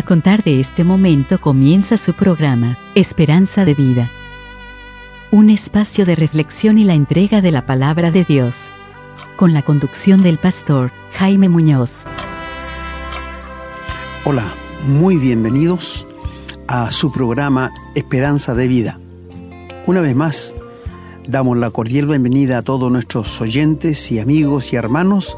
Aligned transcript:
A 0.00 0.02
contar 0.02 0.42
de 0.42 0.60
este 0.60 0.82
momento 0.82 1.38
comienza 1.42 1.98
su 1.98 2.14
programa, 2.14 2.78
Esperanza 2.94 3.66
de 3.66 3.74
Vida. 3.74 4.08
Un 5.30 5.50
espacio 5.50 6.06
de 6.06 6.16
reflexión 6.16 6.78
y 6.78 6.84
la 6.84 6.94
entrega 6.94 7.42
de 7.42 7.50
la 7.50 7.66
palabra 7.66 8.10
de 8.10 8.24
Dios. 8.24 8.70
Con 9.36 9.52
la 9.52 9.60
conducción 9.60 10.22
del 10.22 10.38
pastor 10.38 10.90
Jaime 11.12 11.50
Muñoz. 11.50 12.04
Hola, 14.24 14.54
muy 14.88 15.16
bienvenidos 15.16 16.06
a 16.66 16.90
su 16.92 17.12
programa 17.12 17.70
Esperanza 17.94 18.54
de 18.54 18.68
Vida. 18.68 18.98
Una 19.86 20.00
vez 20.00 20.16
más, 20.16 20.54
damos 21.28 21.58
la 21.58 21.70
cordial 21.70 22.06
bienvenida 22.06 22.56
a 22.56 22.62
todos 22.62 22.90
nuestros 22.90 23.38
oyentes 23.42 24.10
y 24.10 24.18
amigos 24.18 24.72
y 24.72 24.76
hermanos 24.76 25.36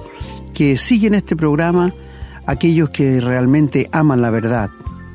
que 0.54 0.76
siguen 0.76 1.14
este 1.14 1.34
programa 1.34 1.92
aquellos 2.46 2.90
que 2.90 3.20
realmente 3.20 3.88
aman 3.92 4.22
la 4.22 4.30
verdad 4.30 4.70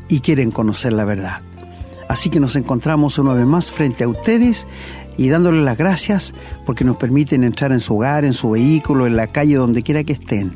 y 0.09 0.19
quieren 0.21 0.51
conocer 0.51 0.93
la 0.93 1.05
verdad. 1.05 1.41
Así 2.07 2.29
que 2.29 2.39
nos 2.39 2.55
encontramos 2.55 3.17
una 3.17 3.33
vez 3.33 3.45
más 3.45 3.71
frente 3.71 4.03
a 4.03 4.07
ustedes 4.07 4.65
y 5.17 5.29
dándoles 5.29 5.63
las 5.63 5.77
gracias 5.77 6.33
porque 6.65 6.85
nos 6.85 6.95
permiten 6.97 7.43
entrar 7.43 7.71
en 7.71 7.79
su 7.79 7.95
hogar, 7.95 8.23
en 8.23 8.33
su 8.33 8.51
vehículo, 8.51 9.07
en 9.07 9.17
la 9.17 9.27
calle, 9.27 9.55
donde 9.55 9.81
quiera 9.81 10.03
que 10.03 10.13
estén. 10.13 10.55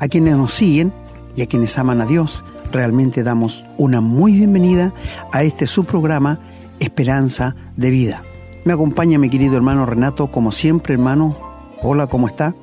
A 0.00 0.08
quienes 0.08 0.36
nos 0.36 0.54
siguen 0.54 0.92
y 1.36 1.42
a 1.42 1.46
quienes 1.46 1.78
aman 1.78 2.00
a 2.00 2.06
Dios, 2.06 2.44
realmente 2.72 3.22
damos 3.22 3.64
una 3.78 4.00
muy 4.00 4.32
bienvenida 4.32 4.92
a 5.32 5.42
este 5.42 5.66
su 5.66 5.84
programa 5.84 6.40
Esperanza 6.80 7.54
de 7.76 7.90
Vida. 7.90 8.22
Me 8.64 8.72
acompaña 8.72 9.18
mi 9.18 9.28
querido 9.28 9.56
hermano 9.56 9.86
Renato, 9.86 10.30
como 10.30 10.50
siempre, 10.52 10.94
hermano. 10.94 11.36
Hola, 11.82 12.06
¿cómo 12.06 12.26
está? 12.26 12.54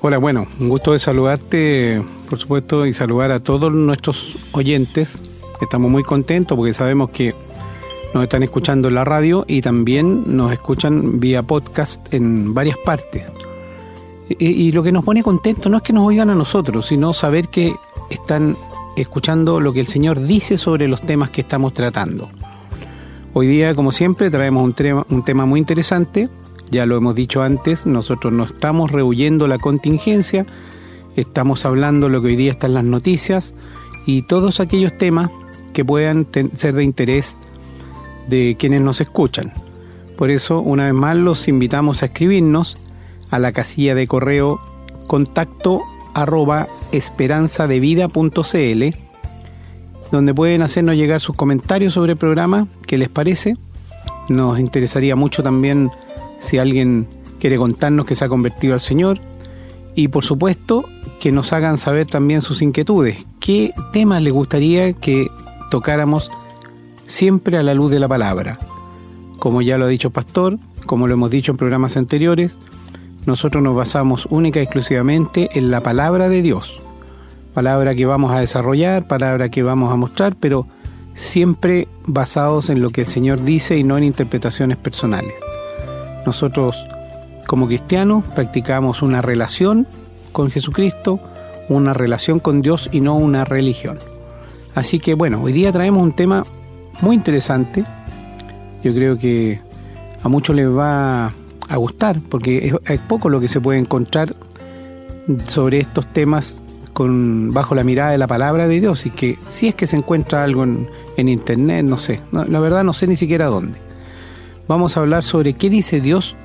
Hola, 0.00 0.18
bueno, 0.18 0.46
un 0.60 0.68
gusto 0.68 0.92
de 0.92 0.98
saludarte, 0.98 2.02
por 2.28 2.38
supuesto, 2.38 2.86
y 2.86 2.92
saludar 2.92 3.32
a 3.32 3.40
todos 3.40 3.72
nuestros 3.72 4.36
oyentes. 4.52 5.22
Estamos 5.60 5.90
muy 5.90 6.02
contentos 6.02 6.56
porque 6.56 6.74
sabemos 6.74 7.10
que 7.10 7.34
nos 8.14 8.22
están 8.22 8.42
escuchando 8.42 8.88
en 8.88 8.94
la 8.94 9.04
radio 9.04 9.44
y 9.48 9.60
también 9.60 10.24
nos 10.26 10.52
escuchan 10.52 11.20
vía 11.20 11.42
podcast 11.42 12.12
en 12.12 12.54
varias 12.54 12.76
partes. 12.84 13.24
Y, 14.28 14.72
lo 14.72 14.82
que 14.82 14.92
nos 14.92 15.04
pone 15.04 15.22
contentos 15.22 15.72
no 15.72 15.78
es 15.78 15.82
que 15.82 15.94
nos 15.94 16.06
oigan 16.06 16.28
a 16.28 16.34
nosotros, 16.34 16.86
sino 16.86 17.14
saber 17.14 17.48
que 17.48 17.74
están 18.10 18.58
escuchando 18.94 19.58
lo 19.58 19.72
que 19.72 19.80
el 19.80 19.86
Señor 19.86 20.20
dice 20.20 20.58
sobre 20.58 20.86
los 20.86 21.00
temas 21.00 21.30
que 21.30 21.40
estamos 21.40 21.72
tratando. 21.72 22.28
Hoy 23.32 23.46
día, 23.46 23.74
como 23.74 23.90
siempre, 23.90 24.30
traemos 24.30 24.62
un 24.62 24.74
tema, 24.74 25.06
un 25.08 25.24
tema 25.24 25.46
muy 25.46 25.60
interesante 25.60 26.28
ya 26.70 26.86
lo 26.86 26.96
hemos 26.96 27.14
dicho 27.14 27.42
antes, 27.42 27.86
nosotros 27.86 28.32
no 28.32 28.44
estamos 28.44 28.90
rehuyendo 28.90 29.46
la 29.46 29.58
contingencia, 29.58 30.46
estamos 31.20 31.64
hablando 31.64 32.08
lo 32.08 32.20
que 32.20 32.28
hoy 32.28 32.36
día 32.36 32.52
está 32.52 32.66
en 32.66 32.74
las 32.74 32.84
noticias 32.84 33.54
y 34.06 34.22
todos 34.22 34.60
aquellos 34.60 34.96
temas 34.96 35.30
que 35.72 35.84
puedan 35.84 36.26
ser 36.56 36.74
de 36.74 36.84
interés 36.84 37.36
de 38.28 38.56
quienes 38.58 38.80
nos 38.80 39.00
escuchan. 39.00 39.52
Por 40.16 40.30
eso, 40.30 40.60
una 40.60 40.84
vez 40.84 40.94
más, 40.94 41.16
los 41.16 41.48
invitamos 41.48 42.02
a 42.02 42.06
escribirnos 42.06 42.76
a 43.30 43.38
la 43.38 43.52
casilla 43.52 43.94
de 43.94 44.06
correo 44.06 44.60
contacto 45.06 45.82
arroba 46.14 46.68
esperanzadevida.cl 46.92 49.08
donde 50.10 50.34
pueden 50.34 50.62
hacernos 50.62 50.96
llegar 50.96 51.20
sus 51.20 51.36
comentarios 51.36 51.94
sobre 51.94 52.12
el 52.12 52.18
programa, 52.18 52.66
qué 52.86 52.96
les 52.96 53.08
parece. 53.08 53.56
Nos 54.28 54.58
interesaría 54.58 55.16
mucho 55.16 55.42
también 55.42 55.90
si 56.40 56.58
alguien 56.58 57.06
quiere 57.38 57.56
contarnos 57.56 58.06
que 58.06 58.14
se 58.14 58.24
ha 58.24 58.28
convertido 58.28 58.74
al 58.74 58.80
Señor. 58.80 59.20
Y 59.94 60.08
por 60.08 60.24
supuesto, 60.24 60.84
que 61.20 61.32
nos 61.32 61.52
hagan 61.52 61.78
saber 61.78 62.06
también 62.06 62.42
sus 62.42 62.62
inquietudes. 62.62 63.26
¿Qué 63.40 63.72
temas 63.92 64.22
les 64.22 64.32
gustaría 64.32 64.92
que 64.92 65.30
tocáramos 65.70 66.30
siempre 67.06 67.56
a 67.56 67.62
la 67.62 67.74
luz 67.74 67.90
de 67.90 67.98
la 67.98 68.08
palabra? 68.08 68.58
Como 69.38 69.62
ya 69.62 69.78
lo 69.78 69.86
ha 69.86 69.88
dicho 69.88 70.10
Pastor, 70.10 70.58
como 70.86 71.06
lo 71.06 71.14
hemos 71.14 71.30
dicho 71.30 71.52
en 71.52 71.58
programas 71.58 71.96
anteriores, 71.96 72.56
nosotros 73.26 73.62
nos 73.62 73.76
basamos 73.76 74.26
única 74.30 74.60
y 74.60 74.62
exclusivamente 74.62 75.50
en 75.52 75.70
la 75.70 75.82
palabra 75.82 76.28
de 76.28 76.42
Dios. 76.42 76.80
Palabra 77.52 77.94
que 77.94 78.06
vamos 78.06 78.32
a 78.32 78.40
desarrollar, 78.40 79.06
palabra 79.06 79.48
que 79.48 79.62
vamos 79.62 79.92
a 79.92 79.96
mostrar, 79.96 80.36
pero 80.36 80.66
siempre 81.14 81.88
basados 82.06 82.70
en 82.70 82.80
lo 82.80 82.90
que 82.90 83.02
el 83.02 83.06
Señor 83.06 83.44
dice 83.44 83.76
y 83.76 83.84
no 83.84 83.98
en 83.98 84.04
interpretaciones 84.04 84.76
personales. 84.76 85.34
Nosotros 86.24 86.76
como 87.48 87.66
cristianos 87.66 88.24
practicamos 88.34 89.00
una 89.00 89.22
relación 89.22 89.86
con 90.32 90.50
Jesucristo, 90.50 91.18
una 91.70 91.94
relación 91.94 92.40
con 92.40 92.60
Dios 92.60 92.90
y 92.92 93.00
no 93.00 93.16
una 93.16 93.46
religión. 93.46 93.98
Así 94.74 94.98
que 94.98 95.14
bueno, 95.14 95.42
hoy 95.42 95.54
día 95.54 95.72
traemos 95.72 96.02
un 96.02 96.12
tema 96.12 96.44
muy 97.00 97.16
interesante. 97.16 97.86
Yo 98.84 98.92
creo 98.92 99.16
que 99.16 99.62
a 100.22 100.28
muchos 100.28 100.54
les 100.54 100.68
va 100.68 101.32
a 101.68 101.76
gustar 101.78 102.16
porque 102.28 102.74
es, 102.84 103.00
poco 103.08 103.30
lo 103.30 103.40
que 103.40 103.48
se 103.48 103.62
puede 103.62 103.78
encontrar 103.78 104.34
sobre 105.48 105.80
estos 105.80 106.06
temas 106.12 106.62
con, 106.92 107.54
bajo 107.54 107.74
la 107.74 107.82
mirada 107.82 108.10
de 108.10 108.18
la 108.18 108.26
palabra 108.26 108.68
de 108.68 108.78
Dios 108.78 109.06
y 109.06 109.10
que 109.10 109.38
si 109.48 109.68
es 109.68 109.74
que 109.74 109.86
se 109.86 109.96
encuentra 109.96 110.44
algo 110.44 110.64
en, 110.64 110.90
internet, 111.16 111.82
no 111.82 111.96
sé, 111.96 112.20
la 112.30 112.60
verdad 112.60 112.84
no 112.84 112.92
sé 112.92 113.06
ni 113.06 113.16
siquiera 113.16 113.46
dónde 113.46 113.80
vamos 114.68 114.96
a 114.96 115.00
hablar 115.00 115.24
sobre 115.24 115.54
qué 115.54 115.70
dice 115.70 116.00
Dios 116.00 116.36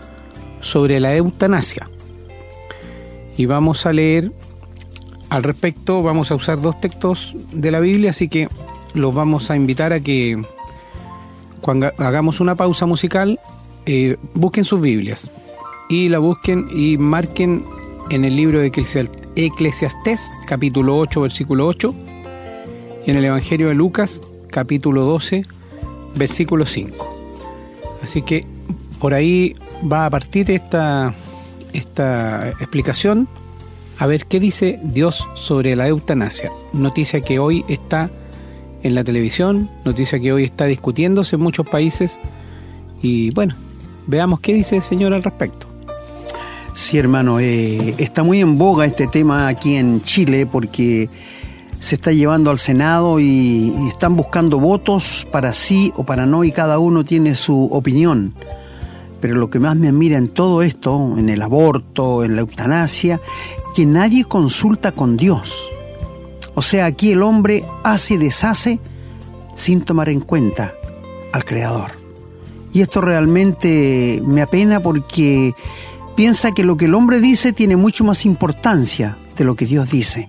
sobre 0.63 0.99
la 0.99 1.15
eutanasia. 1.15 1.87
Y 3.37 3.45
vamos 3.45 3.85
a 3.85 3.93
leer 3.93 4.31
al 5.29 5.43
respecto, 5.43 6.01
vamos 6.01 6.31
a 6.31 6.35
usar 6.35 6.61
dos 6.61 6.79
textos 6.79 7.35
de 7.51 7.71
la 7.71 7.79
Biblia, 7.79 8.11
así 8.11 8.27
que 8.27 8.47
los 8.93 9.13
vamos 9.13 9.51
a 9.51 9.55
invitar 9.55 9.93
a 9.93 9.99
que 9.99 10.41
cuando 11.61 11.91
hagamos 11.97 12.39
una 12.39 12.55
pausa 12.55 12.85
musical, 12.85 13.39
eh, 13.85 14.17
busquen 14.33 14.65
sus 14.65 14.81
Biblias 14.81 15.29
y 15.89 16.09
la 16.09 16.19
busquen 16.19 16.67
y 16.71 16.97
marquen 16.97 17.65
en 18.09 18.25
el 18.25 18.35
libro 18.35 18.59
de 18.59 18.71
Eclesiastés, 19.35 20.31
capítulo 20.45 20.97
8, 20.97 21.21
versículo 21.21 21.67
8, 21.67 21.95
y 23.05 23.11
en 23.11 23.17
el 23.17 23.25
Evangelio 23.25 23.69
de 23.69 23.75
Lucas, 23.75 24.21
capítulo 24.49 25.03
12, 25.03 25.45
versículo 26.15 26.65
5. 26.65 27.17
Así 28.03 28.21
que 28.21 28.45
por 28.99 29.13
ahí 29.13 29.55
va 29.91 30.05
a 30.05 30.09
partir 30.09 30.49
esta, 30.51 31.13
esta 31.73 32.49
explicación 32.49 33.27
a 33.99 34.05
ver 34.05 34.25
qué 34.25 34.39
dice 34.39 34.79
Dios 34.83 35.25
sobre 35.35 35.75
la 35.75 35.87
eutanasia. 35.87 36.51
Noticia 36.73 37.21
que 37.21 37.39
hoy 37.39 37.63
está 37.67 38.09
en 38.81 38.95
la 38.95 39.03
televisión, 39.03 39.69
noticia 39.85 40.19
que 40.19 40.33
hoy 40.33 40.43
está 40.43 40.65
discutiéndose 40.65 41.35
en 41.35 41.41
muchos 41.41 41.67
países 41.67 42.19
y 43.01 43.31
bueno, 43.31 43.55
veamos 44.07 44.39
qué 44.39 44.53
dice 44.53 44.77
el 44.77 44.83
Señor 44.83 45.13
al 45.13 45.23
respecto. 45.23 45.67
Sí, 46.73 46.97
hermano, 46.97 47.39
eh, 47.39 47.95
está 47.99 48.23
muy 48.23 48.41
en 48.41 48.57
boga 48.57 48.85
este 48.85 49.07
tema 49.07 49.47
aquí 49.47 49.75
en 49.75 50.01
Chile 50.01 50.47
porque 50.47 51.07
se 51.79 51.95
está 51.95 52.11
llevando 52.11 52.49
al 52.49 52.57
Senado 52.59 53.19
y, 53.19 53.73
están 53.89 54.15
buscando 54.15 54.59
votos 54.59 55.27
para 55.31 55.53
sí 55.53 55.93
o 55.95 56.03
para 56.03 56.25
no 56.25 56.43
y 56.43 56.51
cada 56.51 56.79
uno 56.79 57.05
tiene 57.05 57.35
su 57.35 57.65
opinión. 57.65 58.33
Pero 59.23 59.35
lo 59.35 59.49
que 59.49 59.61
más 59.61 59.77
me 59.77 59.87
admira 59.87 60.17
en 60.17 60.27
todo 60.27 60.61
esto, 60.63 61.15
en 61.17 61.29
el 61.29 61.41
aborto, 61.41 62.25
en 62.25 62.35
la 62.35 62.41
eutanasia, 62.41 63.21
que 63.73 63.85
nadie 63.85 64.25
consulta 64.25 64.91
con 64.91 65.15
Dios. 65.15 65.63
O 66.55 66.61
sea, 66.61 66.87
aquí 66.87 67.13
el 67.13 67.23
hombre 67.23 67.63
hace 67.85 68.15
y 68.15 68.17
deshace 68.17 68.81
sin 69.55 69.79
tomar 69.79 70.09
en 70.09 70.19
cuenta 70.19 70.73
al 71.31 71.45
Creador. 71.45 71.91
Y 72.73 72.81
esto 72.81 72.99
realmente 72.99 74.21
me 74.27 74.41
apena 74.41 74.81
porque 74.81 75.55
piensa 76.17 76.51
que 76.51 76.65
lo 76.65 76.75
que 76.75 76.83
el 76.83 76.93
hombre 76.93 77.21
dice 77.21 77.53
tiene 77.53 77.77
mucho 77.77 78.03
más 78.03 78.25
importancia 78.25 79.17
de 79.37 79.45
lo 79.45 79.55
que 79.55 79.65
Dios 79.65 79.89
dice. 79.89 80.27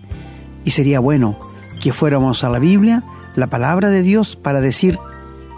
Y 0.64 0.70
sería 0.70 1.00
bueno 1.00 1.36
que 1.80 1.92
fuéramos 1.92 2.44
a 2.44 2.48
la 2.48 2.60
Biblia, 2.60 3.02
la 3.34 3.48
palabra 3.48 3.90
de 3.90 4.04
Dios, 4.04 4.36
para 4.36 4.60
decir 4.60 5.00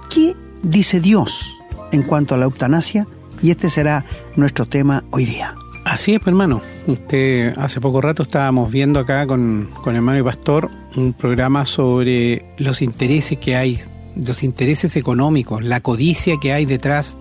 qué 0.09 0.35
dice 0.63 1.01
Dios 1.01 1.53
en 1.93 2.03
cuanto 2.03 2.35
a 2.35 2.39
la 2.39 2.47
eutanasia, 2.47 3.07
y 3.43 3.51
este 3.51 3.71
será 3.71 4.05
nuestro 4.37 4.67
tema 4.67 5.05
hoy 5.11 5.25
día. 5.25 5.55
Así 5.85 6.15
es, 6.15 6.27
hermano. 6.27 6.63
Usted, 6.87 7.57
hace 7.59 7.81
poco 7.81 8.01
rato 8.01 8.25
estábamos 8.25 8.71
viendo 8.71 8.99
acá 8.99 9.27
con, 9.27 9.71
con 9.83 9.95
hermano 9.95 10.19
y 10.19 10.23
pastor 10.23 10.69
un 10.97 11.13
programa 11.13 11.65
sobre 11.65 12.45
los 12.59 12.83
intereses 12.83 13.39
que 13.39 13.57
hay, 13.57 13.81
los 14.17 14.43
intereses 14.43 14.97
económicos, 14.97 15.65
la 15.65 15.81
codicia 15.81 16.37
que 16.41 16.53
hay 16.53 16.67
detrás 16.67 17.17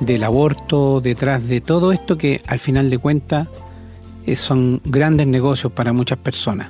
del 0.00 0.24
aborto, 0.24 1.00
detrás 1.00 1.48
de 1.48 1.60
todo 1.60 1.92
esto 1.92 2.18
que 2.18 2.42
al 2.46 2.58
final 2.58 2.90
de 2.90 2.98
cuentas 2.98 3.48
eh, 4.26 4.36
son 4.36 4.80
grandes 4.84 5.26
negocios 5.26 5.72
para 5.72 5.92
muchas 5.92 6.18
personas. 6.18 6.68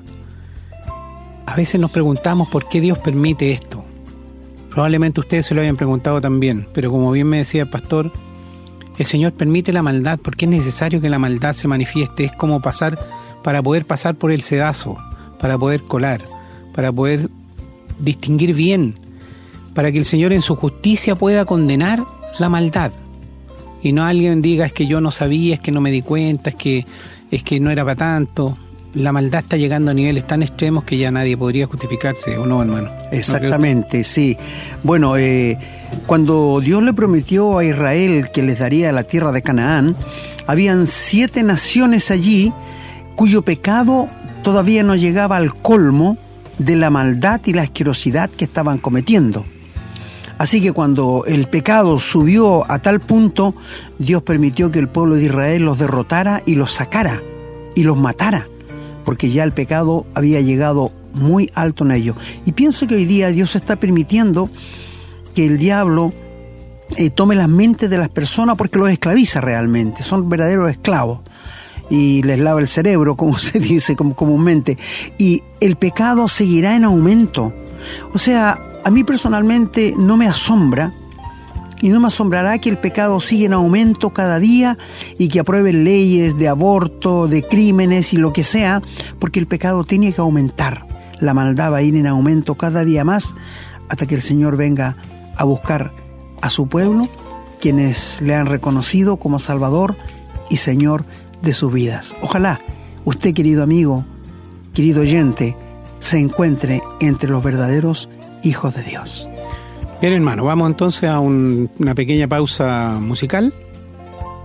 A 1.47 1.57
veces 1.57 1.81
nos 1.81 1.91
preguntamos 1.91 2.49
por 2.49 2.69
qué 2.69 2.81
Dios 2.81 2.99
permite 2.99 3.53
esto. 3.53 3.85
Probablemente 4.71 5.21
ustedes 5.21 5.47
se 5.47 5.55
lo 5.55 5.63
hayan 5.63 5.77
preguntado 5.77 6.21
también, 6.21 6.69
pero 6.75 6.91
como 6.91 7.11
bien 7.11 7.29
me 7.29 7.39
decía 7.39 7.63
el 7.63 7.71
pastor, 7.71 8.13
el 8.99 9.07
Señor 9.07 9.33
permite 9.33 9.73
la 9.73 9.83
maldad 9.83 10.19
porque 10.23 10.47
es 10.47 10.51
necesario 10.51 11.01
que 11.01 11.11
la 11.11 11.19
maldad 11.19 11.53
se 11.53 11.69
manifieste. 11.69 12.25
Es 12.25 12.33
como 12.33 12.61
pasar 12.61 12.99
para 13.43 13.63
poder 13.63 13.85
pasar 13.85 14.15
por 14.17 14.33
el 14.33 14.43
sedazo, 14.43 14.97
para 15.39 15.59
poder 15.59 15.83
colar, 15.83 16.25
para 16.75 16.91
poder 16.91 17.29
distinguir 17.99 18.55
bien, 18.55 18.95
para 19.75 19.93
que 19.93 19.99
el 19.99 20.05
Señor 20.05 20.33
en 20.33 20.43
su 20.43 20.57
justicia 20.57 21.15
pueda 21.15 21.45
condenar 21.45 22.05
la 22.39 22.49
maldad. 22.49 22.93
Y 23.83 23.93
no 23.93 24.05
alguien 24.05 24.43
diga 24.43 24.67
es 24.67 24.73
que 24.73 24.87
yo 24.87 25.01
no 25.01 25.11
sabía, 25.11 25.55
es 25.55 25.61
que 25.61 25.73
no 25.73 25.81
me 25.81 25.91
di 25.91 26.03
cuenta, 26.03 26.51
es 26.51 26.57
que, 26.57 26.87
es 27.31 27.43
que 27.43 27.61
no 27.61 27.71
era 27.71 27.85
para 27.85 27.97
tanto. 27.97 28.57
La 28.97 29.13
maldad 29.13 29.43
está 29.43 29.59
llegando 29.59 29.91
a 29.91 29.95
niveles 29.95 30.27
tan 30.27 30.43
extremos 30.43 30.85
que 30.85 30.97
ya 30.97 31.11
nadie 31.11 31.37
podría 31.37 31.67
justificarse, 31.67 32.39
¿o 32.39 32.47
no, 32.47 32.63
hermano? 32.63 32.91
Exactamente, 33.13 34.03
sí. 34.05 34.39
Bueno, 34.83 35.19
eh, 35.19 35.59
cuando 36.07 36.61
Dios 36.63 36.83
le 36.83 36.95
prometió 36.95 37.59
a 37.59 37.65
Israel 37.65 38.31
que 38.33 38.43
les 38.43 38.59
daría 38.59 38.91
la 38.93 39.05
tierra 39.05 39.33
de 39.33 39.43
Canaán, 39.43 39.95
habían 40.47 40.87
siete 40.87 41.43
naciones 41.43 42.11
allí 42.11 42.55
cuyo 43.17 43.43
pecado 43.43 44.09
todavía 44.43 44.83
no 44.83 44.97
llegaba 44.97 45.37
al 45.37 45.55
colmo 45.55 46.17
de 46.59 46.77
la 46.77 46.89
maldad 46.89 47.43
y 47.45 47.53
la 47.53 47.63
asquerosidad 47.63 48.31
que 48.31 48.47
estaban 48.47 48.79
cometiendo. 48.79 49.45
Así 50.39 50.63
que 50.63 50.73
cuando 50.73 51.25
el 51.27 51.49
pecado 51.49 51.99
subió 51.99 52.71
a 52.71 52.79
tal 52.79 53.01
punto, 53.01 53.55
Dios 53.99 54.23
permitió 54.23 54.71
que 54.71 54.79
el 54.79 54.89
pueblo 54.89 55.17
de 55.17 55.25
Israel 55.25 55.65
los 55.65 55.79
derrotara 55.79 56.43
y 56.47 56.55
los 56.55 56.73
sacara 56.73 57.23
y 57.75 57.85
los 57.85 57.99
matara, 57.99 58.49
porque 59.07 59.31
ya 59.31 59.45
el 59.45 59.53
pecado 59.53 60.05
había 60.15 60.41
llegado 60.43 60.93
muy 61.15 61.51
alto 61.55 61.85
en 61.85 61.93
ellos. 61.93 62.17
Y 62.45 62.53
pienso 62.53 62.87
que 62.87 62.97
hoy 62.97 63.07
día 63.07 63.29
Dios 63.29 63.55
está 63.55 63.77
permitiendo 63.77 64.51
que 65.35 65.47
el 65.47 65.57
diablo 65.57 66.13
eh, 66.97 67.11
tome 67.11 67.37
las 67.37 67.49
mentes 67.49 67.89
de 67.89 67.99
las 67.99 68.09
personas 68.09 68.57
porque 68.57 68.79
los 68.79 68.91
esclaviza 68.91 69.41
realmente, 69.41 70.03
son 70.03 70.29
verdaderos 70.29 70.69
esclavos 70.69 71.21
y 71.89 72.23
les 72.25 72.41
lava 72.41 72.61
el 72.61 72.69
cerebro, 72.69 73.17
como 73.17 73.39
se 73.39 73.61
dice 73.61 73.95
comúnmente, 73.95 74.77
y 75.17 75.43
el 75.61 75.77
pecado 75.77 76.27
seguirá 76.29 76.75
en 76.75 76.85
aumento. 76.85 77.55
O 78.13 78.19
sea, 78.19 78.59
a 78.85 78.91
mí 78.91 79.05
personalmente 79.05 79.95
no 79.97 80.17
me 80.17 80.27
asombra 80.27 80.93
y 81.81 81.89
no 81.89 82.01
me 82.01 82.09
asombrará 82.09 82.59
que 82.59 82.69
el 82.69 82.79
pecado 82.79 83.21
siga 83.21 83.47
en 83.47 83.53
aumento 83.53 84.11
cada 84.11 84.39
día 84.39 84.79
y 85.19 85.29
que 85.29 85.41
aprueben 85.41 85.85
leyes 85.85 86.37
de 86.39 86.49
aborto, 86.49 87.29
de 87.29 87.43
crímenes 87.43 88.13
y 88.13 88.17
lo 88.17 88.33
que 88.33 88.45
sea, 88.45 88.83
porque 89.19 89.41
el 89.41 89.47
pecado 89.47 89.85
tiene 89.85 90.13
que 90.13 90.21
aumentar. 90.21 90.87
La 91.21 91.35
maldad 91.35 91.73
va 91.73 91.79
a 91.79 91.83
ir 91.83 91.97
en 91.97 92.07
aumento 92.07 92.55
cada 92.55 92.85
día 92.85 93.05
más 93.05 93.35
hasta 93.89 94.07
que 94.07 94.15
el 94.15 94.23
Señor 94.23 94.57
venga 94.57 94.97
a 95.37 95.45
buscar 95.45 95.93
a 96.43 96.51
su 96.51 96.69
pueblo, 96.69 97.09
quienes 97.61 98.21
le 98.21 98.35
han 98.35 98.47
reconocido 98.47 99.17
como 99.17 99.39
Salvador 99.39 99.97
y 100.51 100.59
Señor 100.59 101.05
de 101.43 101.53
sus 101.53 101.73
vidas. 101.73 102.15
Ojalá 102.21 102.61
usted, 103.05 103.35
querido 103.35 103.63
amigo, 103.63 104.05
querido 104.75 105.03
oyente, 105.03 105.57
se 105.99 106.19
encuentre 106.19 106.83
entre 107.01 107.31
los 107.31 107.43
verdaderos 107.43 108.09
hijos 108.43 108.75
de 108.75 108.83
Dios. 108.83 109.29
Bien, 109.99 110.13
hermano, 110.13 110.45
vamos 110.45 110.69
entonces 110.69 111.09
a 111.09 111.21
una 111.21 111.95
pequeña 111.95 112.29
pausa 112.29 112.99
musical 113.01 113.55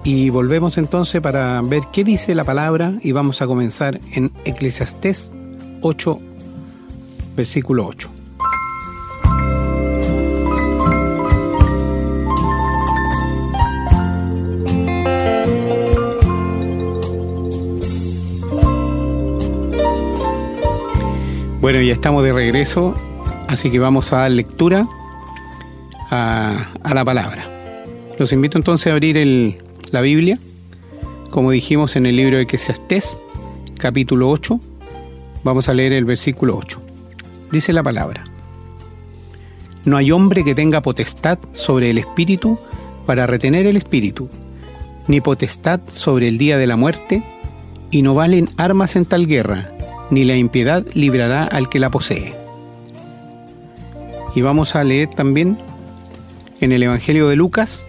y 0.01 0.30
volvemos 0.30 0.77
entonces 0.77 1.19
para 1.19 1.62
ver 1.62 1.83
qué 1.92 2.06
dice 2.06 2.33
la 2.36 2.45
palabra 2.45 2.94
y 3.01 3.12
vamos 3.12 3.42
a 3.42 3.48
comenzar 3.48 4.00
en 4.13 4.31
Eclesiastés 4.45 5.30
8, 5.81 6.19
versículo 7.36 7.86
8. 7.86 8.09
Bueno, 21.59 21.81
ya 21.81 21.92
estamos 21.92 22.24
de 22.24 22.31
regreso, 22.31 22.95
así 23.50 23.69
que 23.69 23.80
vamos 23.80 24.13
a 24.13 24.19
dar 24.19 24.31
lectura 24.31 24.88
a, 26.11 26.67
la 26.93 27.05
palabra. 27.05 27.47
Los 28.19 28.33
invito 28.33 28.57
entonces 28.57 28.87
a 28.87 28.91
abrir 28.91 29.57
la 29.91 30.01
Biblia, 30.01 30.37
como 31.31 31.51
dijimos 31.51 31.95
en 31.95 32.05
el 32.05 32.17
libro 32.17 32.37
de 32.37 32.43
Eclesiastés, 32.43 33.19
capítulo 33.77 34.29
8. 34.29 34.59
Vamos 35.43 35.69
a 35.69 35.73
leer 35.73 35.93
el 35.93 36.05
versículo 36.05 36.57
8. 36.57 36.81
Dice 37.51 37.73
la 37.73 37.81
palabra. 37.81 38.25
No 39.85 39.97
hay 39.97 40.11
hombre 40.11 40.43
que 40.43 40.53
tenga 40.53 40.81
potestad 40.81 41.39
sobre 41.53 41.89
el 41.89 41.97
espíritu 41.97 42.59
para 43.07 43.25
retener 43.25 43.65
el 43.65 43.77
espíritu, 43.77 44.29
ni 45.07 45.21
potestad 45.21 45.79
sobre 45.91 46.27
el 46.27 46.37
día 46.37 46.57
de 46.57 46.67
la 46.67 46.75
muerte, 46.75 47.23
y 47.89 48.03
no 48.03 48.13
valen 48.13 48.49
armas 48.57 48.95
en 48.95 49.05
tal 49.05 49.25
guerra, 49.25 49.71
ni 50.11 50.23
la 50.23 50.35
impiedad 50.35 50.85
librará 50.93 51.45
al 51.45 51.67
que 51.67 51.79
la 51.79 51.89
posee. 51.89 52.35
Y 54.35 54.41
vamos 54.41 54.75
a 54.75 54.83
leer 54.83 55.09
también 55.09 55.57
en 56.61 56.71
el 56.71 56.83
Evangelio 56.83 57.27
de 57.27 57.35
Lucas, 57.35 57.85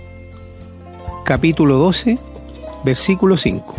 capítulo 1.25 1.77
12, 1.77 2.19
versículo 2.85 3.37
5. 3.37 3.75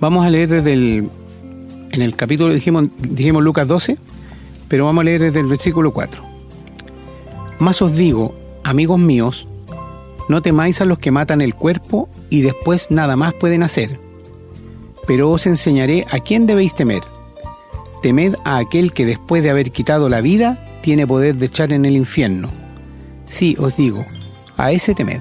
Vamos 0.00 0.24
a 0.24 0.30
leer 0.30 0.48
desde 0.48 0.72
el, 0.72 1.10
en 1.90 2.02
el 2.02 2.16
capítulo, 2.16 2.54
dijimos, 2.54 2.88
dijimos 2.98 3.42
Lucas 3.42 3.68
12, 3.68 3.98
pero 4.68 4.86
vamos 4.86 5.02
a 5.02 5.04
leer 5.04 5.20
desde 5.20 5.40
el 5.40 5.46
versículo 5.46 5.92
4. 5.92 6.22
Más 7.58 7.82
os 7.82 7.94
digo, 7.94 8.34
amigos 8.64 8.98
míos, 8.98 9.46
no 10.30 10.40
temáis 10.40 10.80
a 10.80 10.86
los 10.86 10.98
que 10.98 11.10
matan 11.10 11.42
el 11.42 11.54
cuerpo 11.54 12.08
y 12.30 12.40
después 12.40 12.90
nada 12.90 13.16
más 13.16 13.34
pueden 13.34 13.62
hacer 13.62 13.98
pero 15.10 15.28
os 15.32 15.44
enseñaré 15.48 16.06
a 16.08 16.20
quién 16.20 16.46
debéis 16.46 16.72
temer. 16.72 17.02
Temed 18.00 18.36
a 18.44 18.58
aquel 18.58 18.92
que 18.92 19.04
después 19.04 19.42
de 19.42 19.50
haber 19.50 19.72
quitado 19.72 20.08
la 20.08 20.20
vida 20.20 20.78
tiene 20.82 21.04
poder 21.04 21.34
de 21.34 21.46
echar 21.46 21.72
en 21.72 21.84
el 21.84 21.96
infierno. 21.96 22.48
Sí, 23.30 23.56
os 23.58 23.76
digo, 23.76 24.04
a 24.56 24.72
ese 24.72 24.94
temed. 24.94 25.20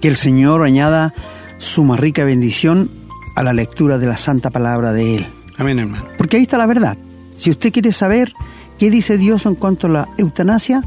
Que 0.00 0.08
el 0.08 0.16
Señor 0.16 0.64
añada 0.64 1.14
su 1.58 1.84
más 1.84 2.00
rica 2.00 2.24
bendición 2.24 2.90
a 3.36 3.42
la 3.42 3.52
lectura 3.52 3.98
de 3.98 4.06
la 4.06 4.16
santa 4.16 4.50
palabra 4.50 4.92
de 4.92 5.16
Él. 5.16 5.26
Amén, 5.58 5.78
hermano. 5.78 6.06
Porque 6.16 6.38
ahí 6.38 6.42
está 6.42 6.56
la 6.58 6.66
verdad. 6.66 6.96
Si 7.36 7.50
usted 7.50 7.72
quiere 7.72 7.92
saber 7.92 8.32
qué 8.78 8.90
dice 8.90 9.18
Dios 9.18 9.46
en 9.46 9.54
cuanto 9.54 9.86
a 9.86 9.90
la 9.90 10.08
eutanasia, 10.16 10.82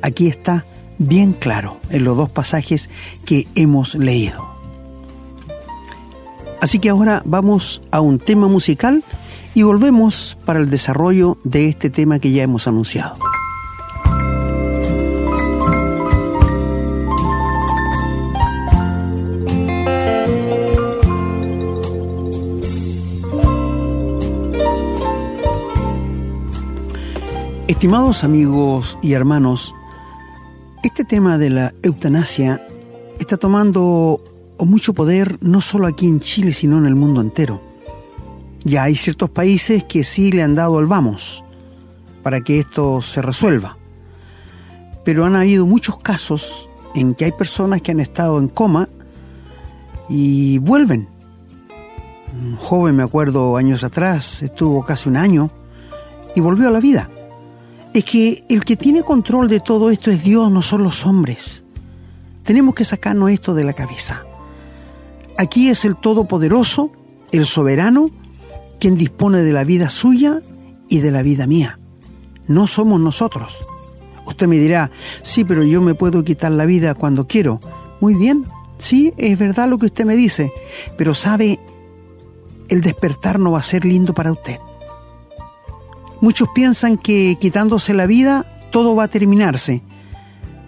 aquí 0.00 0.28
está 0.28 0.64
bien 0.98 1.32
claro 1.32 1.80
en 1.90 2.04
los 2.04 2.16
dos 2.16 2.30
pasajes 2.30 2.88
que 3.24 3.46
hemos 3.56 3.96
leído. 3.96 4.52
Así 6.60 6.78
que 6.78 6.90
ahora 6.90 7.22
vamos 7.24 7.80
a 7.90 8.00
un 8.00 8.18
tema 8.18 8.46
musical 8.46 9.02
y 9.54 9.62
volvemos 9.62 10.38
para 10.44 10.60
el 10.60 10.70
desarrollo 10.70 11.36
de 11.42 11.68
este 11.68 11.90
tema 11.90 12.20
que 12.20 12.30
ya 12.30 12.44
hemos 12.44 12.68
anunciado. 12.68 13.31
Estimados 27.72 28.22
amigos 28.22 28.98
y 29.00 29.14
hermanos, 29.14 29.74
este 30.82 31.06
tema 31.06 31.38
de 31.38 31.48
la 31.48 31.74
eutanasia 31.82 32.64
está 33.18 33.38
tomando 33.38 34.22
mucho 34.58 34.92
poder 34.92 35.38
no 35.40 35.62
solo 35.62 35.86
aquí 35.86 36.06
en 36.06 36.20
Chile, 36.20 36.52
sino 36.52 36.76
en 36.76 36.84
el 36.84 36.94
mundo 36.94 37.22
entero. 37.22 37.62
Ya 38.62 38.82
hay 38.82 38.94
ciertos 38.94 39.30
países 39.30 39.84
que 39.84 40.04
sí 40.04 40.30
le 40.32 40.42
han 40.42 40.54
dado 40.54 40.78
el 40.80 40.86
vamos 40.86 41.42
para 42.22 42.42
que 42.42 42.60
esto 42.60 43.00
se 43.00 43.22
resuelva. 43.22 43.78
Pero 45.02 45.24
han 45.24 45.34
habido 45.34 45.64
muchos 45.64 45.96
casos 45.96 46.68
en 46.94 47.14
que 47.14 47.24
hay 47.24 47.32
personas 47.32 47.80
que 47.80 47.92
han 47.92 48.00
estado 48.00 48.38
en 48.38 48.48
coma 48.48 48.86
y 50.10 50.58
vuelven. 50.58 51.08
Un 52.38 52.56
joven, 52.56 52.96
me 52.96 53.02
acuerdo, 53.02 53.56
años 53.56 53.82
atrás, 53.82 54.42
estuvo 54.42 54.84
casi 54.84 55.08
un 55.08 55.16
año 55.16 55.50
y 56.36 56.40
volvió 56.40 56.68
a 56.68 56.70
la 56.70 56.78
vida. 56.78 57.08
Es 57.94 58.04
que 58.06 58.44
el 58.48 58.64
que 58.64 58.76
tiene 58.76 59.02
control 59.02 59.48
de 59.48 59.60
todo 59.60 59.90
esto 59.90 60.10
es 60.10 60.22
Dios, 60.22 60.50
no 60.50 60.62
son 60.62 60.82
los 60.82 61.04
hombres. 61.04 61.62
Tenemos 62.42 62.74
que 62.74 62.84
sacarnos 62.84 63.30
esto 63.30 63.54
de 63.54 63.64
la 63.64 63.74
cabeza. 63.74 64.24
Aquí 65.36 65.68
es 65.68 65.84
el 65.84 65.96
Todopoderoso, 65.96 66.90
el 67.32 67.46
Soberano, 67.46 68.10
quien 68.80 68.96
dispone 68.96 69.42
de 69.42 69.52
la 69.52 69.64
vida 69.64 69.90
suya 69.90 70.40
y 70.88 71.00
de 71.00 71.10
la 71.10 71.22
vida 71.22 71.46
mía. 71.46 71.78
No 72.46 72.66
somos 72.66 73.00
nosotros. 73.00 73.54
Usted 74.26 74.46
me 74.46 74.58
dirá, 74.58 74.90
sí, 75.22 75.44
pero 75.44 75.62
yo 75.62 75.82
me 75.82 75.94
puedo 75.94 76.24
quitar 76.24 76.52
la 76.52 76.64
vida 76.64 76.94
cuando 76.94 77.26
quiero. 77.26 77.60
Muy 78.00 78.14
bien, 78.14 78.44
sí, 78.78 79.12
es 79.18 79.38
verdad 79.38 79.68
lo 79.68 79.78
que 79.78 79.86
usted 79.86 80.04
me 80.04 80.16
dice, 80.16 80.50
pero 80.96 81.14
sabe, 81.14 81.60
el 82.68 82.80
despertar 82.80 83.38
no 83.38 83.52
va 83.52 83.58
a 83.58 83.62
ser 83.62 83.84
lindo 83.84 84.14
para 84.14 84.32
usted. 84.32 84.58
Muchos 86.22 86.48
piensan 86.54 86.96
que 86.96 87.36
quitándose 87.40 87.94
la 87.94 88.06
vida 88.06 88.46
todo 88.70 88.94
va 88.94 89.04
a 89.04 89.08
terminarse, 89.08 89.82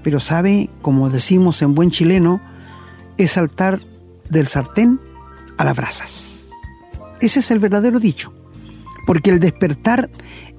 pero 0.03 0.19
sabe, 0.19 0.69
como 0.83 1.11
decimos 1.11 1.63
en 1.63 1.77
buen 1.77 1.93
chileno, 1.93 2.41
es 3.19 3.33
saltar 3.33 3.79
del 4.29 4.49
sartén 4.49 5.01
a 5.57 5.65
las 5.65 5.77
brasas. 5.77 6.51
Ese 7.21 7.39
es 7.39 7.53
el 7.53 7.61
verdadero 7.61 8.01
dicho. 8.01 8.33
porque 9.07 9.31
el 9.31 9.39
despertar 9.39 10.11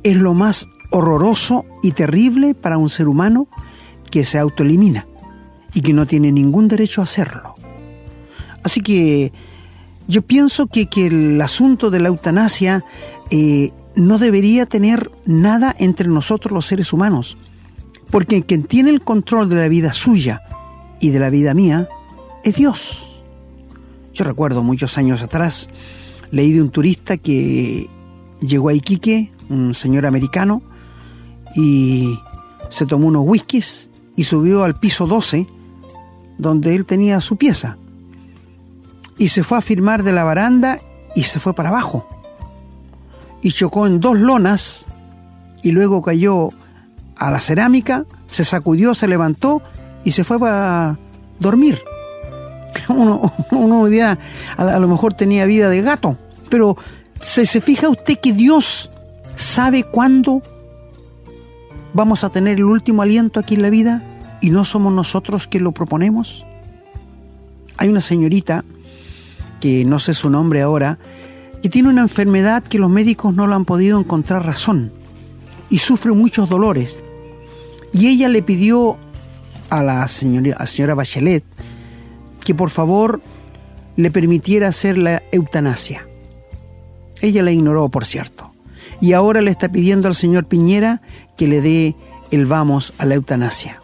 es 0.03 0.15
lo 0.15 0.33
más 0.33 0.69
horroroso 0.91 1.65
y 1.81 1.91
terrible 1.91 2.53
para 2.53 2.77
un 2.77 2.89
ser 2.89 3.07
humano 3.07 3.47
que 4.11 4.23
se 4.23 4.37
autoelimina 4.37 5.07
y 5.73 5.81
que 5.81 5.93
no 5.93 6.05
tiene 6.05 6.31
ningún 6.31 6.67
derecho 6.67 7.01
a 7.01 7.05
hacerlo. 7.05 7.55
Así 8.63 8.81
que 8.81 9.33
yo 10.07 10.21
pienso 10.21 10.67
que, 10.67 10.87
el 10.95 11.41
asunto 11.41 11.89
de 11.89 11.99
la 11.99 12.09
eutanasia 12.09 12.85
eh, 13.31 13.71
no 13.95 14.17
debería 14.17 14.65
tener 14.65 15.11
nada 15.25 15.75
entre 15.77 16.07
nosotros 16.07 16.51
los 16.51 16.65
seres 16.65 16.93
humanos, 16.93 17.37
porque 18.11 18.43
quien 18.43 18.63
tiene 18.63 18.89
el 18.89 19.01
control 19.01 19.49
de 19.49 19.55
la 19.55 19.67
vida 19.67 19.93
suya 19.93 20.41
y 20.99 21.09
de 21.09 21.19
la 21.19 21.29
vida 21.29 21.53
mía 21.53 21.87
es 22.43 22.55
Dios. 22.55 23.03
Yo 24.13 24.23
recuerdo 24.23 24.63
muchos 24.63 24.97
años 24.97 25.21
atrás, 25.21 25.67
leí 26.31 26.53
de 26.53 26.61
un 26.61 26.69
turista 26.69 27.17
que 27.17 27.89
llegó 28.41 28.69
a 28.69 28.73
Iquique, 28.73 29.31
un 29.49 29.73
señor 29.73 30.05
americano, 30.05 30.61
y 31.55 32.19
se 32.69 32.85
tomó 32.85 33.07
unos 33.07 33.23
whiskies 33.25 33.89
y 34.15 34.23
subió 34.23 34.63
al 34.63 34.75
piso 34.75 35.07
12, 35.07 35.47
donde 36.37 36.75
él 36.75 36.85
tenía 36.85 37.21
su 37.21 37.37
pieza. 37.37 37.77
Y 39.17 39.29
se 39.29 39.43
fue 39.43 39.57
a 39.57 39.61
firmar 39.61 40.03
de 40.03 40.11
la 40.11 40.23
baranda 40.23 40.79
y 41.15 41.23
se 41.23 41.39
fue 41.39 41.53
para 41.53 41.69
abajo. 41.69 42.14
Y 43.45 43.51
chocó 43.51 43.85
en 43.85 43.99
dos 43.99 44.17
lonas 44.17 44.87
y 45.61 45.71
luego 45.71 46.01
cayó 46.01 46.49
a 47.15 47.29
la 47.29 47.39
cerámica, 47.39 48.03
se 48.25 48.43
sacudió, 48.43 48.95
se 48.95 49.07
levantó 49.07 49.61
y 50.03 50.13
se 50.13 50.23
fue 50.23 50.39
para 50.39 50.97
dormir. 51.39 51.79
Uno, 52.89 53.31
uno 53.51 53.85
a, 54.03 54.17
a, 54.57 54.79
lo 54.79 54.87
mejor 54.87 55.13
tenía 55.13 55.45
vida 55.45 55.69
de 55.69 55.83
gato, 55.83 56.17
pero 56.49 56.75
¿se, 57.19 57.45
¿se 57.45 57.61
fija 57.61 57.87
usted 57.87 58.19
que 58.19 58.33
Dios 58.33 58.89
sabe 59.35 59.83
cuándo 59.83 60.41
vamos 61.93 62.23
a 62.23 62.31
tener 62.31 62.57
el 62.57 62.63
último 62.63 63.03
aliento 63.03 63.39
aquí 63.39 63.53
en 63.53 63.61
la 63.61 63.69
vida 63.69 64.01
y 64.41 64.49
no 64.49 64.65
somos 64.65 64.91
nosotros 64.91 65.47
quien 65.47 65.65
lo 65.65 65.71
proponemos? 65.71 66.43
Hay 67.77 67.89
una 67.89 68.01
señorita, 68.01 68.65
que 69.59 69.85
no 69.85 69.99
sé 69.99 70.15
su 70.15 70.31
nombre 70.31 70.63
ahora, 70.63 70.97
que 71.65 71.69
tiene 71.69 71.89
una 71.89 72.01
enfermedad 72.01 72.61
que 72.61 72.77
los 72.77 72.91
médicos 72.91 73.33
no 73.33 73.47
lo 73.47 73.55
han 73.55 73.65
podido 73.65 73.99
encontrar 73.99 74.45
razón 74.45 74.91
y 75.67 75.79
sufre 75.79 76.11
muchos 76.11 76.47
dolores. 76.47 77.03
Y 77.91 78.05
ella 78.05 78.29
le 78.29 78.43
pidió 78.43 78.97
a 79.71 79.81
la 79.81 80.07
señora, 80.07 80.67
señora 80.67 80.93
Bachelet 80.93 81.43
que 82.43 82.53
por 82.53 82.69
favor 82.69 83.19
le 83.95 84.11
permitiera 84.11 84.67
hacer 84.67 84.99
la 84.99 85.23
eutanasia. 85.31 86.07
Ella 87.19 87.41
la 87.41 87.51
ignoró, 87.51 87.89
por 87.89 88.05
cierto. 88.05 88.51
Y 89.01 89.13
ahora 89.13 89.41
le 89.41 89.49
está 89.49 89.67
pidiendo 89.67 90.07
al 90.07 90.13
señor 90.13 90.45
Piñera 90.45 91.01
que 91.35 91.47
le 91.47 91.61
dé 91.61 91.95
el 92.29 92.45
vamos 92.45 92.93
a 92.99 93.07
la 93.07 93.15
eutanasia. 93.15 93.81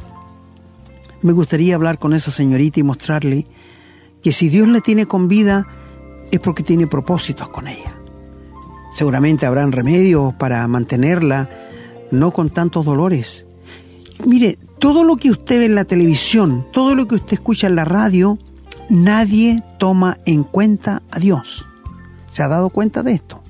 Me 1.24 1.34
gustaría 1.34 1.74
hablar 1.74 1.98
con 1.98 2.14
esa 2.14 2.30
señorita 2.30 2.80
y 2.80 2.84
mostrarle 2.84 3.48
que 4.22 4.34
si 4.34 4.50
Dios 4.50 4.68
la 4.68 4.82
tiene 4.82 5.08
con 5.08 5.28
vida 5.28 5.66
es 6.32 6.40
porque 6.40 6.64
tiene 6.64 6.88
propósitos 6.88 7.50
con 7.50 7.68
ella. 7.68 7.96
Seguramente 8.92 9.46
habrán 9.46 9.72
remedios 9.72 10.34
para 10.34 10.68
mantenerla, 10.68 11.50
no 12.12 12.32
con 12.32 12.50
tantos 12.50 12.86
dolores. 12.86 13.46
Mire, 14.26 14.58
todo 14.80 15.04
lo 15.04 15.18
que 15.18 15.32
usted 15.32 15.60
ve 15.60 15.66
en 15.66 15.76
la 15.76 15.86
televisión, 15.86 16.66
todo 16.72 16.96
lo 16.96 17.08
que 17.08 17.16
usted 17.16 17.34
escucha 17.34 17.68
en 17.68 17.76
la 17.76 17.86
radio, 17.86 18.38
nadie 18.90 19.64
toma 19.80 20.18
en 20.26 20.44
cuenta 20.44 21.02
a 21.12 21.20
Dios. 21.20 21.66
¿Se 22.26 22.44
ha 22.44 22.48
dado 22.48 22.70
cuenta 22.70 23.04
de 23.04 23.14
esto? 23.14 23.42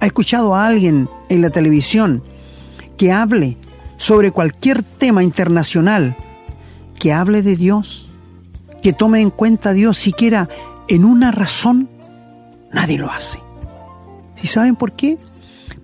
¿Ha 0.00 0.06
escuchado 0.06 0.54
a 0.54 0.66
alguien 0.66 1.08
en 1.28 1.42
la 1.42 1.50
televisión 1.50 2.22
que 2.96 3.12
hable 3.12 3.56
sobre 3.96 4.30
cualquier 4.30 4.82
tema 4.82 5.22
internacional, 5.22 6.16
que 6.98 7.12
hable 7.12 7.42
de 7.42 7.56
Dios, 7.56 8.08
que 8.82 8.92
tome 8.92 9.20
en 9.20 9.30
cuenta 9.30 9.70
a 9.70 9.72
Dios 9.74 9.98
siquiera 9.98 10.48
en 10.90 11.04
una 11.04 11.30
razón? 11.30 11.88
Nadie 12.72 12.98
lo 12.98 13.10
hace. 13.10 13.40
¿Y 14.42 14.48
saben 14.48 14.74
por 14.74 14.92
qué? 14.92 15.18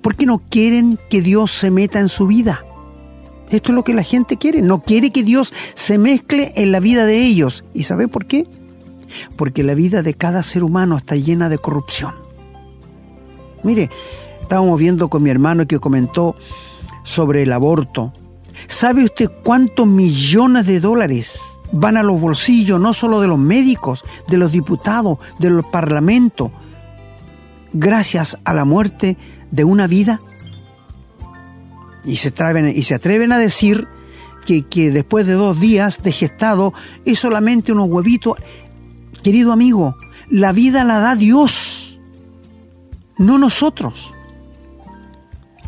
Porque 0.02 0.26
no 0.26 0.38
quieren 0.38 0.98
que 1.08 1.22
Dios 1.22 1.52
se 1.52 1.70
meta 1.70 2.00
en 2.00 2.08
su 2.08 2.26
vida. 2.26 2.64
Esto 3.50 3.70
es 3.70 3.76
lo 3.76 3.84
que 3.84 3.94
la 3.94 4.02
gente 4.02 4.36
quiere. 4.36 4.62
No 4.62 4.82
quiere 4.82 5.12
que 5.12 5.22
Dios 5.22 5.54
se 5.74 5.98
mezcle 5.98 6.52
en 6.56 6.72
la 6.72 6.80
vida 6.80 7.06
de 7.06 7.24
ellos. 7.24 7.64
¿Y 7.72 7.84
sabe 7.84 8.08
por 8.08 8.26
qué? 8.26 8.48
Porque 9.36 9.62
la 9.62 9.74
vida 9.74 10.02
de 10.02 10.14
cada 10.14 10.42
ser 10.42 10.64
humano 10.64 10.96
está 10.96 11.14
llena 11.14 11.48
de 11.48 11.58
corrupción. 11.58 12.12
Mire, 13.62 13.90
estábamos 14.42 14.78
viendo 14.80 15.08
con 15.08 15.22
mi 15.22 15.30
hermano 15.30 15.68
que 15.68 15.78
comentó 15.78 16.34
sobre 17.04 17.44
el 17.44 17.52
aborto. 17.52 18.12
¿Sabe 18.66 19.04
usted 19.04 19.30
cuántos 19.44 19.86
millones 19.86 20.66
de 20.66 20.80
dólares 20.80 21.40
van 21.72 21.96
a 21.96 22.02
los 22.02 22.20
bolsillos 22.20 22.80
no 22.80 22.92
solo 22.92 23.20
de 23.20 23.28
los 23.28 23.38
médicos, 23.38 24.04
de 24.28 24.38
los 24.38 24.52
diputados, 24.52 25.18
de 25.38 25.50
los 25.50 25.66
parlamentos, 25.66 26.50
gracias 27.72 28.38
a 28.44 28.54
la 28.54 28.64
muerte 28.64 29.16
de 29.50 29.64
una 29.64 29.86
vida? 29.86 30.20
Y 32.04 32.16
se 32.16 32.28
atreven, 32.28 32.68
y 32.68 32.82
se 32.82 32.94
atreven 32.94 33.32
a 33.32 33.38
decir 33.38 33.88
que, 34.44 34.62
que 34.62 34.90
después 34.90 35.26
de 35.26 35.32
dos 35.32 35.58
días 35.60 36.02
de 36.02 36.12
gestado 36.12 36.72
es 37.04 37.18
solamente 37.18 37.72
unos 37.72 37.88
huevitos. 37.88 38.36
Querido 39.22 39.52
amigo, 39.52 39.96
la 40.30 40.52
vida 40.52 40.84
la 40.84 41.00
da 41.00 41.16
Dios, 41.16 41.98
no 43.18 43.38
nosotros. 43.38 44.14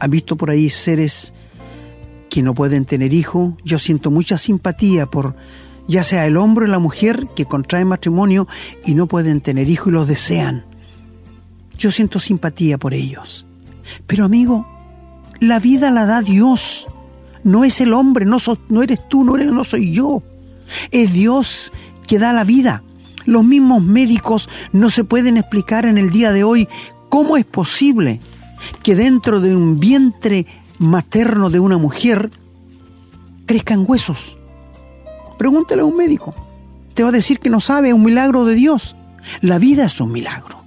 ¿Han 0.01 0.11
visto 0.11 0.37
por 0.37 0.51
ahí 0.51 0.71
seres 0.71 1.33
que 2.31 2.43
no 2.43 2.55
pueden 2.55 2.85
tener 2.85 3.13
hijos? 3.13 3.55
Yo 3.65 3.81
siento 3.81 4.13
mucha 4.13 4.39
simpatía 4.39 5.07
por 5.07 5.35
ya 5.89 6.05
sea 6.05 6.27
el 6.27 6.37
hombre 6.37 6.67
o 6.67 6.69
la 6.69 6.79
mujer 6.79 7.29
que 7.35 7.47
contraen 7.47 7.89
matrimonio 7.89 8.47
y 8.85 8.95
no 8.95 9.07
pueden 9.07 9.41
tener 9.41 9.69
hijos 9.69 9.89
y 9.89 9.93
los 9.93 10.07
desean. 10.07 10.65
Yo 11.77 11.91
siento 11.91 12.21
simpatía 12.21 12.79
por 12.79 12.93
ellos. 12.95 13.47
Pero 14.07 14.27
amigo, 14.27 14.67
la 15.41 15.59
vida 15.59 15.91
la 15.91 16.07
da 16.07 16.21
Dios. 16.21 16.87
No 17.43 17.65
es 17.65 17.81
el 17.81 17.95
hombre, 17.95 18.27
no, 18.27 18.37
no 18.69 18.83
eres 18.83 19.09
tú, 19.09 19.25
no, 19.25 19.37
eres, 19.37 19.51
no 19.51 19.65
soy 19.65 19.93
yo. 19.93 20.23
Es 20.91 21.13
Dios 21.13 21.73
que 22.07 22.19
da 22.19 22.33
la 22.33 22.45
vida. 22.45 22.83
Los 23.25 23.45
mismos 23.45 23.83
médicos 23.83 24.49
no 24.73 24.91
se 24.91 25.05
pueden 25.05 25.37
explicar 25.37 25.87
en 25.87 25.99
el 25.99 26.11
día 26.11 26.33
de 26.33 26.45
hoy 26.45 26.69
cómo 27.09 27.37
es 27.37 27.45
posible 27.45 28.21
que 28.83 28.95
dentro 28.95 29.41
de 29.41 29.55
un 29.55 29.81
vientre 29.81 30.47
materno 30.79 31.49
de 31.49 31.61
una 31.61 31.79
mujer 31.79 32.31
crezcan 33.47 33.85
huesos. 33.87 34.38
Pregúntale 35.39 35.83
a 35.83 35.85
un 35.85 35.97
médico. 35.97 36.35
Te 36.95 37.03
va 37.03 37.11
a 37.11 37.13
decir 37.13 37.39
que 37.39 37.49
no 37.49 37.61
sabe, 37.61 37.95
un 37.95 38.05
milagro 38.05 38.45
de 38.45 38.55
Dios. 38.55 38.97
La 39.41 39.59
vida 39.59 39.85
es 39.85 40.01
un 40.01 40.13
milagro. 40.13 40.59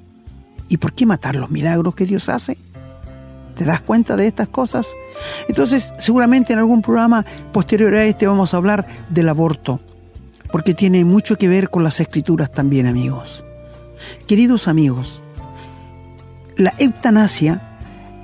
¿Y 0.70 0.78
por 0.78 0.94
qué 0.94 1.06
matar 1.06 1.36
los 1.36 1.52
milagros 1.52 1.94
que 1.94 2.06
Dios 2.06 2.30
hace? 2.30 2.58
¿Te 3.58 3.66
das 3.66 3.82
cuenta 3.82 4.16
de 4.16 4.28
estas 4.28 4.48
cosas? 4.48 4.96
Entonces, 5.50 5.92
seguramente 6.00 6.54
en 6.54 6.60
algún 6.60 6.82
programa 6.82 7.26
posterior 7.52 7.94
a 7.94 8.06
este 8.06 8.26
vamos 8.26 8.54
a 8.54 8.58
hablar 8.58 8.88
del 9.10 9.28
aborto, 9.28 9.82
porque 10.52 10.74
tiene 10.74 11.04
mucho 11.04 11.38
que 11.38 11.50
ver 11.50 11.70
con 11.70 11.84
las 11.84 12.00
escrituras 12.00 12.52
también, 12.52 12.88
amigos. 12.88 13.44
Queridos 14.28 14.68
amigos, 14.68 15.22
la 16.56 16.74
eutanasia 16.80 17.78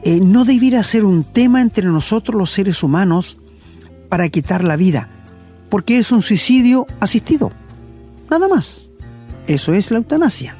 eh, 0.03 0.21
no 0.21 0.45
debiera 0.45 0.81
ser 0.83 1.03
un 1.03 1.23
tema 1.23 1.61
entre 1.61 1.85
nosotros 1.85 2.35
los 2.35 2.51
seres 2.51 2.81
humanos 2.81 3.37
para 4.09 4.29
quitar 4.29 4.63
la 4.63 4.77
vida, 4.77 5.09
porque 5.69 5.97
es 5.97 6.11
un 6.11 6.21
suicidio 6.21 6.85
asistido, 6.99 7.51
nada 8.29 8.47
más. 8.47 8.89
Eso 9.47 9.73
es 9.73 9.91
la 9.91 9.97
eutanasia. 9.97 10.55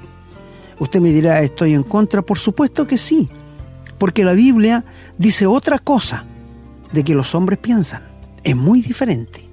Usted 0.80 1.02
me 1.02 1.12
dirá, 1.12 1.42
¿estoy 1.42 1.74
en 1.74 1.84
contra? 1.84 2.22
Por 2.22 2.38
supuesto 2.38 2.88
que 2.88 2.98
sí 2.98 3.30
porque 3.98 4.24
la 4.24 4.34
Biblia 4.34 4.86
dice 5.18 5.48
otra 5.48 5.80
cosa 5.80 6.26
de 6.92 7.04
que 7.04 7.16
los 7.16 7.34
hombres 7.36 7.60
piensan. 7.60 8.04
Es 8.44 8.56
muy 8.56 8.82
diferente. 8.82 9.48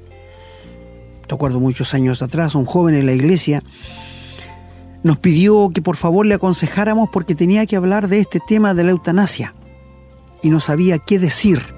Recuerdo 1.29 1.61
muchos 1.61 1.95
años 1.95 2.23
atrás, 2.23 2.55
un 2.55 2.67
joven 2.67 2.95
en 2.95 3.07
la 3.07 3.13
iglesia 3.13 3.63
nos 5.03 5.19
pidió 5.19 5.71
que 5.75 5.83
por 5.83 5.97
favor 5.97 6.25
le 6.25 6.35
aconsejáramos 6.35 7.09
porque 7.13 7.35
tenía 7.35 7.67
que 7.67 7.77
hablar 7.77 8.09
de 8.09 8.21
este 8.21 8.41
tema 8.41 8.73
de 8.73 8.85
la 8.85 8.93
eutanasia 8.93 9.55
y 10.43 10.51
no 10.51 10.61
sabía 10.61 10.99
qué 10.99 11.19
decir. 11.19 11.74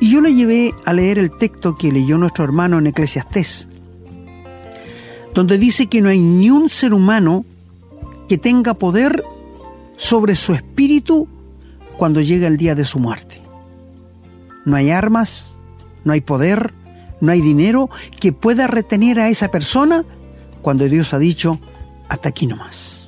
Y 0.00 0.10
yo 0.10 0.20
le 0.20 0.34
llevé 0.34 0.74
a 0.84 0.92
leer 0.92 1.18
el 1.18 1.30
texto 1.30 1.74
que 1.74 1.92
leyó 1.92 2.18
nuestro 2.18 2.44
hermano 2.44 2.78
en 2.78 2.86
Eclesiastés, 2.86 3.68
donde 5.34 5.58
dice 5.58 5.86
que 5.86 6.00
no 6.00 6.08
hay 6.08 6.20
ni 6.20 6.50
un 6.50 6.68
ser 6.68 6.92
humano 6.92 7.44
que 8.28 8.38
tenga 8.38 8.74
poder 8.74 9.24
sobre 9.96 10.36
su 10.36 10.52
espíritu 10.54 11.28
cuando 11.96 12.20
llega 12.20 12.46
el 12.46 12.56
día 12.56 12.74
de 12.74 12.84
su 12.84 12.98
muerte. 12.98 13.40
No 14.64 14.76
hay 14.76 14.90
armas, 14.90 15.54
no 16.04 16.12
hay 16.12 16.20
poder, 16.20 16.72
no 17.20 17.32
hay 17.32 17.40
dinero 17.40 17.90
que 18.20 18.32
pueda 18.32 18.66
retener 18.66 19.20
a 19.20 19.28
esa 19.28 19.48
persona 19.50 20.04
cuando 20.62 20.86
Dios 20.86 21.12
ha 21.14 21.18
dicho, 21.18 21.58
hasta 22.08 22.30
aquí 22.30 22.46
no 22.46 22.56
más. 22.56 23.03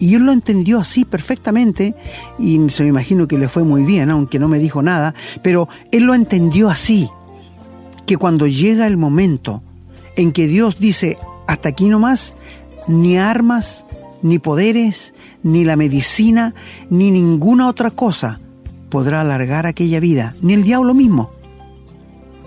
Y 0.00 0.14
él 0.14 0.24
lo 0.24 0.32
entendió 0.32 0.80
así 0.80 1.04
perfectamente 1.04 1.94
y 2.38 2.58
se 2.70 2.82
me 2.82 2.88
imagino 2.88 3.28
que 3.28 3.38
le 3.38 3.48
fue 3.48 3.64
muy 3.64 3.84
bien, 3.84 4.10
aunque 4.10 4.38
no 4.38 4.48
me 4.48 4.58
dijo 4.58 4.82
nada, 4.82 5.14
pero 5.42 5.68
él 5.92 6.04
lo 6.04 6.14
entendió 6.14 6.70
así, 6.70 7.10
que 8.06 8.16
cuando 8.16 8.46
llega 8.46 8.86
el 8.86 8.96
momento 8.96 9.62
en 10.16 10.32
que 10.32 10.46
Dios 10.46 10.78
dice, 10.78 11.18
hasta 11.46 11.68
aquí 11.68 11.90
nomás, 11.90 12.34
ni 12.88 13.18
armas, 13.18 13.86
ni 14.22 14.38
poderes, 14.38 15.14
ni 15.42 15.64
la 15.64 15.76
medicina, 15.76 16.54
ni 16.88 17.10
ninguna 17.10 17.68
otra 17.68 17.90
cosa 17.90 18.40
podrá 18.88 19.20
alargar 19.20 19.66
aquella 19.66 20.00
vida, 20.00 20.34
ni 20.40 20.54
el 20.54 20.64
diablo 20.64 20.94
mismo, 20.94 21.30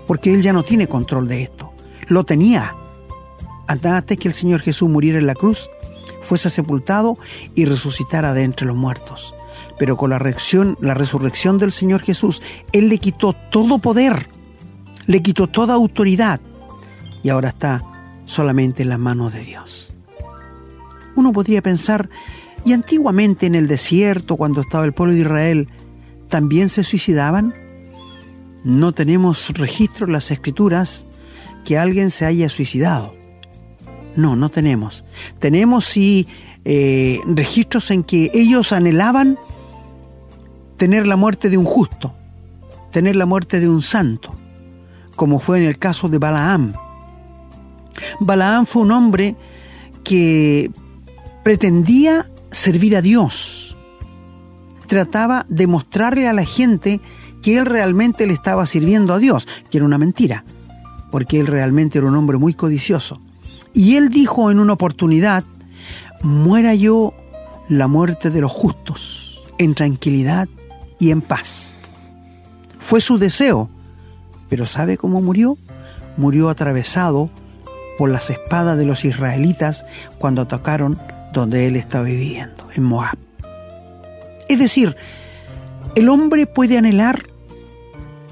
porque 0.08 0.34
él 0.34 0.42
ya 0.42 0.52
no 0.52 0.64
tiene 0.64 0.88
control 0.88 1.28
de 1.28 1.44
esto, 1.44 1.72
lo 2.08 2.24
tenía. 2.24 2.74
Antes 3.66 4.18
que 4.18 4.28
el 4.28 4.34
Señor 4.34 4.60
Jesús 4.60 4.88
muriera 4.88 5.18
en 5.18 5.26
la 5.26 5.34
cruz, 5.34 5.70
fuese 6.24 6.50
sepultado 6.50 7.16
y 7.54 7.64
resucitara 7.66 8.34
de 8.34 8.42
entre 8.42 8.66
los 8.66 8.76
muertos. 8.76 9.34
Pero 9.78 9.96
con 9.96 10.10
la, 10.10 10.18
reacción, 10.18 10.76
la 10.80 10.94
resurrección 10.94 11.58
del 11.58 11.72
Señor 11.72 12.02
Jesús, 12.02 12.42
Él 12.72 12.88
le 12.88 12.98
quitó 12.98 13.32
todo 13.32 13.78
poder, 13.78 14.28
le 15.06 15.22
quitó 15.22 15.46
toda 15.46 15.74
autoridad 15.74 16.40
y 17.22 17.28
ahora 17.28 17.48
está 17.48 17.82
solamente 18.24 18.82
en 18.82 18.88
las 18.88 18.98
manos 18.98 19.32
de 19.32 19.40
Dios. 19.40 19.92
Uno 21.16 21.32
podría 21.32 21.62
pensar, 21.62 22.08
y 22.64 22.72
antiguamente 22.72 23.46
en 23.46 23.54
el 23.54 23.68
desierto, 23.68 24.36
cuando 24.36 24.62
estaba 24.62 24.84
el 24.84 24.92
pueblo 24.92 25.14
de 25.14 25.20
Israel, 25.20 25.68
¿también 26.28 26.68
se 26.68 26.82
suicidaban? 26.82 27.54
No 28.64 28.92
tenemos 28.92 29.50
registro 29.50 30.06
en 30.06 30.12
las 30.12 30.30
escrituras 30.30 31.06
que 31.64 31.78
alguien 31.78 32.10
se 32.10 32.24
haya 32.24 32.48
suicidado. 32.48 33.14
No, 34.16 34.36
no 34.36 34.48
tenemos. 34.48 35.04
Tenemos 35.38 35.84
sí 35.84 36.26
eh, 36.64 37.20
registros 37.26 37.90
en 37.90 38.04
que 38.04 38.30
ellos 38.32 38.72
anhelaban 38.72 39.38
tener 40.76 41.06
la 41.06 41.16
muerte 41.16 41.50
de 41.50 41.58
un 41.58 41.64
justo, 41.64 42.14
tener 42.90 43.16
la 43.16 43.26
muerte 43.26 43.60
de 43.60 43.68
un 43.68 43.82
santo, 43.82 44.34
como 45.16 45.38
fue 45.38 45.58
en 45.58 45.64
el 45.64 45.78
caso 45.78 46.08
de 46.08 46.18
Balaam. 46.18 46.74
Balaam 48.20 48.66
fue 48.66 48.82
un 48.82 48.92
hombre 48.92 49.36
que 50.02 50.70
pretendía 51.42 52.26
servir 52.50 52.96
a 52.96 53.02
Dios. 53.02 53.76
Trataba 54.86 55.46
de 55.48 55.66
mostrarle 55.66 56.28
a 56.28 56.32
la 56.32 56.44
gente 56.44 57.00
que 57.42 57.58
él 57.58 57.66
realmente 57.66 58.26
le 58.26 58.32
estaba 58.32 58.66
sirviendo 58.66 59.12
a 59.12 59.18
Dios, 59.18 59.46
que 59.70 59.78
era 59.78 59.84
una 59.84 59.98
mentira, 59.98 60.44
porque 61.10 61.40
él 61.40 61.46
realmente 61.46 61.98
era 61.98 62.06
un 62.06 62.16
hombre 62.16 62.38
muy 62.38 62.54
codicioso. 62.54 63.20
Y 63.74 63.96
él 63.96 64.08
dijo 64.08 64.50
en 64.50 64.60
una 64.60 64.72
oportunidad, 64.72 65.44
muera 66.22 66.74
yo 66.74 67.12
la 67.68 67.88
muerte 67.88 68.30
de 68.30 68.40
los 68.40 68.52
justos, 68.52 69.42
en 69.58 69.74
tranquilidad 69.74 70.48
y 70.98 71.10
en 71.10 71.20
paz. 71.20 71.74
Fue 72.78 73.00
su 73.00 73.18
deseo, 73.18 73.68
pero 74.48 74.64
¿sabe 74.64 74.96
cómo 74.96 75.20
murió? 75.20 75.58
Murió 76.16 76.48
atravesado 76.48 77.30
por 77.98 78.10
las 78.10 78.30
espadas 78.30 78.78
de 78.78 78.84
los 78.84 79.04
israelitas 79.04 79.84
cuando 80.18 80.42
atacaron 80.42 80.98
donde 81.32 81.66
él 81.66 81.76
estaba 81.76 82.04
viviendo, 82.04 82.68
en 82.74 82.84
Moab. 82.84 83.18
Es 84.48 84.58
decir, 84.58 84.96
el 85.96 86.08
hombre 86.08 86.46
puede 86.46 86.78
anhelar 86.78 87.24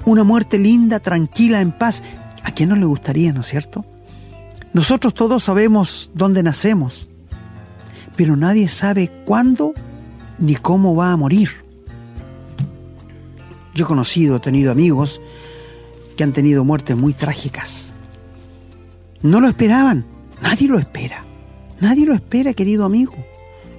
una 0.05 0.23
muerte 0.23 0.57
linda, 0.57 0.99
tranquila, 0.99 1.61
en 1.61 1.71
paz. 1.71 2.01
¿A 2.43 2.51
quién 2.51 2.69
no 2.69 2.75
le 2.75 2.85
gustaría, 2.85 3.33
no 3.33 3.41
es 3.41 3.47
cierto? 3.47 3.85
Nosotros 4.73 5.13
todos 5.13 5.43
sabemos 5.43 6.09
dónde 6.15 6.41
nacemos, 6.41 7.07
pero 8.15 8.35
nadie 8.35 8.67
sabe 8.67 9.11
cuándo 9.25 9.73
ni 10.39 10.55
cómo 10.55 10.95
va 10.95 11.11
a 11.11 11.17
morir. 11.17 11.49
Yo 13.75 13.85
he 13.85 13.87
conocido, 13.87 14.37
he 14.37 14.39
tenido 14.39 14.71
amigos 14.71 15.21
que 16.17 16.23
han 16.23 16.33
tenido 16.33 16.63
muertes 16.63 16.97
muy 16.97 17.13
trágicas. 17.13 17.93
No 19.21 19.39
lo 19.39 19.47
esperaban, 19.47 20.05
nadie 20.41 20.67
lo 20.67 20.79
espera, 20.79 21.23
nadie 21.79 22.07
lo 22.07 22.15
espera, 22.15 22.53
querido 22.53 22.83
amigo. 22.83 23.13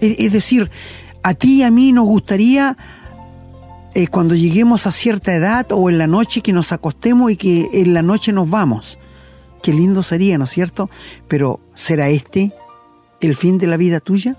Es, 0.01 0.33
decir, 0.33 0.71
a 1.23 1.35
ti 1.35 1.61
y 1.61 1.63
a 1.63 1.71
mí 1.71 1.91
nos 1.91 2.07
gustaría 2.07 2.77
eh, 3.95 4.07
cuando 4.07 4.35
lleguemos 4.37 4.87
a 4.87 4.93
cierta 4.93 5.35
edad 5.35 5.67
o 5.73 5.91
en 5.91 5.99
la 5.99 6.07
noche 6.07 6.41
que 6.41 6.53
nos 6.53 6.71
acostemos 6.73 7.33
y 7.33 7.37
que 7.37 7.69
en 7.73 7.95
la 7.95 8.03
noche 8.03 8.33
nos 8.33 8.49
vamos 8.49 8.99
Qué 9.65 9.73
lindo 9.73 10.03
sería, 10.03 10.37
¿no 10.37 10.45
es 10.45 10.51
cierto? 10.51 10.91
Pero 11.27 11.59
¿será 11.73 12.11
este 12.11 12.53
el 13.23 13.35
fin 13.35 13.57
de 13.57 13.67
la 13.67 13.79
vida 13.79 13.99
tuya? 13.99 14.37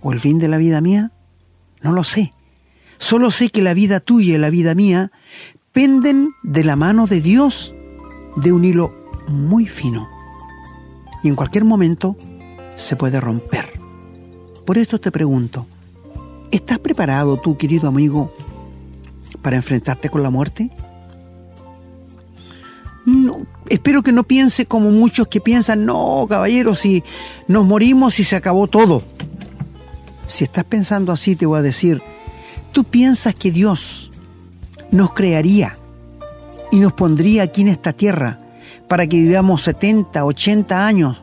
¿O 0.00 0.10
el 0.10 0.20
fin 0.20 0.38
de 0.38 0.48
la 0.48 0.56
vida 0.56 0.80
mía? 0.80 1.12
No 1.82 1.92
lo 1.92 2.02
sé. 2.02 2.32
Solo 2.96 3.30
sé 3.30 3.50
que 3.50 3.60
la 3.60 3.74
vida 3.74 4.00
tuya 4.00 4.36
y 4.36 4.38
la 4.38 4.48
vida 4.48 4.74
mía 4.74 5.12
penden 5.72 6.30
de 6.42 6.64
la 6.64 6.76
mano 6.76 7.06
de 7.06 7.20
Dios 7.20 7.74
de 8.36 8.54
un 8.54 8.64
hilo 8.64 8.94
muy 9.28 9.66
fino. 9.66 10.08
Y 11.22 11.28
en 11.28 11.36
cualquier 11.36 11.66
momento 11.66 12.16
se 12.74 12.96
puede 12.96 13.20
romper. 13.20 13.70
Por 14.64 14.78
esto 14.78 14.98
te 14.98 15.12
pregunto, 15.12 15.66
¿estás 16.50 16.78
preparado 16.78 17.36
tú, 17.36 17.58
querido 17.58 17.86
amigo, 17.86 18.32
para 19.42 19.56
enfrentarte 19.56 20.08
con 20.08 20.22
la 20.22 20.30
muerte? 20.30 20.70
Espero 23.70 24.02
que 24.02 24.12
no 24.12 24.24
piense 24.24 24.66
como 24.66 24.90
muchos 24.90 25.28
que 25.28 25.40
piensan, 25.40 25.84
no, 25.84 26.26
caballero, 26.28 26.74
si 26.74 27.02
nos 27.46 27.64
morimos 27.64 28.18
y 28.20 28.24
se 28.24 28.36
acabó 28.36 28.66
todo. 28.66 29.02
Si 30.26 30.44
estás 30.44 30.64
pensando 30.64 31.12
así, 31.12 31.36
te 31.36 31.46
voy 31.46 31.58
a 31.58 31.62
decir, 31.62 32.02
tú 32.72 32.84
piensas 32.84 33.34
que 33.34 33.50
Dios 33.50 34.10
nos 34.90 35.12
crearía 35.12 35.78
y 36.70 36.78
nos 36.78 36.92
pondría 36.92 37.44
aquí 37.44 37.62
en 37.62 37.68
esta 37.68 37.92
tierra 37.92 38.40
para 38.88 39.06
que 39.06 39.18
vivamos 39.18 39.62
70, 39.62 40.24
80 40.24 40.86
años 40.86 41.22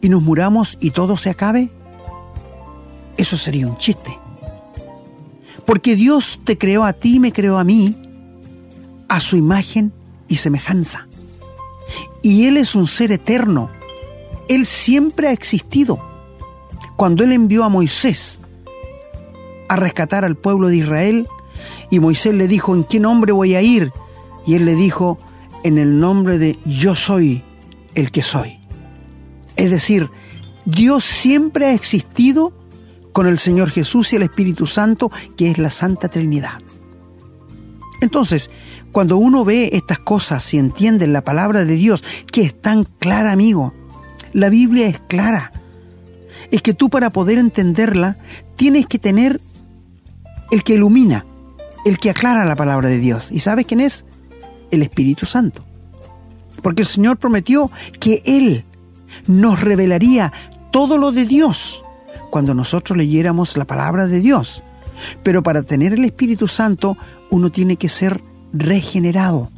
y 0.00 0.08
nos 0.08 0.22
muramos 0.22 0.78
y 0.80 0.90
todo 0.90 1.16
se 1.16 1.30
acabe? 1.30 1.70
Eso 3.16 3.36
sería 3.36 3.66
un 3.66 3.76
chiste. 3.78 4.16
Porque 5.64 5.96
Dios 5.96 6.38
te 6.44 6.56
creó 6.58 6.84
a 6.84 6.92
ti 6.92 7.18
me 7.18 7.32
creó 7.32 7.58
a 7.58 7.64
mí 7.64 7.96
a 9.08 9.20
su 9.20 9.36
imagen 9.36 9.92
y 10.28 10.36
semejanza. 10.36 11.05
Y 12.26 12.46
Él 12.48 12.56
es 12.56 12.74
un 12.74 12.88
ser 12.88 13.12
eterno. 13.12 13.70
Él 14.48 14.66
siempre 14.66 15.28
ha 15.28 15.32
existido. 15.32 16.00
Cuando 16.96 17.22
Él 17.22 17.30
envió 17.30 17.62
a 17.62 17.68
Moisés 17.68 18.40
a 19.68 19.76
rescatar 19.76 20.24
al 20.24 20.34
pueblo 20.34 20.66
de 20.66 20.78
Israel, 20.78 21.28
y 21.88 22.00
Moisés 22.00 22.34
le 22.34 22.48
dijo, 22.48 22.74
¿en 22.74 22.82
qué 22.82 22.98
nombre 22.98 23.30
voy 23.30 23.54
a 23.54 23.62
ir? 23.62 23.92
Y 24.44 24.54
Él 24.54 24.64
le 24.64 24.74
dijo, 24.74 25.18
en 25.62 25.78
el 25.78 26.00
nombre 26.00 26.36
de 26.38 26.58
yo 26.64 26.96
soy 26.96 27.44
el 27.94 28.10
que 28.10 28.24
soy. 28.24 28.58
Es 29.54 29.70
decir, 29.70 30.10
Dios 30.64 31.04
siempre 31.04 31.66
ha 31.66 31.74
existido 31.74 32.52
con 33.12 33.28
el 33.28 33.38
Señor 33.38 33.70
Jesús 33.70 34.12
y 34.12 34.16
el 34.16 34.22
Espíritu 34.22 34.66
Santo, 34.66 35.12
que 35.36 35.52
es 35.52 35.58
la 35.58 35.70
Santa 35.70 36.08
Trinidad. 36.08 36.60
Entonces, 38.06 38.50
cuando 38.92 39.16
uno 39.16 39.44
ve 39.44 39.70
estas 39.72 39.98
cosas 39.98 40.54
y 40.54 40.58
entiende 40.58 41.08
la 41.08 41.24
palabra 41.24 41.64
de 41.64 41.74
Dios, 41.74 42.04
que 42.30 42.42
es 42.42 42.54
tan 42.54 42.84
clara, 42.84 43.32
amigo, 43.32 43.74
la 44.32 44.48
Biblia 44.48 44.86
es 44.86 45.00
clara. 45.08 45.50
Es 46.52 46.62
que 46.62 46.72
tú 46.72 46.88
para 46.88 47.10
poder 47.10 47.36
entenderla 47.36 48.16
tienes 48.54 48.86
que 48.86 49.00
tener 49.00 49.40
el 50.52 50.62
que 50.62 50.74
ilumina, 50.74 51.26
el 51.84 51.98
que 51.98 52.10
aclara 52.10 52.44
la 52.44 52.54
palabra 52.54 52.88
de 52.88 53.00
Dios. 53.00 53.32
¿Y 53.32 53.40
sabes 53.40 53.66
quién 53.66 53.80
es? 53.80 54.04
El 54.70 54.82
Espíritu 54.82 55.26
Santo. 55.26 55.64
Porque 56.62 56.82
el 56.82 56.88
Señor 56.88 57.16
prometió 57.16 57.72
que 57.98 58.22
Él 58.24 58.64
nos 59.26 59.60
revelaría 59.60 60.32
todo 60.70 60.96
lo 60.96 61.10
de 61.10 61.26
Dios 61.26 61.82
cuando 62.30 62.54
nosotros 62.54 62.96
leyéramos 62.96 63.56
la 63.56 63.64
palabra 63.64 64.06
de 64.06 64.20
Dios. 64.20 64.62
Pero 65.24 65.42
para 65.42 65.64
tener 65.64 65.92
el 65.92 66.04
Espíritu 66.04 66.46
Santo 66.46 66.96
uno 67.30 67.50
tiene 67.50 67.76
que 67.76 67.88
ser 67.88 68.22
regenerado, 68.52 69.50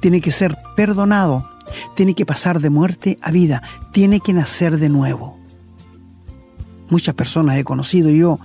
tiene 0.00 0.20
que 0.20 0.32
ser 0.32 0.56
perdonado, 0.76 1.48
tiene 1.94 2.14
que 2.14 2.26
pasar 2.26 2.60
de 2.60 2.70
muerte 2.70 3.18
a 3.22 3.30
vida, 3.30 3.62
tiene 3.92 4.20
que 4.20 4.32
nacer 4.32 4.78
de 4.78 4.88
nuevo. 4.88 5.36
Muchas 6.88 7.14
personas 7.14 7.56
he 7.56 7.64
conocido 7.64 8.10
yo 8.10 8.40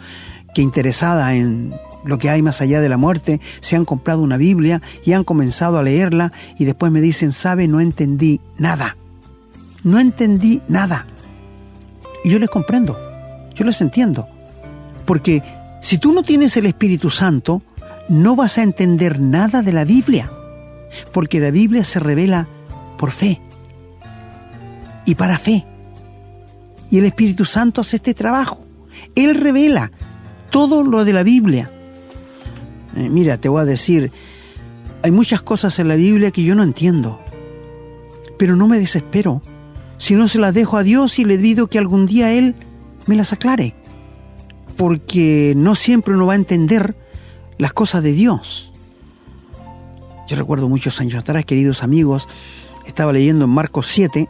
que 0.53 0.61
interesadas 0.61 1.33
en 1.33 1.73
lo 2.03 2.17
que 2.17 2.29
hay 2.29 2.41
más 2.41 2.61
allá 2.61 2.81
de 2.81 2.89
la 2.89 2.97
muerte, 2.97 3.39
se 3.61 3.75
han 3.75 3.85
comprado 3.85 4.21
una 4.21 4.37
Biblia 4.37 4.81
y 5.05 5.13
han 5.13 5.23
comenzado 5.23 5.77
a 5.77 5.83
leerla 5.83 6.31
y 6.59 6.65
después 6.65 6.91
me 6.91 7.01
dicen, 7.01 7.31
sabe, 7.31 7.67
no 7.67 7.79
entendí 7.79 8.41
nada. 8.57 8.97
No 9.83 9.99
entendí 9.99 10.61
nada. 10.67 11.05
Y 12.23 12.29
yo 12.29 12.39
les 12.39 12.49
comprendo, 12.49 12.97
yo 13.55 13.65
les 13.65 13.81
entiendo. 13.81 14.27
Porque 15.05 15.43
si 15.81 15.97
tú 15.97 16.13
no 16.13 16.23
tienes 16.23 16.55
el 16.57 16.65
Espíritu 16.65 17.09
Santo, 17.09 17.61
no 18.09 18.35
vas 18.35 18.57
a 18.57 18.63
entender 18.63 19.19
nada 19.19 19.61
de 19.61 19.73
la 19.73 19.85
Biblia, 19.85 20.31
porque 21.11 21.39
la 21.39 21.51
Biblia 21.51 21.83
se 21.83 21.99
revela 21.99 22.47
por 22.97 23.11
fe 23.11 23.41
y 25.05 25.15
para 25.15 25.37
fe. 25.37 25.65
Y 26.89 26.99
el 26.99 27.05
Espíritu 27.05 27.45
Santo 27.45 27.81
hace 27.81 27.95
este 27.95 28.13
trabajo. 28.13 28.65
Él 29.15 29.35
revela 29.35 29.91
todo 30.49 30.83
lo 30.83 31.05
de 31.05 31.13
la 31.13 31.23
Biblia. 31.23 31.71
Eh, 32.95 33.09
mira, 33.09 33.37
te 33.37 33.49
voy 33.49 33.61
a 33.61 33.65
decir, 33.65 34.11
hay 35.01 35.11
muchas 35.11 35.41
cosas 35.41 35.79
en 35.79 35.87
la 35.87 35.95
Biblia 35.95 36.31
que 36.31 36.43
yo 36.43 36.55
no 36.55 36.63
entiendo, 36.63 37.19
pero 38.37 38.55
no 38.55 38.67
me 38.67 38.79
desespero, 38.79 39.41
sino 39.97 40.27
se 40.27 40.39
las 40.39 40.53
dejo 40.53 40.77
a 40.77 40.83
Dios 40.83 41.17
y 41.17 41.25
le 41.25 41.37
pido 41.37 41.67
que 41.67 41.79
algún 41.79 42.05
día 42.05 42.31
Él 42.31 42.55
me 43.07 43.15
las 43.15 43.33
aclare, 43.33 43.73
porque 44.77 45.53
no 45.57 45.75
siempre 45.75 46.13
uno 46.13 46.27
va 46.27 46.33
a 46.33 46.37
entender 46.37 46.95
las 47.57 47.73
cosas 47.73 48.03
de 48.03 48.13
Dios. 48.13 48.71
Yo 50.27 50.37
recuerdo 50.37 50.69
muchos 50.69 50.99
años 51.01 51.15
atrás, 51.15 51.45
queridos 51.45 51.83
amigos, 51.83 52.27
estaba 52.85 53.13
leyendo 53.13 53.45
en 53.45 53.51
Marcos 53.51 53.87
7, 53.87 54.29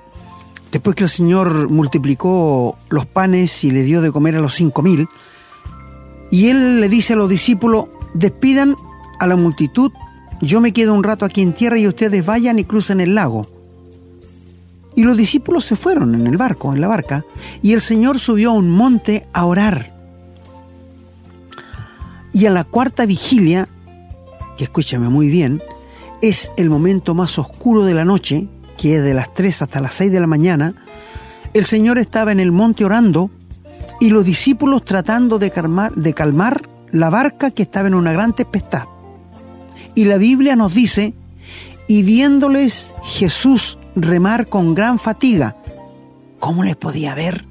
después 0.71 0.95
que 0.95 1.03
el 1.03 1.09
Señor 1.09 1.69
multiplicó 1.69 2.77
los 2.89 3.05
panes 3.05 3.63
y 3.63 3.71
le 3.71 3.83
dio 3.83 4.01
de 4.01 4.12
comer 4.12 4.36
a 4.36 4.41
los 4.41 4.55
cinco 4.55 4.81
mil, 4.81 5.07
y 6.31 6.49
Él 6.49 6.81
le 6.81 6.89
dice 6.89 7.13
a 7.13 7.15
los 7.15 7.29
discípulos, 7.29 7.86
despidan 8.13 8.75
a 9.19 9.27
la 9.27 9.36
multitud, 9.36 9.91
yo 10.41 10.62
me 10.62 10.73
quedo 10.73 10.93
un 10.93 11.03
rato 11.03 11.25
aquí 11.25 11.41
en 11.41 11.53
tierra 11.53 11.77
y 11.77 11.88
ustedes 11.88 12.25
vayan 12.25 12.59
y 12.59 12.65
crucen 12.65 12.99
el 12.99 13.15
lago. 13.15 13.47
Y 14.95 15.03
los 15.03 15.15
discípulos 15.17 15.65
se 15.65 15.75
fueron 15.75 16.13
en 16.15 16.27
el 16.27 16.38
barco, 16.38 16.73
en 16.73 16.81
la 16.81 16.88
barca, 16.88 17.25
y 17.62 17.73
el 17.73 17.81
Señor 17.81 18.19
subió 18.19 18.51
a 18.51 18.53
un 18.53 18.69
monte 18.69 19.27
a 19.33 19.45
orar. 19.45 19.92
Y 22.34 22.48
a 22.48 22.50
la 22.50 22.63
cuarta 22.63 23.06
vigilia, 23.06 23.69
que 24.58 24.65
escúchame 24.65 25.08
muy 25.08 25.28
bien, 25.28 25.62
es 26.22 26.52
el 26.58 26.69
momento 26.69 27.13
más 27.13 27.38
oscuro 27.38 27.86
de 27.86 27.93
la 27.93 28.06
noche, 28.06 28.48
que 28.78 28.98
es 28.98 29.04
de 29.04 29.13
las 29.13 29.34
3 29.34 29.62
hasta 29.62 29.80
las 29.80 29.93
6 29.93 30.12
de 30.12 30.19
la 30.19 30.28
mañana, 30.28 30.74
el 31.54 31.65
Señor 31.65 32.00
estaba 32.00 32.32
en 32.32 32.39
el 32.39 32.52
monte 32.52 32.84
orando 32.84 33.30
y 34.00 34.10
los 34.10 34.26
discípulos 34.26 34.84
tratando 34.84 35.38
de 35.38 35.52
calmar, 35.52 36.69
la 36.91 37.10
barca 37.10 37.52
que 37.52 37.63
estaba 37.63 37.88
en 37.88 37.93
una 37.93 38.12
gran 38.12 38.34
tempestad. 38.34 38.86
Y 39.96 40.06
la 40.06 40.17
Biblia 40.17 40.56
nos 40.56 40.74
dice, 40.74 41.13
y 41.88 42.02
viéndoles 42.02 42.96
Jesús 43.04 43.78
remar 43.96 44.48
con 44.48 44.74
gran 44.74 44.98
fatiga, 44.98 45.56
¿cómo 46.39 46.63
les 46.63 46.76
podía 46.76 47.13
ver? 47.13 47.46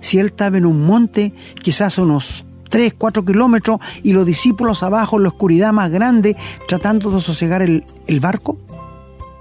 Si 0.00 0.18
él 0.18 0.26
estaba 0.26 0.58
en 0.58 0.66
un 0.66 0.84
monte, 0.84 1.32
quizás 1.62 1.98
unos 1.98 2.44
3, 2.72 2.94
4 2.96 3.24
kilómetros, 3.26 3.80
y 4.02 4.14
los 4.14 4.24
discípulos 4.24 4.82
abajo 4.82 5.18
en 5.18 5.24
la 5.24 5.28
oscuridad 5.28 5.74
más 5.74 5.90
grande, 5.90 6.36
tratando 6.66 7.10
de 7.10 7.20
sosegar 7.20 7.60
el, 7.60 7.84
el 8.06 8.18
barco. 8.18 8.56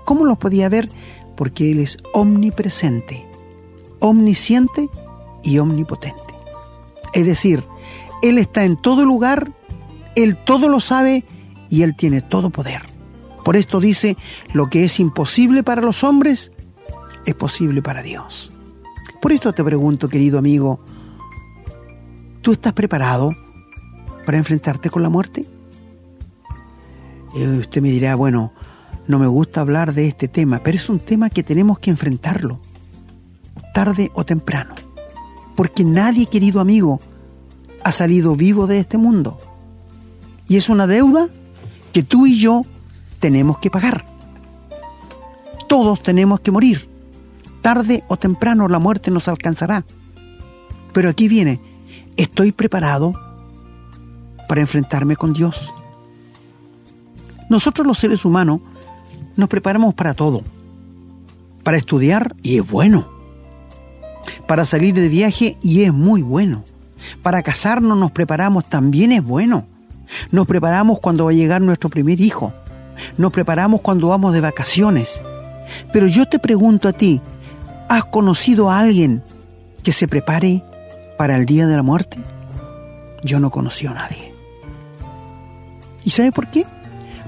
¿Cómo 0.04 0.26
los 0.26 0.38
podía 0.38 0.68
ver? 0.68 0.90
Porque 1.38 1.72
Él 1.72 1.80
es 1.80 1.98
omnipresente, 2.14 3.26
omnisciente 4.00 4.90
y 5.44 5.60
omnipotente. 5.60 6.36
Es 7.14 7.26
decir, 7.26 7.64
Él 8.22 8.38
está 8.38 8.66
en 8.66 8.76
todo 8.76 9.06
lugar, 9.06 9.54
Él 10.16 10.36
todo 10.44 10.68
lo 10.68 10.82
sabe 10.82 11.24
y 11.70 11.84
Él 11.84 11.96
tiene 11.96 12.22
todo 12.22 12.50
poder. 12.50 12.82
Por 13.46 13.56
esto 13.56 13.80
dice, 13.80 14.18
lo 14.52 14.70
que 14.70 14.84
es 14.84 15.00
imposible 15.00 15.64
para 15.64 15.82
los 15.82 16.04
hombres, 16.04 16.52
es 17.26 17.34
posible 17.36 17.82
para 17.82 18.04
Dios. 18.04 18.52
Por 19.22 19.32
esto 19.32 19.54
te 19.54 19.64
pregunto, 19.64 20.10
querido 20.10 20.38
amigo, 20.38 20.82
¿tú 22.42 22.52
estás 22.52 22.74
preparado 22.74 23.36
para 24.26 24.38
enfrentarte 24.38 24.90
con 24.90 25.04
la 25.04 25.10
muerte? 25.10 25.46
Y 27.34 27.44
usted 27.44 27.82
me 27.82 27.90
dirá, 27.90 28.16
bueno, 28.16 28.52
no 29.08 29.20
me 29.20 29.28
gusta 29.28 29.62
hablar 29.62 29.94
de 29.94 30.08
este 30.08 30.28
tema, 30.28 30.62
pero 30.64 30.78
es 30.78 30.90
un 30.90 31.00
tema 31.00 31.30
que 31.30 31.44
tenemos 31.44 31.80
que 31.80 31.90
enfrentarlo, 31.90 32.60
tarde 33.74 34.12
o 34.14 34.26
temprano. 34.26 34.76
Porque 35.56 35.84
nadie, 35.84 36.28
querido 36.28 36.60
amigo, 36.60 37.00
ha 37.84 37.92
salido 37.92 38.36
vivo 38.36 38.68
de 38.68 38.80
este 38.80 38.98
mundo. 38.98 39.38
Y 40.48 40.58
es 40.58 40.70
una 40.70 40.88
deuda 40.88 41.30
que 41.94 42.04
tú 42.04 42.28
y 42.28 42.40
yo 42.40 42.62
tenemos 43.20 43.60
que 43.60 43.70
pagar. 43.70 44.06
Todos 45.68 46.02
tenemos 46.04 46.42
que 46.42 46.52
morir. 46.52 46.90
Tarde 47.62 48.04
o 48.08 48.18
temprano 48.18 48.68
la 48.68 48.80
muerte 48.80 49.12
nos 49.12 49.28
alcanzará. 49.28 49.86
Pero 50.94 51.10
aquí 51.10 51.28
viene, 51.28 51.62
¿estoy 52.22 52.52
preparado 52.52 53.14
para 54.48 54.62
enfrentarme 54.62 55.16
con 55.16 55.34
Dios? 55.34 55.74
Nosotros 57.50 57.86
los 57.86 57.98
seres 57.98 58.26
humanos 58.26 58.62
nos 59.36 59.50
preparamos 59.50 59.94
para 59.94 60.14
todo. 60.14 60.44
Para 61.64 61.78
estudiar, 61.78 62.36
y 62.44 62.60
es 62.60 62.70
bueno. 62.70 63.08
Para 64.48 64.66
salir 64.66 64.94
de 64.94 65.10
viaje, 65.10 65.58
y 65.62 65.82
es 65.82 65.94
muy 65.94 66.22
bueno. 66.22 66.64
Para 67.24 67.42
casarnos 67.42 67.98
nos 67.98 68.12
preparamos, 68.12 68.66
también 68.66 69.12
es 69.12 69.24
bueno. 69.24 69.66
Nos 70.32 70.46
preparamos 70.46 71.00
cuando 71.00 71.26
va 71.26 71.32
a 71.32 71.36
llegar 71.36 71.62
nuestro 71.62 71.90
primer 71.90 72.22
hijo. 72.22 72.54
Nos 73.18 73.32
preparamos 73.32 73.82
cuando 73.82 74.10
vamos 74.10 74.34
de 74.34 74.42
vacaciones. 74.42 75.24
Pero 75.92 76.08
yo 76.08 76.28
te 76.28 76.38
pregunto 76.38 76.88
a 76.88 76.94
ti, 76.94 77.20
¿has 77.90 78.06
conocido 78.06 78.70
a 78.70 78.80
alguien 78.80 79.24
que 79.84 79.92
se 79.92 80.08
prepare 80.08 80.64
para 81.22 81.38
el 81.38 81.46
día 81.46 81.68
de 81.68 81.76
la 81.76 81.84
muerte? 81.84 82.18
Yo 83.24 83.40
no 83.40 83.52
conocí 83.52 83.86
a 83.86 83.94
nadie. 83.94 84.34
¿Y 86.04 86.10
sabe 86.10 86.32
por 86.32 86.50
qué? 86.50 86.66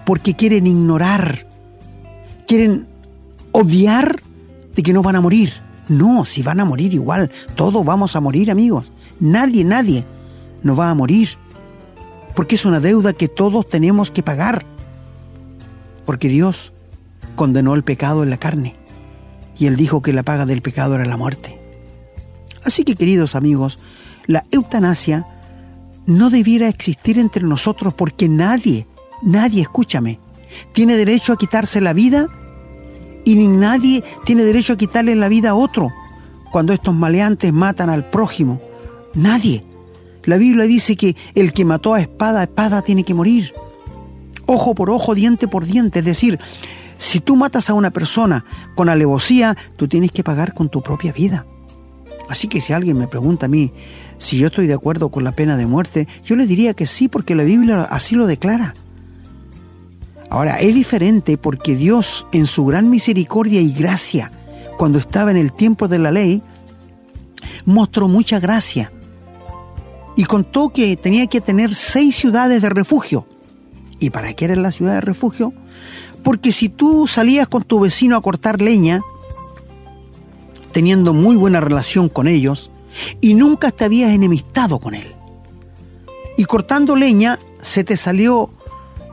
Porque 0.03 0.34
quieren 0.34 0.65
ignorar, 0.65 1.45
quieren 2.47 2.88
obviar 3.51 4.19
de 4.75 4.82
que 4.82 4.93
no 4.93 5.03
van 5.03 5.17
a 5.17 5.21
morir. 5.21 5.53
No, 5.89 6.25
si 6.25 6.41
van 6.41 6.60
a 6.60 6.65
morir 6.65 6.95
igual, 6.95 7.29
todos 7.53 7.86
vamos 7.86 8.15
a 8.15 8.19
morir 8.19 8.49
amigos. 8.49 8.91
Nadie, 9.19 9.63
nadie 9.63 10.06
no 10.63 10.75
va 10.75 10.89
a 10.89 10.95
morir. 10.95 11.29
Porque 12.36 12.56
es 12.56 12.65
una 12.65 12.79
deuda 12.79 13.13
que 13.13 13.27
todos 13.27 13.69
tenemos 13.69 14.10
que 14.10 14.23
pagar. 14.23 14.65
Porque 16.03 16.29
Dios 16.29 16.73
condenó 17.36 17.75
el 17.75 17.84
pecado 17.84 18.23
en 18.23 18.32
la 18.32 18.38
carne. 18.38 18.75
Y 19.56 19.67
Él 19.67 19.75
dijo 19.75 20.01
que 20.01 20.13
la 20.13 20.23
paga 20.23 20.47
del 20.47 20.63
pecado 20.63 20.95
era 20.95 21.06
la 21.06 21.15
muerte. 21.15 21.62
Así 22.65 22.84
que, 22.84 22.95
queridos 22.95 23.36
amigos, 23.36 23.80
la 24.28 24.45
eutanasia 24.52 25.28
no 26.06 26.30
debiera 26.30 26.67
existir 26.67 27.19
entre 27.19 27.43
nosotros 27.43 27.93
porque 27.93 28.30
nadie, 28.30 28.88
nadie, 29.21 29.62
escúchame, 29.62 30.19
tiene 30.73 30.95
derecho 30.95 31.34
a 31.34 31.38
quitarse 31.38 31.82
la 31.82 31.93
vida 31.93 32.28
y 33.26 33.36
ni 33.36 33.47
nadie 33.47 34.04
tiene 34.26 34.43
derecho 34.43 34.73
a 34.73 34.78
quitarle 34.78 35.15
la 35.15 35.30
vida 35.30 35.52
a 35.52 35.56
otro 35.56 35.91
cuando 36.52 36.73
estos 36.73 36.93
maleantes 36.93 37.52
matan 37.52 37.89
al 37.89 38.10
prójimo 38.10 38.62
Nadie. 39.13 39.63
La 40.23 40.38
Biblia 40.38 40.65
dice 40.65 40.95
que 40.95 41.15
el 41.36 41.54
que 41.54 41.65
mató 41.65 41.93
a 41.93 42.02
espada 42.02 42.39
a 42.39 42.43
espada 42.43 42.82
tiene 42.82 43.04
que 43.04 43.13
morir. 43.13 43.54
Ojo 44.45 44.73
por 44.73 44.89
ojo, 44.89 45.15
diente 45.15 45.47
por 45.47 45.65
diente. 45.65 45.99
Es 45.99 46.06
decir, 46.06 46.39
si 46.97 47.19
tú 47.19 47.36
matas 47.36 47.69
a 47.69 47.73
una 47.73 47.91
persona 47.91 48.45
con 48.76 48.89
alevosía, 48.89 49.56
tú 49.76 49.88
tienes 49.88 50.12
que 50.12 50.23
pagar 50.23 50.54
con 50.54 50.69
tu 50.69 50.82
propia 50.82 51.12
vida. 51.12 51.45
Así 52.29 52.47
que 52.47 52.62
si 52.62 52.73
alguien 52.73 52.97
me 52.97 53.07
pregunta 53.07 53.45
a 53.45 53.49
mí 53.49 53.71
si 54.17 54.38
yo 54.38 54.47
estoy 54.47 54.67
de 54.67 54.73
acuerdo 54.73 55.09
con 55.09 55.23
la 55.23 55.33
pena 55.33 55.57
de 55.57 55.67
muerte, 55.67 56.07
yo 56.23 56.36
le 56.36 56.47
diría 56.47 56.73
que 56.73 56.88
sí, 56.88 57.09
porque 57.09 57.36
la 57.36 57.43
Biblia 57.43 57.83
así 57.83 58.15
lo 58.15 58.25
declara. 58.25 58.73
Ahora, 60.29 60.59
es 60.59 60.73
diferente 60.73 61.38
porque 61.38 61.75
Dios, 61.75 62.25
en 62.31 62.47
su 62.47 62.65
gran 62.65 62.89
misericordia 62.89 63.62
y 63.62 63.71
gracia, 63.73 64.31
cuando 64.77 64.97
estaba 64.97 65.29
en 65.29 65.38
el 65.38 65.53
tiempo 65.53 65.88
de 65.88 65.99
la 65.99 66.12
ley, 66.12 66.41
mostró 67.65 68.07
mucha 68.07 68.39
gracia 68.39 68.91
y 70.15 70.25
contó 70.25 70.69
que 70.69 70.95
tenía 70.95 71.27
que 71.27 71.41
tener 71.41 71.73
seis 71.73 72.15
ciudades 72.15 72.62
de 72.62 72.69
refugio. 72.69 73.27
¿Y 73.99 74.09
para 74.09 74.33
qué 74.33 74.45
era 74.45 74.55
la 74.55 74.71
ciudad 74.71 74.95
de 74.95 75.01
refugio? 75.01 75.53
Porque 76.23 76.51
si 76.51 76.69
tú 76.69 77.07
salías 77.07 77.47
con 77.47 77.63
tu 77.63 77.79
vecino 77.79 78.15
a 78.15 78.21
cortar 78.21 78.62
leña, 78.62 79.01
teniendo 80.73 81.13
muy 81.13 81.36
buena 81.36 81.62
relación 81.62 82.09
con 82.09 82.27
ellos, 82.27 82.71
y 83.21 83.33
nunca 83.33 83.71
te 83.71 83.86
habías 83.86 84.12
enemistado 84.12 84.79
con 84.79 84.95
él, 84.95 85.15
y 86.38 86.45
cortando 86.45 86.95
leña 86.95 87.39
se 87.62 87.83
te 87.83 87.97
salió 87.97 88.49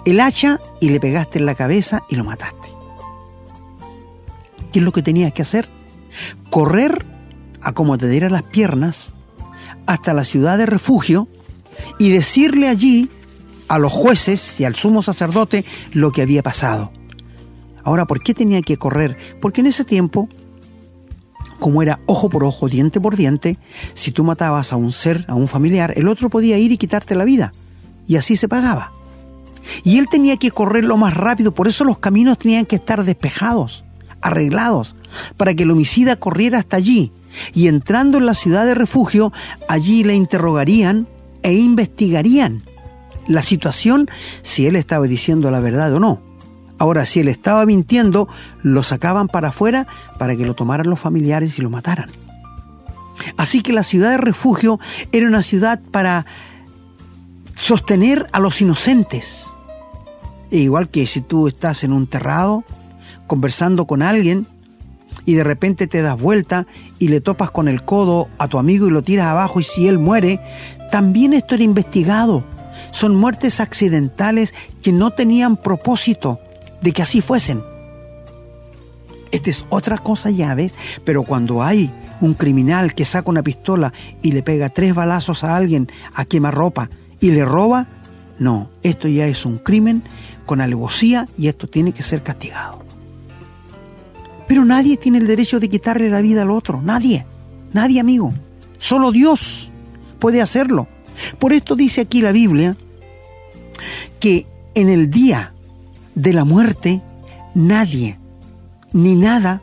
el 0.04 0.20
hacha 0.20 0.60
y 0.80 0.88
le 0.88 1.00
pegaste 1.00 1.38
en 1.38 1.46
la 1.46 1.54
cabeza 1.54 2.02
y 2.08 2.16
lo 2.16 2.24
mataste. 2.24 2.68
¿Qué 4.72 4.78
es 4.78 4.84
lo 4.84 4.92
que 4.92 5.02
tenías 5.02 5.32
que 5.32 5.42
hacer? 5.42 5.68
Correr 6.48 7.04
a 7.60 7.72
como 7.72 7.98
te 7.98 8.08
dieran 8.08 8.32
las 8.32 8.42
piernas 8.42 9.14
hasta 9.86 10.14
la 10.14 10.24
ciudad 10.24 10.58
de 10.58 10.66
refugio 10.66 11.28
y 11.98 12.10
decirle 12.10 12.68
allí 12.68 13.10
a 13.68 13.78
los 13.78 13.92
jueces 13.92 14.58
y 14.60 14.64
al 14.64 14.74
sumo 14.74 15.02
sacerdote 15.02 15.64
lo 15.92 16.12
que 16.12 16.22
había 16.22 16.42
pasado. 16.42 16.90
Ahora, 17.82 18.06
¿por 18.06 18.22
qué 18.22 18.34
tenía 18.34 18.62
que 18.62 18.76
correr? 18.76 19.16
Porque 19.40 19.60
en 19.60 19.66
ese 19.66 19.84
tiempo, 19.84 20.28
como 21.60 21.82
era 21.82 22.00
ojo 22.06 22.28
por 22.28 22.42
ojo, 22.42 22.68
diente 22.68 23.00
por 23.00 23.16
diente, 23.16 23.56
si 23.94 24.10
tú 24.10 24.24
matabas 24.24 24.72
a 24.72 24.76
un 24.76 24.92
ser, 24.92 25.24
a 25.28 25.36
un 25.36 25.46
familiar, 25.46 25.92
el 25.96 26.08
otro 26.08 26.28
podía 26.30 26.58
ir 26.58 26.72
y 26.72 26.78
quitarte 26.78 27.14
la 27.14 27.24
vida. 27.24 27.52
Y 28.08 28.16
así 28.16 28.36
se 28.36 28.48
pagaba. 28.48 28.92
Y 29.84 29.98
él 29.98 30.08
tenía 30.10 30.36
que 30.36 30.50
correr 30.50 30.84
lo 30.84 30.96
más 30.96 31.14
rápido, 31.14 31.52
por 31.52 31.68
eso 31.68 31.84
los 31.84 31.98
caminos 31.98 32.38
tenían 32.38 32.66
que 32.66 32.76
estar 32.76 33.04
despejados, 33.04 33.84
arreglados, 34.20 34.96
para 35.36 35.54
que 35.54 35.62
el 35.62 35.70
homicida 35.70 36.16
corriera 36.16 36.58
hasta 36.58 36.76
allí 36.76 37.12
Y 37.54 37.66
entrando 37.68 38.18
en 38.18 38.26
la 38.26 38.34
ciudad 38.34 38.64
de 38.64 38.74
refugio, 38.74 39.32
allí 39.68 40.02
le 40.02 40.14
interrogarían 40.14 41.06
e 41.42 41.54
investigarían 41.54 42.62
la 43.28 43.42
situación 43.42 44.08
si 44.42 44.66
él 44.66 44.76
estaba 44.76 45.06
diciendo 45.06 45.50
la 45.50 45.60
verdad 45.60 45.94
o 45.94 46.00
no. 46.00 46.29
Ahora, 46.80 47.04
si 47.04 47.20
él 47.20 47.28
estaba 47.28 47.66
mintiendo, 47.66 48.26
lo 48.62 48.82
sacaban 48.82 49.28
para 49.28 49.48
afuera 49.48 49.86
para 50.18 50.34
que 50.34 50.46
lo 50.46 50.54
tomaran 50.54 50.88
los 50.88 50.98
familiares 50.98 51.58
y 51.58 51.62
lo 51.62 51.68
mataran. 51.68 52.10
Así 53.36 53.60
que 53.60 53.74
la 53.74 53.82
ciudad 53.82 54.12
de 54.12 54.16
refugio 54.16 54.80
era 55.12 55.26
una 55.26 55.42
ciudad 55.42 55.78
para 55.90 56.24
sostener 57.54 58.28
a 58.32 58.40
los 58.40 58.62
inocentes. 58.62 59.44
E 60.50 60.56
igual 60.56 60.88
que 60.88 61.06
si 61.06 61.20
tú 61.20 61.48
estás 61.48 61.84
en 61.84 61.92
un 61.92 62.06
terrado 62.06 62.64
conversando 63.26 63.86
con 63.86 64.00
alguien 64.00 64.46
y 65.26 65.34
de 65.34 65.44
repente 65.44 65.86
te 65.86 66.00
das 66.00 66.18
vuelta 66.18 66.66
y 66.98 67.08
le 67.08 67.20
topas 67.20 67.50
con 67.50 67.68
el 67.68 67.84
codo 67.84 68.30
a 68.38 68.48
tu 68.48 68.56
amigo 68.56 68.86
y 68.86 68.90
lo 68.90 69.02
tiras 69.02 69.26
abajo 69.26 69.60
y 69.60 69.64
si 69.64 69.86
él 69.86 69.98
muere, 69.98 70.40
también 70.90 71.34
esto 71.34 71.56
era 71.56 71.64
investigado. 71.64 72.42
Son 72.90 73.14
muertes 73.14 73.60
accidentales 73.60 74.54
que 74.80 74.92
no 74.92 75.10
tenían 75.10 75.58
propósito 75.58 76.40
de 76.80 76.92
que 76.92 77.02
así 77.02 77.20
fuesen. 77.20 77.62
Esta 79.30 79.50
es 79.50 79.64
otra 79.68 79.98
cosa 79.98 80.30
ya, 80.30 80.54
¿ves? 80.54 80.74
Pero 81.04 81.22
cuando 81.22 81.62
hay 81.62 81.92
un 82.20 82.34
criminal 82.34 82.94
que 82.94 83.04
saca 83.04 83.30
una 83.30 83.42
pistola 83.42 83.92
y 84.22 84.32
le 84.32 84.42
pega 84.42 84.68
tres 84.68 84.94
balazos 84.94 85.44
a 85.44 85.56
alguien 85.56 85.88
a 86.14 86.24
quemarropa 86.24 86.90
y 87.20 87.30
le 87.30 87.44
roba, 87.44 87.86
no, 88.38 88.70
esto 88.82 89.06
ya 89.06 89.26
es 89.26 89.46
un 89.46 89.58
crimen 89.58 90.02
con 90.46 90.60
alevosía 90.60 91.28
y 91.38 91.46
esto 91.46 91.68
tiene 91.68 91.92
que 91.92 92.02
ser 92.02 92.22
castigado. 92.22 92.82
Pero 94.48 94.64
nadie 94.64 94.96
tiene 94.96 95.18
el 95.18 95.28
derecho 95.28 95.60
de 95.60 95.68
quitarle 95.68 96.10
la 96.10 96.20
vida 96.20 96.42
al 96.42 96.50
otro, 96.50 96.82
nadie, 96.82 97.24
nadie 97.72 98.00
amigo. 98.00 98.32
Solo 98.78 99.12
Dios 99.12 99.70
puede 100.18 100.42
hacerlo. 100.42 100.88
Por 101.38 101.52
esto 101.52 101.76
dice 101.76 102.00
aquí 102.00 102.20
la 102.20 102.32
Biblia 102.32 102.76
que 104.18 104.46
en 104.74 104.88
el 104.88 105.10
día 105.10 105.52
de 106.20 106.32
la 106.34 106.44
muerte 106.44 107.00
nadie 107.54 108.18
ni 108.92 109.14
nada 109.14 109.62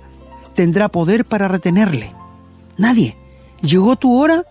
tendrá 0.56 0.90
poder 0.90 1.24
para 1.24 1.48
retenerle. 1.48 2.14
Nadie. 2.78 3.16
Llegó 3.62 3.96
tu 3.96 4.20
hora 4.20 4.44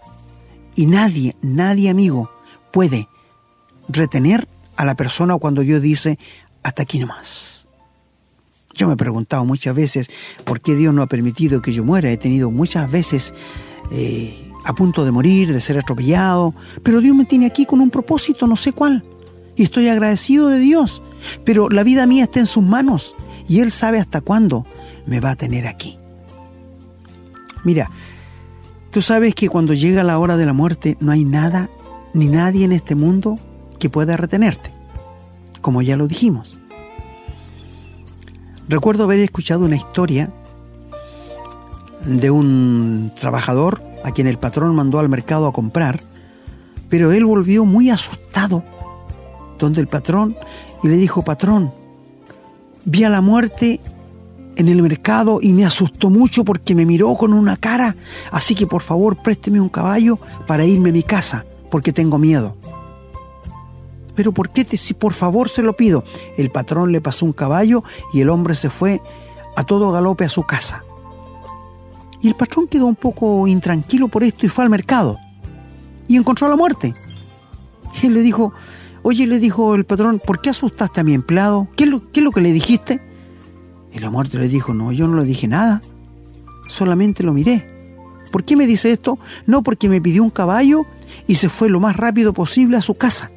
y 0.74 0.86
nadie, 0.86 1.36
nadie 1.42 1.90
amigo, 1.90 2.30
puede 2.72 3.08
retener 3.88 4.48
a 4.76 4.84
la 4.84 4.94
persona 4.94 5.36
cuando 5.38 5.62
Dios 5.62 5.80
dice, 5.82 6.18
hasta 6.62 6.82
aquí 6.82 6.98
nomás. 6.98 7.66
Yo 8.74 8.88
me 8.88 8.94
he 8.94 8.96
preguntado 8.96 9.44
muchas 9.44 9.74
veces 9.74 10.08
por 10.44 10.60
qué 10.60 10.74
Dios 10.74 10.92
no 10.92 11.02
ha 11.02 11.06
permitido 11.06 11.62
que 11.62 11.72
yo 11.72 11.82
muera. 11.82 12.10
He 12.10 12.16
tenido 12.16 12.50
muchas 12.50 12.90
veces 12.90 13.32
eh, 13.90 14.52
a 14.64 14.74
punto 14.74 15.04
de 15.04 15.12
morir, 15.12 15.52
de 15.52 15.60
ser 15.60 15.78
atropellado, 15.78 16.54
pero 16.82 17.00
Dios 17.00 17.16
me 17.16 17.24
tiene 17.24 17.46
aquí 17.46 17.64
con 17.64 17.80
un 17.80 17.90
propósito, 17.90 18.46
no 18.46 18.56
sé 18.56 18.72
cuál. 18.72 19.04
Y 19.56 19.64
estoy 19.64 19.88
agradecido 19.88 20.48
de 20.48 20.58
Dios, 20.58 21.00
pero 21.44 21.68
la 21.68 21.82
vida 21.82 22.06
mía 22.06 22.24
está 22.24 22.40
en 22.40 22.46
sus 22.46 22.62
manos 22.62 23.14
y 23.48 23.60
Él 23.60 23.70
sabe 23.70 23.98
hasta 23.98 24.20
cuándo 24.20 24.66
me 25.06 25.20
va 25.20 25.30
a 25.30 25.36
tener 25.36 25.66
aquí. 25.66 25.98
Mira, 27.64 27.90
tú 28.90 29.02
sabes 29.02 29.34
que 29.34 29.48
cuando 29.48 29.74
llega 29.74 30.04
la 30.04 30.18
hora 30.18 30.36
de 30.36 30.46
la 30.46 30.52
muerte 30.52 30.96
no 31.00 31.12
hay 31.12 31.24
nada 31.24 31.70
ni 32.14 32.26
nadie 32.26 32.64
en 32.64 32.72
este 32.72 32.94
mundo 32.94 33.38
que 33.78 33.90
pueda 33.90 34.16
retenerte, 34.16 34.70
como 35.60 35.82
ya 35.82 35.96
lo 35.96 36.06
dijimos. 36.06 36.58
Recuerdo 38.68 39.04
haber 39.04 39.20
escuchado 39.20 39.64
una 39.64 39.76
historia 39.76 40.32
de 42.04 42.30
un 42.30 43.12
trabajador 43.18 43.82
a 44.04 44.12
quien 44.12 44.26
el 44.26 44.38
patrón 44.38 44.74
mandó 44.74 44.98
al 44.98 45.08
mercado 45.08 45.46
a 45.46 45.52
comprar, 45.52 46.00
pero 46.88 47.12
él 47.12 47.24
volvió 47.24 47.64
muy 47.64 47.90
asustado 47.90 48.64
donde 49.58 49.80
el 49.80 49.88
patrón 49.88 50.36
y 50.82 50.88
le 50.88 50.96
dijo, 50.96 51.22
patrón, 51.22 51.72
vi 52.84 53.04
a 53.04 53.10
la 53.10 53.20
muerte 53.20 53.80
en 54.56 54.68
el 54.68 54.82
mercado 54.82 55.40
y 55.42 55.52
me 55.52 55.64
asustó 55.64 56.10
mucho 56.10 56.44
porque 56.44 56.74
me 56.74 56.86
miró 56.86 57.14
con 57.16 57.32
una 57.32 57.56
cara, 57.56 57.94
así 58.30 58.54
que 58.54 58.66
por 58.66 58.82
favor 58.82 59.16
présteme 59.16 59.60
un 59.60 59.68
caballo 59.68 60.18
para 60.46 60.64
irme 60.64 60.90
a 60.90 60.92
mi 60.92 61.02
casa, 61.02 61.44
porque 61.70 61.92
tengo 61.92 62.18
miedo. 62.18 62.56
Pero 64.14 64.32
¿por 64.32 64.48
qué? 64.48 64.64
Te, 64.64 64.76
si 64.78 64.94
por 64.94 65.12
favor 65.12 65.48
se 65.50 65.62
lo 65.62 65.76
pido. 65.76 66.02
El 66.38 66.50
patrón 66.50 66.90
le 66.90 67.02
pasó 67.02 67.26
un 67.26 67.34
caballo 67.34 67.84
y 68.14 68.22
el 68.22 68.30
hombre 68.30 68.54
se 68.54 68.70
fue 68.70 69.02
a 69.56 69.64
todo 69.64 69.92
galope 69.92 70.24
a 70.24 70.30
su 70.30 70.42
casa. 70.42 70.82
Y 72.22 72.28
el 72.28 72.34
patrón 72.34 72.66
quedó 72.66 72.86
un 72.86 72.96
poco 72.96 73.46
intranquilo 73.46 74.08
por 74.08 74.24
esto 74.24 74.46
y 74.46 74.48
fue 74.48 74.64
al 74.64 74.70
mercado. 74.70 75.18
Y 76.08 76.16
encontró 76.16 76.46
a 76.46 76.50
la 76.50 76.56
muerte. 76.56 76.94
Y 78.02 78.06
él 78.06 78.14
le 78.14 78.20
dijo, 78.20 78.54
oye, 79.08 79.24
le 79.28 79.38
dijo 79.38 79.76
el 79.76 79.84
patrón, 79.84 80.18
¿por 80.18 80.40
qué 80.40 80.50
asustaste 80.50 81.00
a 81.00 81.04
mi 81.04 81.14
empleado? 81.14 81.68
¿Qué 81.76 81.84
es 81.84 81.90
lo, 81.90 82.10
qué 82.10 82.18
es 82.18 82.24
lo 82.24 82.32
que 82.32 82.40
le 82.40 82.52
dijiste? 82.52 83.00
Y 83.92 84.00
la 84.00 84.10
muerte 84.10 84.36
le 84.36 84.48
dijo, 84.48 84.74
no, 84.74 84.90
yo 84.90 85.06
no 85.06 85.16
le 85.16 85.24
dije 85.24 85.46
nada, 85.46 85.80
solamente 86.66 87.22
lo 87.22 87.32
miré. 87.32 87.64
¿Por 88.32 88.42
qué 88.42 88.56
me 88.56 88.66
dice 88.66 88.90
esto? 88.90 89.20
No, 89.46 89.62
porque 89.62 89.88
me 89.88 90.00
pidió 90.00 90.24
un 90.24 90.30
caballo 90.30 90.86
y 91.28 91.36
se 91.36 91.48
fue 91.48 91.68
lo 91.68 91.78
más 91.78 91.96
rápido 91.96 92.32
posible 92.32 92.78
a 92.78 92.82
su 92.82 92.94
casa. 92.94 93.30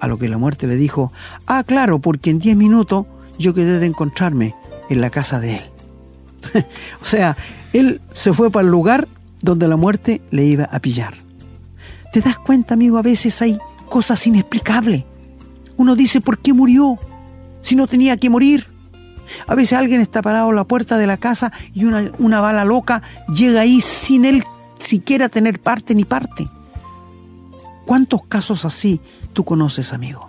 A 0.00 0.06
lo 0.08 0.18
que 0.18 0.28
la 0.28 0.38
muerte 0.38 0.66
le 0.66 0.76
dijo, 0.76 1.12
ah, 1.46 1.62
claro, 1.62 1.98
porque 1.98 2.30
en 2.30 2.38
diez 2.38 2.56
minutos 2.56 3.04
yo 3.38 3.52
quedé 3.52 3.78
de 3.78 3.86
encontrarme 3.86 4.54
en 4.88 5.02
la 5.02 5.10
casa 5.10 5.40
de 5.40 5.56
él. 5.56 5.62
o 7.02 7.04
sea, 7.04 7.36
él 7.74 8.00
se 8.14 8.32
fue 8.32 8.50
para 8.50 8.64
el 8.64 8.70
lugar 8.70 9.08
donde 9.42 9.68
la 9.68 9.76
muerte 9.76 10.22
le 10.30 10.46
iba 10.46 10.64
a 10.64 10.80
pillar. 10.80 11.12
¿Te 12.14 12.22
das 12.22 12.38
cuenta, 12.38 12.72
amigo? 12.72 12.96
A 12.96 13.02
veces 13.02 13.42
hay 13.42 13.58
cosas 13.88 14.26
inexplicables. 14.26 15.04
Uno 15.76 15.96
dice, 15.96 16.20
¿por 16.20 16.38
qué 16.38 16.52
murió? 16.52 16.98
Si 17.62 17.76
no 17.76 17.86
tenía 17.86 18.16
que 18.16 18.30
morir. 18.30 18.66
A 19.46 19.54
veces 19.54 19.78
alguien 19.78 20.00
está 20.00 20.22
parado 20.22 20.50
en 20.50 20.56
la 20.56 20.64
puerta 20.64 20.96
de 20.96 21.06
la 21.06 21.16
casa 21.16 21.52
y 21.74 21.84
una, 21.84 22.10
una 22.18 22.40
bala 22.40 22.64
loca 22.64 23.02
llega 23.34 23.60
ahí 23.60 23.80
sin 23.80 24.24
él 24.24 24.42
siquiera 24.78 25.28
tener 25.28 25.60
parte 25.60 25.94
ni 25.94 26.04
parte. 26.04 26.48
¿Cuántos 27.84 28.22
casos 28.24 28.64
así 28.64 29.00
tú 29.32 29.44
conoces, 29.44 29.92
amigo? 29.92 30.28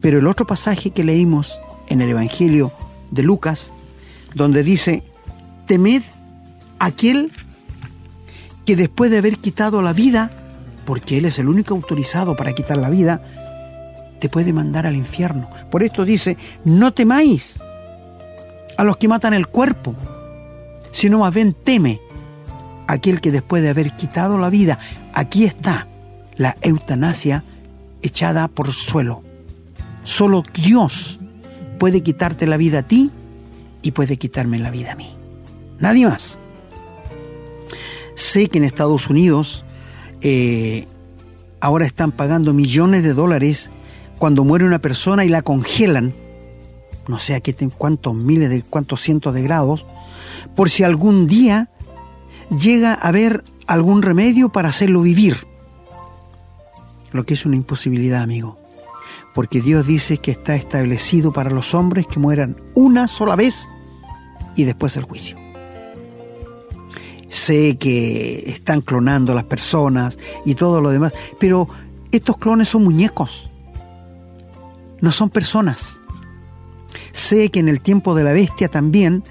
Pero 0.00 0.18
el 0.18 0.26
otro 0.26 0.46
pasaje 0.46 0.90
que 0.90 1.04
leímos 1.04 1.58
en 1.88 2.00
el 2.00 2.10
Evangelio 2.10 2.72
de 3.10 3.22
Lucas, 3.22 3.70
donde 4.34 4.62
dice, 4.62 5.02
temed 5.66 6.02
aquel 6.78 7.32
que 8.64 8.76
después 8.76 9.10
de 9.10 9.18
haber 9.18 9.38
quitado 9.38 9.82
la 9.82 9.92
vida, 9.92 10.30
porque 10.88 11.18
Él 11.18 11.26
es 11.26 11.38
el 11.38 11.50
único 11.50 11.74
autorizado 11.74 12.34
para 12.34 12.54
quitar 12.54 12.78
la 12.78 12.88
vida, 12.88 13.20
te 14.20 14.30
puede 14.30 14.54
mandar 14.54 14.86
al 14.86 14.96
infierno. 14.96 15.50
Por 15.70 15.82
esto 15.82 16.06
dice, 16.06 16.38
no 16.64 16.94
temáis, 16.94 17.60
a 18.74 18.84
los 18.84 18.96
que 18.96 19.06
matan 19.06 19.34
el 19.34 19.48
cuerpo, 19.48 19.94
sino 20.90 21.18
más 21.18 21.34
bien 21.34 21.52
teme 21.52 22.00
aquel 22.86 23.20
que 23.20 23.30
después 23.30 23.62
de 23.62 23.68
haber 23.68 23.96
quitado 23.96 24.38
la 24.38 24.48
vida, 24.48 24.78
aquí 25.12 25.44
está 25.44 25.86
la 26.36 26.56
eutanasia 26.62 27.44
echada 28.00 28.48
por 28.48 28.72
suelo. 28.72 29.22
Solo 30.04 30.42
Dios 30.54 31.20
puede 31.78 32.02
quitarte 32.02 32.46
la 32.46 32.56
vida 32.56 32.78
a 32.78 32.82
ti 32.84 33.10
y 33.82 33.90
puede 33.90 34.16
quitarme 34.16 34.58
la 34.58 34.70
vida 34.70 34.92
a 34.92 34.96
mí. 34.96 35.12
Nadie 35.80 36.06
más. 36.06 36.38
Sé 38.14 38.48
que 38.48 38.56
en 38.56 38.64
Estados 38.64 39.10
Unidos 39.10 39.66
eh, 40.22 40.86
ahora 41.60 41.86
están 41.86 42.12
pagando 42.12 42.52
millones 42.52 43.02
de 43.02 43.14
dólares 43.14 43.70
cuando 44.18 44.44
muere 44.44 44.64
una 44.64 44.80
persona 44.80 45.24
y 45.24 45.28
la 45.28 45.42
congelan 45.42 46.12
no 47.08 47.18
sé 47.18 47.34
a 47.34 47.40
qué 47.40 47.54
cuántos 47.54 48.14
miles 48.14 48.50
de 48.50 48.62
cuántos 48.62 49.00
cientos 49.00 49.34
de 49.34 49.42
grados, 49.42 49.86
por 50.54 50.70
si 50.70 50.84
algún 50.84 51.26
día 51.26 51.70
llega 52.50 52.92
a 52.92 53.08
haber 53.08 53.42
algún 53.66 54.02
remedio 54.02 54.50
para 54.50 54.68
hacerlo 54.68 55.00
vivir. 55.00 55.46
Lo 57.12 57.24
que 57.24 57.34
es 57.34 57.46
una 57.46 57.56
imposibilidad, 57.56 58.22
amigo. 58.22 58.58
Porque 59.34 59.60
Dios 59.60 59.86
dice 59.86 60.18
que 60.18 60.30
está 60.30 60.54
establecido 60.54 61.32
para 61.32 61.50
los 61.50 61.74
hombres 61.74 62.06
que 62.06 62.20
mueran 62.20 62.60
una 62.74 63.08
sola 63.08 63.34
vez 63.34 63.68
y 64.54 64.64
después 64.64 64.96
el 64.96 65.04
juicio. 65.04 65.38
Sé 67.28 67.76
que 67.76 68.44
están 68.50 68.80
clonando 68.80 69.32
a 69.32 69.34
las 69.34 69.44
personas 69.44 70.18
y 70.44 70.54
todo 70.54 70.80
lo 70.80 70.90
demás, 70.90 71.12
pero 71.38 71.68
estos 72.10 72.38
clones 72.38 72.68
son 72.68 72.84
muñecos, 72.84 73.50
no 75.00 75.12
son 75.12 75.28
personas 75.28 76.00
sé 77.12 77.50
que 77.50 77.60
en 77.60 77.68
el 77.68 77.80
tiempo 77.80 78.14
de 78.14 78.24
la 78.24 78.32
bestia 78.32 78.68
también 78.68 79.24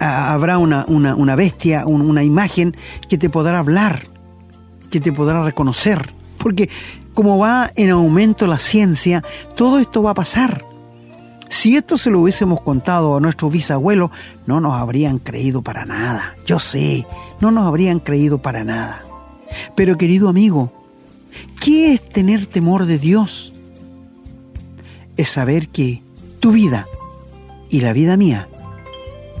ah, 0.00 0.32
habrá 0.32 0.58
una, 0.58 1.36
bestia, 1.36 1.86
una 1.86 2.22
imagen 2.22 2.76
que 3.08 3.18
te 3.18 3.30
podrá 3.30 3.58
hablar, 3.58 4.06
que 4.90 5.00
te 5.00 5.12
podrá 5.12 5.42
reconocer. 5.42 6.12
Porque 6.38 6.68
como 7.14 7.38
va 7.38 7.70
en 7.76 7.90
aumento 7.90 8.46
la 8.46 8.58
ciencia, 8.58 9.22
todo 9.56 9.78
esto 9.78 10.02
va 10.02 10.10
a 10.10 10.14
pasar. 10.14 10.64
Si 11.48 11.76
esto 11.76 11.96
se 11.98 12.10
lo 12.10 12.20
hubiésemos 12.20 12.60
contado 12.60 13.16
a 13.16 13.20
nuestros 13.20 13.52
bisabuelos, 13.52 14.10
no 14.46 14.60
nos 14.60 14.74
habrían 14.74 15.18
creído 15.18 15.62
para 15.62 15.84
nada. 15.84 16.34
Yo 16.46 16.58
sé, 16.58 17.06
no 17.40 17.50
nos 17.50 17.66
habrían 17.66 18.00
creído 18.00 18.38
para 18.38 18.64
nada. 18.64 19.02
Pero 19.74 19.96
querido 19.96 20.28
amigo, 20.28 20.72
¿qué 21.60 21.94
es 21.94 22.08
tener 22.08 22.46
temor 22.46 22.86
de 22.86 22.98
Dios? 22.98 23.52
Es 25.16 25.28
saber 25.28 25.68
que 25.68 26.02
tu 26.40 26.52
vida 26.52 26.86
y 27.70 27.80
la 27.80 27.92
vida 27.92 28.16
mía 28.16 28.48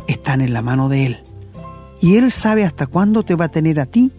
están 0.06 0.40
en 0.40 0.52
la 0.52 0.62
mano 0.62 0.88
de 0.88 1.06
Él. 1.06 1.20
Y 2.00 2.16
Él 2.16 2.30
sabe 2.30 2.64
hasta 2.64 2.86
cuándo 2.86 3.22
te 3.22 3.34
va 3.34 3.46
a 3.46 3.50
tener 3.50 3.80
a 3.80 3.86
ti 3.86 4.12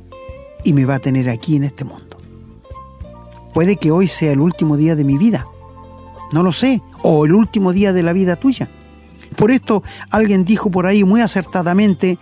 y 0.63 0.73
me 0.73 0.85
va 0.85 0.95
a 0.95 0.99
tener 0.99 1.29
aquí 1.29 1.55
en 1.55 1.63
este 1.63 1.83
mundo. 1.83 2.17
Puede 3.53 3.77
que 3.77 3.91
hoy 3.91 4.07
sea 4.07 4.31
el 4.31 4.41
último 4.41 4.75
día 4.75 4.95
de 4.95 5.05
mi 5.05 5.17
vida. 5.17 5.47
No 6.31 6.43
lo 6.43 6.51
sé. 6.51 6.81
O 7.01 7.25
el 7.25 7.33
último 7.33 7.73
día 7.73 7.93
de 7.93 8.03
la 8.03 8.13
vida 8.13 8.35
tuya. 8.35 8.69
Por 9.35 9.51
esto 9.51 9.83
alguien 10.09 10.45
dijo 10.45 10.71
por 10.71 10.85
ahí 10.85 11.03
muy 11.03 11.21
acertadamente, 11.21 12.17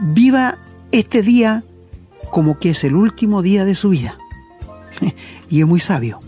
viva 0.00 0.58
este 0.92 1.22
día 1.22 1.64
como 2.30 2.58
que 2.58 2.70
es 2.70 2.84
el 2.84 2.94
último 2.94 3.42
día 3.42 3.64
de 3.64 3.74
su 3.74 3.90
vida. 3.90 4.16
y 5.50 5.60
es 5.60 5.66
muy 5.66 5.80
sabio. 5.80 6.20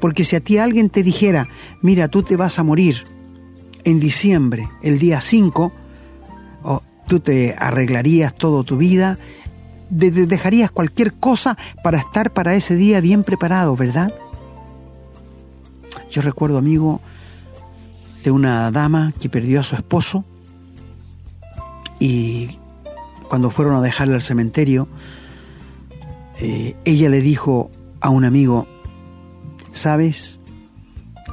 Porque 0.00 0.24
si 0.24 0.36
a 0.36 0.40
ti 0.40 0.58
alguien 0.58 0.90
te 0.90 1.02
dijera, 1.02 1.48
mira, 1.80 2.08
tú 2.08 2.22
te 2.22 2.36
vas 2.36 2.58
a 2.58 2.64
morir 2.64 3.04
en 3.84 4.00
diciembre, 4.00 4.68
el 4.82 4.98
día 4.98 5.20
5, 5.20 5.72
tú 7.06 7.20
te 7.20 7.54
arreglarías 7.58 8.34
toda 8.34 8.64
tu 8.64 8.76
vida, 8.76 9.18
dejarías 9.90 10.70
cualquier 10.70 11.12
cosa 11.12 11.56
para 11.84 11.98
estar 11.98 12.32
para 12.32 12.54
ese 12.54 12.74
día 12.74 13.00
bien 13.00 13.22
preparado, 13.22 13.76
¿verdad? 13.76 14.12
Yo 16.12 16.20
recuerdo, 16.20 16.58
amigo, 16.58 17.00
de 18.22 18.30
una 18.30 18.70
dama 18.70 19.14
que 19.18 19.30
perdió 19.30 19.60
a 19.60 19.62
su 19.62 19.74
esposo 19.74 20.26
y 21.98 22.58
cuando 23.30 23.50
fueron 23.50 23.76
a 23.76 23.80
dejarle 23.80 24.14
al 24.14 24.20
cementerio, 24.20 24.88
eh, 26.38 26.76
ella 26.84 27.08
le 27.08 27.22
dijo 27.22 27.70
a 28.02 28.10
un 28.10 28.26
amigo, 28.26 28.68
sabes, 29.72 30.38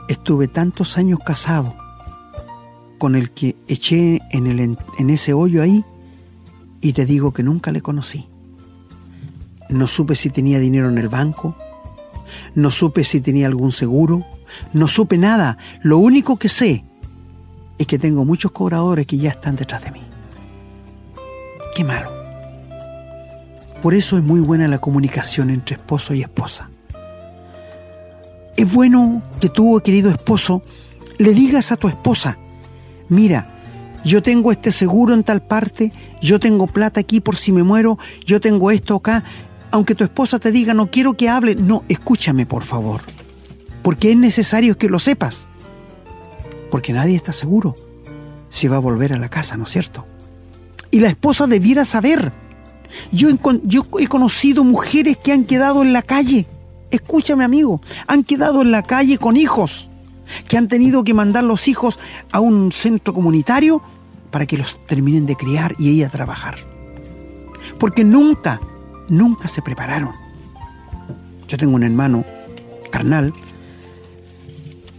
estuve 0.08 0.48
tantos 0.48 0.98
años 0.98 1.20
casado 1.26 1.76
con 2.98 3.18
el 3.18 3.32
que 3.32 3.58
eché 3.68 4.22
en, 4.32 4.48
el, 4.48 4.78
en 4.98 5.10
ese 5.10 5.34
hoyo 5.34 5.62
ahí 5.62 5.84
y 6.80 6.94
te 6.94 7.06
digo 7.06 7.34
que 7.34 7.44
nunca 7.44 7.74
le 7.74 7.82
conocí. 7.82 8.30
No 9.68 9.88
supe 9.88 10.16
si 10.16 10.30
tenía 10.30 10.58
dinero 10.58 10.88
en 10.88 10.98
el 10.98 11.10
banco, 11.10 11.58
no 12.56 12.72
supe 12.72 13.04
si 13.04 13.20
tenía 13.20 13.48
algún 13.48 13.74
seguro, 13.74 14.26
no 14.74 14.88
supe 14.88 15.18
nada. 15.18 15.58
Lo 15.82 15.98
único 15.98 16.38
que 16.38 16.50
sé 16.50 16.84
es 17.78 17.88
que 17.88 17.98
tengo 17.98 18.26
muchos 18.26 18.52
cobradores 18.52 19.08
que 19.08 19.18
ya 19.18 19.30
están 19.30 19.56
detrás 19.56 19.84
de 19.84 19.92
mí. 19.92 20.02
Qué 21.76 21.84
malo. 21.84 22.12
Por 23.82 23.94
eso 23.94 24.18
es 24.18 24.24
muy 24.24 24.42
buena 24.42 24.68
la 24.68 24.80
comunicación 24.80 25.50
entre 25.50 25.78
esposo 25.78 26.14
y 26.14 26.22
esposa. 26.22 26.70
Es 28.58 28.72
bueno 28.72 29.22
que 29.40 29.48
tú, 29.48 29.80
querido 29.84 30.12
esposo, 30.12 30.62
le 31.18 31.34
digas 31.34 31.72
a 31.72 31.78
tu 31.78 31.88
esposa, 31.88 32.38
mira, 33.08 33.60
yo 34.04 34.22
tengo 34.22 34.52
este 34.52 34.72
seguro 34.72 35.14
en 35.14 35.24
tal 35.24 35.42
parte, 35.42 35.94
yo 36.22 36.40
tengo 36.40 36.68
plata 36.68 37.00
aquí 37.00 37.22
por 37.22 37.38
si 37.38 37.54
me 37.54 37.64
muero, 37.64 37.98
yo 38.26 38.42
tengo 38.42 38.72
esto 38.72 38.96
acá. 38.96 39.24
Aunque 39.72 39.96
tu 39.96 40.04
esposa 40.04 40.40
te 40.40 40.52
diga, 40.52 40.74
no 40.74 40.90
quiero 40.90 41.14
que 41.14 41.30
hable, 41.30 41.56
no, 41.56 41.84
escúchame 41.88 42.46
por 42.46 42.64
favor, 42.64 43.02
porque 43.90 44.12
es 44.12 44.18
necesario 44.18 44.78
que 44.78 44.88
lo 44.88 45.00
sepas, 45.00 45.48
porque 46.70 46.94
nadie 46.94 47.16
está 47.16 47.34
seguro 47.34 47.76
si 48.52 48.68
va 48.68 48.76
a 48.76 48.80
volver 48.80 49.14
a 49.14 49.18
la 49.18 49.30
casa, 49.30 49.58
¿no 49.58 49.64
es 49.64 49.72
cierto? 49.72 50.06
Y 50.92 51.00
la 51.00 51.08
esposa 51.08 51.48
debiera 51.48 51.84
saber. 51.86 52.32
Yo, 53.12 53.30
he 53.32 54.08
conocido 54.08 54.64
mujeres 54.64 55.18
que 55.18 55.32
han 55.32 55.44
quedado 55.44 55.82
en 55.82 55.92
la 55.92 56.04
calle, 56.04 56.46
escúchame 56.92 57.44
amigo, 57.44 57.82
han 58.06 58.24
quedado 58.24 58.62
en 58.62 58.70
la 58.70 58.84
calle 58.84 59.18
con 59.18 59.36
hijos 59.36 59.90
que 60.48 60.56
han 60.56 60.68
tenido 60.68 61.04
que 61.04 61.16
mandar 61.16 61.44
los 61.44 61.68
hijos 61.68 61.98
a 62.32 62.40
un 62.40 62.72
centro 62.72 63.16
comunitario 63.16 63.82
para 64.30 64.46
que 64.46 64.60
los 64.60 64.80
terminen 64.86 65.26
de 65.26 65.36
criar 65.36 65.74
y 65.80 65.90
ella 65.90 66.10
trabajar. 66.10 66.58
Porque 67.80 68.04
nunca, 68.04 68.62
nunca 69.08 69.48
se 69.48 69.64
prepararon. 69.64 70.12
Yo 71.48 71.58
tengo 71.58 71.74
un 71.74 71.82
hermano 71.82 72.24
carnal 72.92 73.34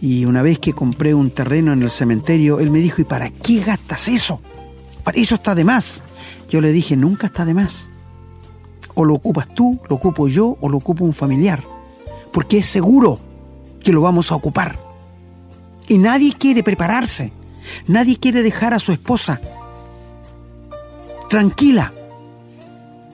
y 0.01 0.25
una 0.25 0.41
vez 0.41 0.57
que 0.57 0.73
compré 0.73 1.13
un 1.13 1.29
terreno 1.29 1.73
en 1.73 1.83
el 1.83 1.91
cementerio, 1.91 2.59
él 2.59 2.71
me 2.71 2.79
dijo, 2.79 3.01
¿y 3.01 3.05
para 3.05 3.29
qué 3.29 3.59
gastas 3.59 4.07
eso? 4.07 4.41
Para 5.03 5.19
eso 5.19 5.35
está 5.35 5.53
de 5.53 5.63
más. 5.63 6.03
Yo 6.49 6.59
le 6.59 6.71
dije, 6.71 6.97
nunca 6.97 7.27
está 7.27 7.45
de 7.45 7.53
más. 7.53 7.89
O 8.95 9.05
lo 9.05 9.13
ocupas 9.13 9.47
tú, 9.53 9.79
lo 9.89 9.97
ocupo 9.97 10.27
yo, 10.27 10.57
o 10.59 10.69
lo 10.69 10.77
ocupa 10.77 11.03
un 11.03 11.13
familiar. 11.13 11.63
Porque 12.33 12.57
es 12.57 12.65
seguro 12.65 13.19
que 13.79 13.93
lo 13.93 14.01
vamos 14.01 14.31
a 14.31 14.35
ocupar. 14.35 14.79
Y 15.87 15.99
nadie 15.99 16.33
quiere 16.33 16.63
prepararse. 16.63 17.31
Nadie 17.85 18.17
quiere 18.17 18.41
dejar 18.41 18.73
a 18.73 18.79
su 18.79 18.91
esposa 18.91 19.39
tranquila. 21.29 21.93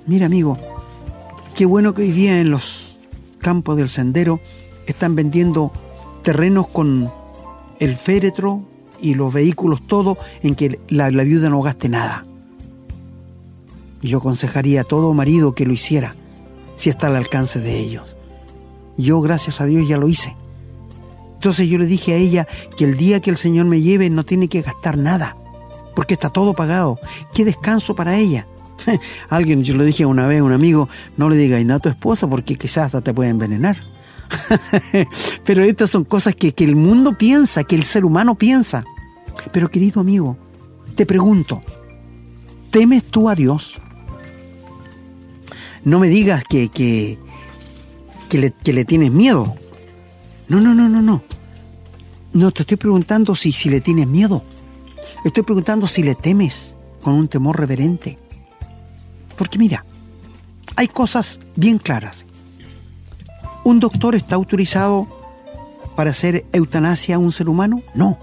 Mira, 0.05 0.25
amigo, 0.25 0.57
qué 1.53 1.65
bueno 1.65 1.93
que 1.93 2.03
hoy 2.03 2.11
día 2.11 2.39
en 2.39 2.49
los 2.49 2.97
campos 3.39 3.75
del 3.75 3.89
sendero 3.89 4.39
están 4.87 5.15
vendiendo 5.15 5.73
terrenos 6.27 6.67
con 6.67 7.09
el 7.79 7.95
féretro 7.95 8.61
y 8.99 9.13
los 9.13 9.33
vehículos, 9.33 9.87
todo, 9.87 10.17
en 10.43 10.55
que 10.55 10.77
la, 10.89 11.07
viuda 11.09 11.49
no 11.49 11.61
gaste 11.61 11.87
nada. 11.87 12.25
Yo 14.01 14.17
aconsejaría 14.17 14.81
a 14.81 14.83
todo 14.83 15.13
marido 15.13 15.55
que 15.55 15.65
lo 15.65 15.71
hiciera, 15.71 16.15
si 16.75 16.89
está 16.89 17.07
al 17.07 17.15
alcance 17.15 17.61
de 17.61 17.79
ellos. 17.79 18.17
Yo, 18.97 19.21
gracias 19.21 19.61
a 19.61 19.65
Dios, 19.67 19.87
ya 19.87 19.95
lo 19.95 20.09
hice. 20.09 20.35
Entonces 21.35 21.69
yo 21.69 21.77
le 21.77 21.85
dije 21.85 22.11
a 22.11 22.17
ella 22.17 22.45
que 22.75 22.83
el 22.83 22.97
día 22.97 23.21
que 23.21 23.29
el 23.29 23.37
Señor 23.37 23.65
me 23.67 23.79
lleve 23.79 24.09
no 24.09 24.25
tiene 24.25 24.49
que 24.49 24.63
gastar 24.63 24.97
nada, 24.97 25.37
porque 25.95 26.15
está 26.15 26.27
todo 26.27 26.53
pagado. 26.53 26.99
Qué 27.33 27.45
descanso 27.45 27.95
para 27.95 28.17
ella. 28.17 28.47
Alguien, 29.29 29.63
yo 29.63 29.77
le 29.77 29.85
dije 29.85 30.05
una 30.05 30.27
vez 30.27 30.41
a 30.41 30.43
un 30.43 30.51
amigo, 30.51 30.89
no 31.15 31.29
le 31.29 31.37
digas 31.37 31.63
nada 31.63 31.77
a 31.77 31.79
tu 31.79 31.87
esposa 31.87 32.29
porque 32.29 32.57
quizás 32.57 32.87
hasta 32.87 32.99
te 32.99 33.13
puede 33.13 33.29
envenenar. 33.29 33.77
Pero 35.45 35.63
estas 35.63 35.89
son 35.89 36.03
cosas 36.03 36.35
que, 36.35 36.53
que 36.53 36.63
el 36.63 36.75
mundo 36.75 37.17
piensa, 37.17 37.63
que 37.63 37.75
el 37.75 37.83
ser 37.83 38.05
humano 38.05 38.35
piensa. 38.35 38.83
Pero 39.51 39.69
querido 39.69 40.01
amigo, 40.01 40.37
te 40.95 41.05
pregunto, 41.05 41.61
¿temes 42.71 43.03
tú 43.03 43.29
a 43.29 43.35
Dios? 43.35 43.75
No 45.83 45.99
me 45.99 46.09
digas 46.09 46.43
que, 46.43 46.69
que, 46.69 47.17
que, 48.29 48.37
le, 48.37 48.51
que 48.51 48.73
le 48.73 48.83
tienes 48.83 49.11
miedo 49.11 49.55
no, 50.49 50.61
no, 50.61 50.73
no, 50.73 50.87
no, 50.87 51.01
no. 51.01 51.23
No 52.33 52.51
te 52.51 52.61
estoy 52.61 52.77
preguntando 52.77 53.35
si, 53.35 53.51
si 53.51 53.69
le 53.69 53.81
tienes 53.81 54.07
miedo. 54.07 54.43
Estoy 55.25 55.43
preguntando 55.43 55.87
si 55.87 56.03
le 56.03 56.15
temes 56.15 56.75
con 57.01 57.15
un 57.15 57.27
temor 57.27 57.59
reverente. 57.59 58.15
Porque 59.37 59.57
mira, 59.57 59.85
hay 60.75 60.87
cosas 60.87 61.39
bien 61.55 61.79
claras. 61.79 62.25
¿Un 63.67 63.81
doctor 63.81 64.15
está 64.15 64.37
autorizado 64.37 65.05
para 65.97 66.11
hacer 66.11 66.45
eutanasia 66.53 67.17
a 67.17 67.19
un 67.19 67.33
ser 67.33 67.49
humano? 67.49 67.81
No. 67.93 68.17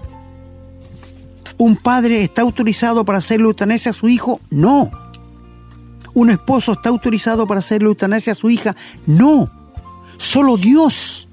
¿Un 1.59 1.75
padre 1.75 2.23
está 2.23 2.41
autorizado 2.41 3.05
para 3.05 3.19
hacer 3.19 3.41
eutanasia 3.41 3.91
a 3.91 3.93
su 3.93 4.09
hijo? 4.09 4.41
No. 4.49 4.89
¿Un 6.15 6.31
esposo 6.31 6.71
está 6.71 6.89
autorizado 6.89 7.45
para 7.45 7.59
hacer 7.59 7.83
eutanasia 7.83 8.33
a 8.33 8.35
su 8.35 8.49
hija? 8.49 8.75
No. 9.05 9.47
Solo 10.17 10.57
Dios 10.57 11.27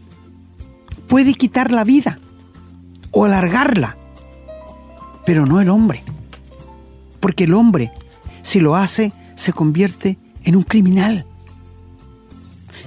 puede 1.08 1.32
quitar 1.32 1.72
la 1.72 1.82
vida 1.82 2.18
o 3.12 3.24
alargarla, 3.24 3.96
pero 5.24 5.46
no 5.46 5.58
el 5.58 5.70
hombre. 5.70 6.04
Porque 7.18 7.44
el 7.44 7.54
hombre, 7.54 7.92
si 8.42 8.60
lo 8.60 8.76
hace, 8.76 9.14
se 9.36 9.54
convierte 9.54 10.18
en 10.44 10.56
un 10.56 10.64
criminal. 10.64 11.24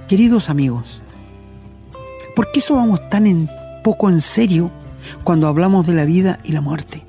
Queridos 0.07 0.51
amigos, 0.51 1.01
¿por 2.35 2.51
qué 2.51 2.59
eso 2.59 2.75
vamos 2.75 3.09
tan 3.09 3.25
en, 3.25 3.49
poco 3.83 4.09
en 4.09 4.21
serio 4.21 4.69
cuando 5.23 5.47
hablamos 5.47 5.87
de 5.87 5.93
la 5.93 6.05
vida 6.05 6.39
y 6.43 6.51
la 6.51 6.61
muerte? 6.61 7.03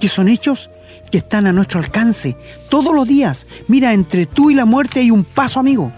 Que 0.00 0.08
son 0.08 0.28
hechos 0.28 0.70
que 1.10 1.18
están 1.18 1.46
a 1.46 1.52
nuestro 1.52 1.80
alcance 1.80 2.36
todos 2.68 2.94
los 2.94 3.06
días. 3.06 3.46
Mira, 3.66 3.92
entre 3.92 4.26
tú 4.26 4.50
y 4.50 4.54
la 4.54 4.64
muerte 4.64 5.00
hay 5.00 5.10
un 5.10 5.24
paso, 5.24 5.60
amigo. 5.60 5.92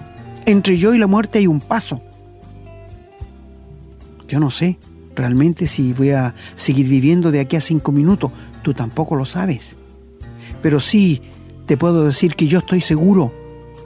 Entre 0.46 0.78
yo 0.78 0.94
y 0.94 0.98
la 0.98 1.06
muerte 1.06 1.38
hay 1.38 1.46
un 1.46 1.60
paso. 1.60 2.00
Yo 4.28 4.40
no 4.40 4.50
sé 4.50 4.78
realmente 5.16 5.66
si 5.66 5.92
voy 5.92 6.10
a 6.10 6.34
seguir 6.56 6.88
viviendo 6.88 7.30
de 7.30 7.40
aquí 7.40 7.56
a 7.56 7.60
cinco 7.60 7.92
minutos. 7.92 8.30
Tú 8.62 8.74
tampoco 8.74 9.16
lo 9.16 9.26
sabes. 9.26 9.76
Pero 10.62 10.80
sí 10.80 11.22
te 11.66 11.76
puedo 11.76 12.04
decir 12.04 12.34
que 12.34 12.46
yo 12.46 12.58
estoy 12.58 12.80
seguro, 12.80 13.32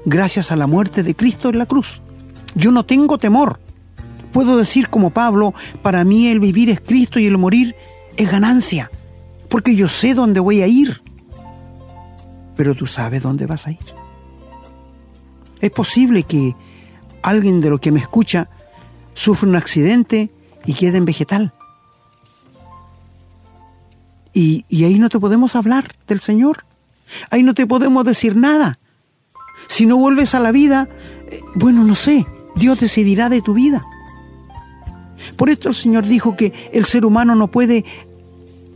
gracias 0.04 0.52
a 0.52 0.56
la 0.56 0.66
muerte 0.66 1.02
de 1.02 1.14
Cristo 1.14 1.50
en 1.50 1.58
la 1.58 1.66
cruz. 1.66 2.00
Yo 2.54 2.70
no 2.70 2.84
tengo 2.84 3.18
temor, 3.18 3.58
Puedo 4.34 4.56
decir 4.56 4.88
como 4.88 5.10
Pablo, 5.10 5.54
para 5.80 6.02
mí 6.02 6.26
el 6.26 6.40
vivir 6.40 6.68
es 6.68 6.80
Cristo 6.80 7.20
y 7.20 7.26
el 7.26 7.38
morir 7.38 7.76
es 8.16 8.28
ganancia, 8.28 8.90
porque 9.48 9.76
yo 9.76 9.86
sé 9.86 10.12
dónde 10.12 10.40
voy 10.40 10.60
a 10.60 10.66
ir. 10.66 11.02
Pero 12.56 12.74
tú 12.74 12.88
sabes 12.88 13.22
dónde 13.22 13.46
vas 13.46 13.68
a 13.68 13.70
ir. 13.70 13.94
Es 15.60 15.70
posible 15.70 16.24
que 16.24 16.56
alguien 17.22 17.60
de 17.60 17.70
lo 17.70 17.78
que 17.78 17.92
me 17.92 18.00
escucha 18.00 18.48
sufra 19.14 19.48
un 19.48 19.54
accidente 19.54 20.30
y 20.66 20.74
quede 20.74 20.98
en 20.98 21.04
vegetal. 21.04 21.54
Y, 24.32 24.64
y, 24.68 24.82
ahí 24.82 24.98
no 24.98 25.10
te 25.10 25.20
podemos 25.20 25.54
hablar 25.54 25.94
del 26.08 26.18
Señor. 26.18 26.64
Ahí 27.30 27.44
no 27.44 27.54
te 27.54 27.68
podemos 27.68 28.04
decir 28.04 28.34
nada. 28.34 28.80
Si 29.68 29.86
no 29.86 29.96
vuelves 29.96 30.34
a 30.34 30.40
la 30.40 30.50
vida, 30.50 30.88
eh, 31.30 31.40
bueno, 31.54 31.84
no 31.84 31.94
sé, 31.94 32.26
Dios 32.56 32.80
decidirá 32.80 33.28
de 33.28 33.40
tu 33.40 33.54
vida. 33.54 33.84
Por 35.36 35.50
esto 35.50 35.68
el 35.68 35.74
Señor 35.74 36.06
dijo 36.06 36.36
que 36.36 36.52
el 36.72 36.84
ser 36.84 37.04
humano 37.04 37.34
no 37.34 37.48
puede 37.48 37.84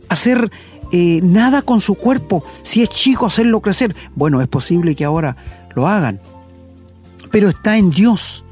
hacer 0.09 0.51
eh, 0.91 1.19
nada 1.23 1.61
con 1.61 1.81
su 1.81 1.95
cuerpo. 1.95 2.43
Si 2.63 2.81
es 2.81 2.89
chico, 2.89 3.25
hacerlo 3.25 3.61
crecer. 3.61 3.95
Bueno, 4.15 4.41
es 4.41 4.47
posible 4.47 4.95
que 4.95 5.05
ahora 5.05 5.37
lo 5.75 5.87
hagan. 5.87 6.19
Pero 7.31 7.49
está 7.49 7.77
en 7.77 7.91
Dios. 7.91 8.43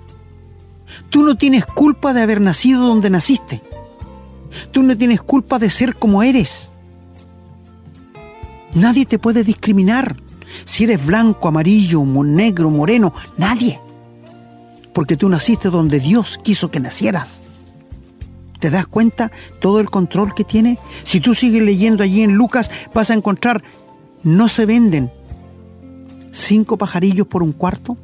Tú 1.10 1.24
no 1.24 1.36
tienes 1.36 1.66
culpa 1.66 2.14
de 2.14 2.22
haber 2.22 2.42
nacido 2.42 2.86
donde 2.86 3.10
naciste. 3.10 3.62
Tú 4.72 4.84
no 4.84 4.98
tienes 4.98 5.22
culpa 5.22 5.60
de 5.60 5.70
ser 5.70 5.96
como 5.96 6.24
eres. 6.24 6.72
Nadie 8.74 9.06
te 9.06 9.20
puede 9.20 9.44
discriminar. 9.44 10.18
Si 10.66 10.84
eres 10.84 11.06
blanco, 11.06 11.48
amarillo, 11.48 12.04
negro, 12.06 12.70
moreno, 12.70 13.14
nadie. 13.38 13.80
Porque 14.94 15.18
tú 15.18 15.30
naciste 15.30 15.70
donde 15.70 16.00
Dios 16.00 16.40
quiso 16.44 16.70
que 16.70 16.80
nacieras. 16.80 17.42
¿Te 18.60 18.70
das 18.70 18.88
cuenta 18.88 19.32
todo 19.60 19.80
el 19.80 19.90
control 19.90 20.34
que 20.34 20.44
tiene? 20.44 20.80
Si 21.04 21.20
tú 21.20 21.36
sigues 21.36 21.64
leyendo 21.64 22.04
allí 22.04 22.24
en 22.24 22.36
Lucas, 22.36 22.72
vas 22.94 23.12
a 23.12 23.14
encontrar, 23.14 23.64
no 24.24 24.50
se 24.50 24.66
venden 24.66 25.12
cinco 26.32 26.78
pajarillos 26.78 27.28
por 27.28 27.44
un 27.44 27.52
cuarto, 27.52 27.98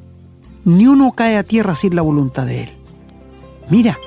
ni 0.66 0.88
uno 0.88 1.12
cae 1.12 1.38
a 1.38 1.44
tierra 1.44 1.76
sin 1.76 1.96
la 1.96 2.02
voluntad 2.02 2.46
de 2.46 2.64
Él. 2.64 2.70
Mira, 3.70 3.98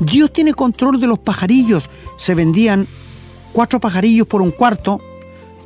Dios 0.00 0.32
tiene 0.32 0.54
control 0.54 1.00
de 1.00 1.06
los 1.06 1.18
pajarillos. 1.18 1.88
Se 2.16 2.34
vendían 2.34 2.86
cuatro 3.52 3.80
pajarillos 3.80 4.26
por 4.26 4.42
un 4.42 4.50
cuarto 4.50 5.00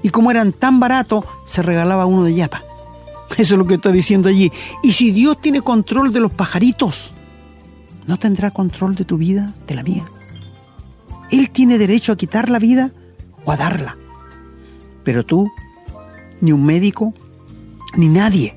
y 0.02 0.10
como 0.10 0.30
eran 0.30 0.52
tan 0.52 0.78
baratos, 0.80 1.24
se 1.44 1.62
regalaba 1.62 2.06
uno 2.06 2.24
de 2.24 2.34
yapa. 2.34 2.62
Eso 3.36 3.54
es 3.54 3.58
lo 3.58 3.66
que 3.66 3.74
está 3.74 3.90
diciendo 3.90 4.28
allí. 4.28 4.52
Y 4.82 4.92
si 4.92 5.10
Dios 5.10 5.40
tiene 5.40 5.60
control 5.60 6.12
de 6.12 6.20
los 6.20 6.32
pajaritos, 6.32 7.12
¿no 8.06 8.18
tendrá 8.18 8.50
control 8.50 8.94
de 8.94 9.04
tu 9.04 9.18
vida, 9.18 9.52
de 9.66 9.74
la 9.74 9.82
mía? 9.82 10.04
Él 11.30 11.50
tiene 11.50 11.78
derecho 11.78 12.12
a 12.12 12.16
quitar 12.16 12.48
la 12.48 12.58
vida 12.58 12.92
o 13.44 13.52
a 13.52 13.56
darla. 13.56 13.96
Pero 15.04 15.24
tú, 15.24 15.50
ni 16.40 16.52
un 16.52 16.64
médico, 16.64 17.14
ni 17.96 18.08
nadie, 18.08 18.56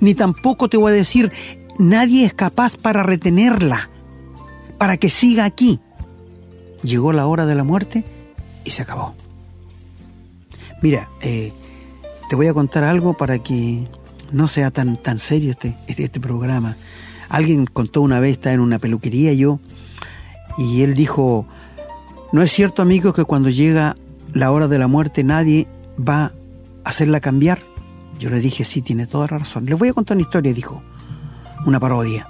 ni 0.00 0.14
tampoco 0.14 0.68
te 0.68 0.76
voy 0.76 0.92
a 0.92 0.94
decir, 0.94 1.32
nadie 1.78 2.26
es 2.26 2.34
capaz 2.34 2.76
para 2.76 3.02
retenerla, 3.02 3.88
para 4.78 4.96
que 4.96 5.08
siga 5.08 5.44
aquí. 5.44 5.80
Llegó 6.82 7.12
la 7.12 7.26
hora 7.26 7.46
de 7.46 7.54
la 7.54 7.64
muerte 7.64 8.04
y 8.64 8.70
se 8.70 8.82
acabó. 8.82 9.14
Mira, 10.82 11.08
eh, 11.22 11.52
te 12.28 12.36
voy 12.36 12.48
a 12.48 12.54
contar 12.54 12.84
algo 12.84 13.16
para 13.16 13.38
que 13.38 13.88
no 14.32 14.48
sea 14.48 14.70
tan, 14.70 14.96
tan 14.96 15.18
serio 15.18 15.52
este, 15.52 15.76
este, 15.86 16.04
este 16.04 16.20
programa. 16.20 16.76
Alguien 17.28 17.66
contó 17.66 18.02
una 18.02 18.20
vez, 18.20 18.32
estaba 18.32 18.54
en 18.54 18.60
una 18.60 18.78
peluquería 18.78 19.32
yo, 19.32 19.60
y 20.58 20.82
él 20.82 20.94
dijo, 20.94 21.46
¿No 22.34 22.42
es 22.42 22.50
cierto, 22.50 22.82
amigos, 22.82 23.14
que 23.14 23.22
cuando 23.22 23.48
llega 23.48 23.94
la 24.32 24.50
hora 24.50 24.66
de 24.66 24.76
la 24.76 24.88
muerte 24.88 25.22
nadie 25.22 25.68
va 25.96 26.24
a 26.24 26.32
hacerla 26.82 27.20
cambiar? 27.20 27.60
Yo 28.18 28.28
le 28.28 28.40
dije, 28.40 28.64
sí, 28.64 28.82
tiene 28.82 29.06
toda 29.06 29.28
la 29.30 29.38
razón. 29.38 29.66
Les 29.66 29.78
voy 29.78 29.90
a 29.90 29.92
contar 29.92 30.16
una 30.16 30.22
historia, 30.22 30.52
dijo, 30.52 30.82
una 31.64 31.78
parodia. 31.78 32.26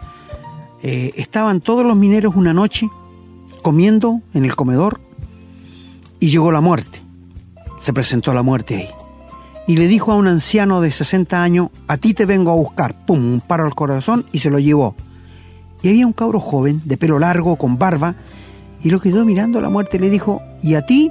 Eh, 0.83 1.15
estaban 1.17 1.63
todos 1.63 1.87
los 1.87 1.97
mineros 1.97 2.35
una 2.37 2.53
noche 2.53 2.91
comiendo 3.63 4.21
en 4.35 4.45
el 4.45 4.55
comedor 4.55 5.01
y 6.21 6.29
llegó 6.29 6.53
la 6.53 6.61
muerte. 6.61 7.01
Se 7.79 7.95
presentó 7.95 8.35
la 8.35 8.43
muerte 8.43 8.77
ahí. 8.77 8.89
Y 9.67 9.79
le 9.79 9.89
dijo 9.89 10.13
a 10.13 10.17
un 10.17 10.29
anciano 10.29 10.83
de 10.83 10.93
60 10.93 11.43
años, 11.43 11.71
a 11.89 11.97
ti 11.97 12.13
te 12.13 12.27
vengo 12.27 12.51
a 12.51 12.57
buscar. 12.57 13.07
Pum, 13.07 13.25
un 13.25 13.41
paro 13.41 13.65
al 13.65 13.75
corazón 13.75 14.27
y 14.33 14.41
se 14.41 14.51
lo 14.51 14.59
llevó. 14.59 14.97
Y 15.83 15.89
había 15.89 16.07
un 16.07 16.13
cabro 16.13 16.41
joven, 16.41 16.83
de 16.85 16.99
pelo 16.99 17.19
largo, 17.19 17.57
con 17.57 17.79
barba, 17.79 18.17
y 18.85 18.91
lo 18.91 19.01
quedó 19.01 19.25
mirando 19.25 19.59
a 19.59 19.63
la 19.63 19.71
muerte 19.71 19.97
y 19.97 20.01
le 20.01 20.11
dijo, 20.11 20.43
y 20.61 20.75
a 20.75 20.85
ti 20.85 21.11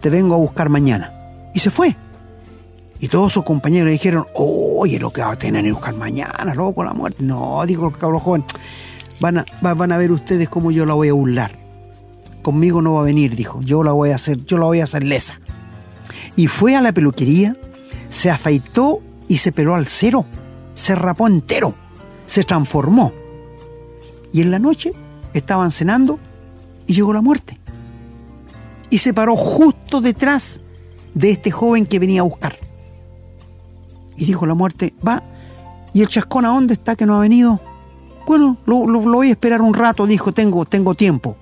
te 0.00 0.10
vengo 0.10 0.34
a 0.34 0.38
buscar 0.38 0.68
mañana. 0.68 1.10
Y 1.54 1.58
se 1.58 1.70
fue. 1.70 1.96
Y 3.00 3.08
todos 3.08 3.32
sus 3.32 3.44
compañeros 3.44 3.86
le 3.86 3.92
dijeron, 3.92 4.26
oye, 4.34 4.98
lo 4.98 5.10
que 5.10 5.22
va 5.22 5.32
a 5.32 5.36
tener 5.36 5.64
que 5.64 5.72
buscar 5.72 5.94
mañana, 5.94 6.54
loco, 6.54 6.84
la 6.84 6.92
muerte. 6.92 7.24
No, 7.24 7.64
dijo 7.66 7.88
el 7.88 7.96
cabrón 7.96 8.20
joven, 8.20 8.44
van 9.20 9.38
a, 9.38 9.46
van 9.62 9.90
a 9.90 9.96
ver 9.96 10.12
ustedes 10.12 10.50
cómo 10.50 10.70
yo 10.70 10.84
la 10.84 10.92
voy 10.92 11.08
a 11.08 11.14
burlar. 11.14 11.58
Conmigo 12.42 12.82
no 12.82 12.94
va 12.94 13.00
a 13.00 13.04
venir, 13.04 13.34
dijo, 13.34 13.62
yo 13.62 13.82
la 13.82 13.92
voy 13.92 14.10
a 14.10 14.16
hacer, 14.16 14.44
yo 14.44 14.58
la 14.58 14.66
voy 14.66 14.80
a 14.80 14.84
hacer 14.84 15.02
lesa. 15.02 15.40
Y 16.36 16.48
fue 16.48 16.76
a 16.76 16.82
la 16.82 16.92
peluquería, 16.92 17.56
se 18.10 18.30
afeitó 18.30 19.00
y 19.28 19.38
se 19.38 19.50
peló 19.50 19.74
al 19.74 19.86
cero, 19.86 20.26
se 20.74 20.94
rapó 20.94 21.26
entero, 21.26 21.74
se 22.26 22.42
transformó. 22.42 23.12
Y 24.30 24.42
en 24.42 24.50
la 24.50 24.58
noche 24.58 24.92
estaban 25.32 25.70
cenando 25.70 26.18
y 26.86 26.94
llegó 26.94 27.12
la 27.12 27.20
muerte. 27.20 27.58
Y 28.90 28.98
se 28.98 29.14
paró 29.14 29.36
justo 29.36 30.00
detrás 30.00 30.62
de 31.14 31.30
este 31.30 31.50
joven 31.50 31.86
que 31.86 31.98
venía 31.98 32.20
a 32.20 32.24
buscar. 32.24 32.56
Y 34.16 34.24
dijo 34.24 34.46
la 34.46 34.54
muerte, 34.54 34.94
va, 35.06 35.22
¿y 35.92 36.02
el 36.02 36.08
chascón 36.08 36.44
a 36.44 36.48
dónde 36.48 36.74
está 36.74 36.94
que 36.96 37.06
no 37.06 37.16
ha 37.16 37.20
venido? 37.20 37.60
Bueno, 38.26 38.58
lo, 38.66 38.84
voy 38.84 39.28
a 39.28 39.32
esperar 39.32 39.60
un 39.60 39.74
rato, 39.74 40.06
dijo, 40.06 40.32
tengo, 40.32 40.64
tengo 40.64 40.94
tiempo. 40.94 41.36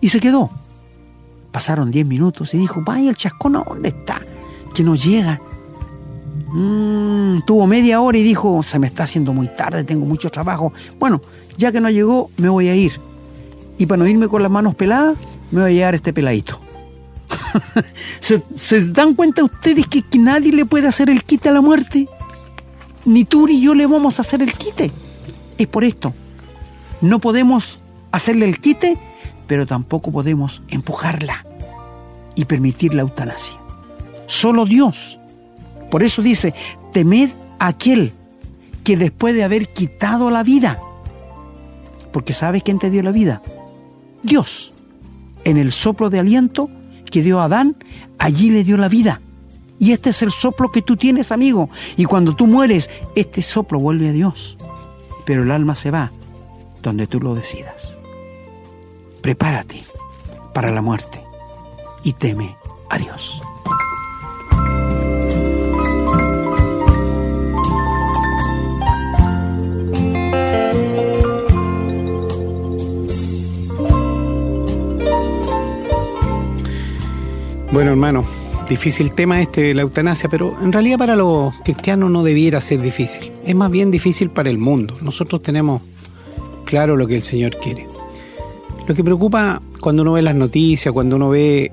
Y 0.00 0.08
se 0.08 0.20
quedó. 0.20 0.50
Pasaron 1.52 1.90
diez 1.90 2.06
minutos 2.06 2.54
y 2.54 2.58
dijo, 2.58 2.82
vaya, 2.84 3.10
el 3.10 3.16
chascón 3.16 3.56
a 3.56 3.64
dónde 3.64 3.90
está, 3.90 4.20
que 4.74 4.82
no 4.82 4.94
llega. 4.94 5.40
Mm, 6.48 7.40
tuvo 7.46 7.66
media 7.66 8.00
hora 8.00 8.18
y 8.18 8.22
dijo, 8.22 8.62
se 8.62 8.78
me 8.78 8.86
está 8.86 9.04
haciendo 9.04 9.32
muy 9.32 9.48
tarde, 9.48 9.84
tengo 9.84 10.06
mucho 10.06 10.30
trabajo. 10.30 10.72
Bueno, 10.98 11.20
ya 11.56 11.72
que 11.72 11.80
no 11.80 11.90
llegó, 11.90 12.30
me 12.36 12.48
voy 12.48 12.68
a 12.68 12.74
ir 12.74 13.00
y 13.78 13.86
para 13.86 13.98
no 13.98 14.08
irme 14.08 14.28
con 14.28 14.42
las 14.42 14.50
manos 14.50 14.74
peladas, 14.74 15.16
me 15.50 15.62
voy 15.62 15.70
a 15.70 15.74
llevar 15.74 15.94
este 15.94 16.12
peladito. 16.12 16.60
¿Se, 18.20 18.92
dan 18.92 19.14
cuenta 19.14 19.44
ustedes 19.44 19.86
que, 19.86 20.02
que, 20.02 20.18
nadie 20.18 20.52
le 20.52 20.64
puede 20.64 20.88
hacer 20.88 21.10
el 21.10 21.24
quite 21.24 21.48
a 21.48 21.52
la 21.52 21.60
muerte? 21.60 22.08
Ni 23.04 23.24
tú 23.24 23.46
ni 23.46 23.60
yo 23.60 23.74
le 23.74 23.86
vamos 23.86 24.18
a 24.18 24.22
hacer 24.22 24.42
el 24.42 24.52
quite. 24.52 24.90
Es 25.58 25.66
por 25.66 25.84
esto. 25.84 26.14
No 27.00 27.20
podemos 27.20 27.80
hacerle 28.12 28.46
el 28.46 28.60
quite, 28.60 28.98
pero 29.46 29.66
tampoco 29.66 30.10
podemos 30.10 30.62
empujarla 30.68 31.44
y 32.34 32.44
permitir 32.44 32.94
la 32.94 33.02
eutanasia. 33.02 33.58
Solo 34.26 34.64
Dios. 34.64 35.20
Por 35.90 36.02
eso 36.02 36.22
dice, 36.22 36.54
temed 36.92 37.30
a 37.58 37.68
aquel 37.68 38.12
que 38.82 38.96
después 38.96 39.34
de 39.34 39.44
haber 39.44 39.72
quitado 39.72 40.30
la 40.30 40.42
vida, 40.42 40.80
porque 42.12 42.32
¿sabes 42.32 42.62
quién 42.62 42.78
te 42.78 42.90
dio 42.90 43.02
la 43.02 43.12
vida? 43.12 43.42
Dios. 44.26 44.72
En 45.44 45.56
el 45.56 45.72
soplo 45.72 46.10
de 46.10 46.18
aliento 46.18 46.68
que 47.10 47.22
dio 47.22 47.40
Adán, 47.40 47.76
allí 48.18 48.50
le 48.50 48.64
dio 48.64 48.76
la 48.76 48.88
vida. 48.88 49.20
Y 49.78 49.92
este 49.92 50.10
es 50.10 50.22
el 50.22 50.32
soplo 50.32 50.70
que 50.70 50.82
tú 50.82 50.96
tienes, 50.96 51.32
amigo. 51.32 51.70
Y 51.96 52.04
cuando 52.04 52.34
tú 52.34 52.46
mueres, 52.46 52.90
este 53.14 53.42
soplo 53.42 53.78
vuelve 53.78 54.08
a 54.08 54.12
Dios. 54.12 54.56
Pero 55.24 55.42
el 55.42 55.50
alma 55.50 55.76
se 55.76 55.90
va 55.90 56.12
donde 56.82 57.06
tú 57.06 57.20
lo 57.20 57.34
decidas. 57.34 57.98
Prepárate 59.20 59.84
para 60.54 60.70
la 60.70 60.82
muerte 60.82 61.22
y 62.02 62.12
teme 62.12 62.56
a 62.90 62.98
Dios. 62.98 63.42
Bueno, 77.76 77.90
hermano, 77.90 78.24
difícil 78.70 79.12
tema 79.12 79.42
este 79.42 79.60
de 79.60 79.74
la 79.74 79.82
eutanasia, 79.82 80.30
pero 80.30 80.56
en 80.62 80.72
realidad 80.72 80.96
para 80.96 81.14
los 81.14 81.54
cristianos 81.62 82.10
no 82.10 82.22
debiera 82.22 82.58
ser 82.62 82.80
difícil. 82.80 83.30
Es 83.44 83.54
más 83.54 83.70
bien 83.70 83.90
difícil 83.90 84.30
para 84.30 84.48
el 84.48 84.56
mundo. 84.56 84.96
Nosotros 85.02 85.42
tenemos 85.42 85.82
claro 86.64 86.96
lo 86.96 87.06
que 87.06 87.16
el 87.16 87.22
Señor 87.22 87.58
quiere. 87.58 87.86
Lo 88.88 88.94
que 88.94 89.04
preocupa 89.04 89.60
cuando 89.78 90.00
uno 90.00 90.12
ve 90.12 90.22
las 90.22 90.34
noticias, 90.34 90.90
cuando 90.90 91.16
uno 91.16 91.28
ve 91.28 91.70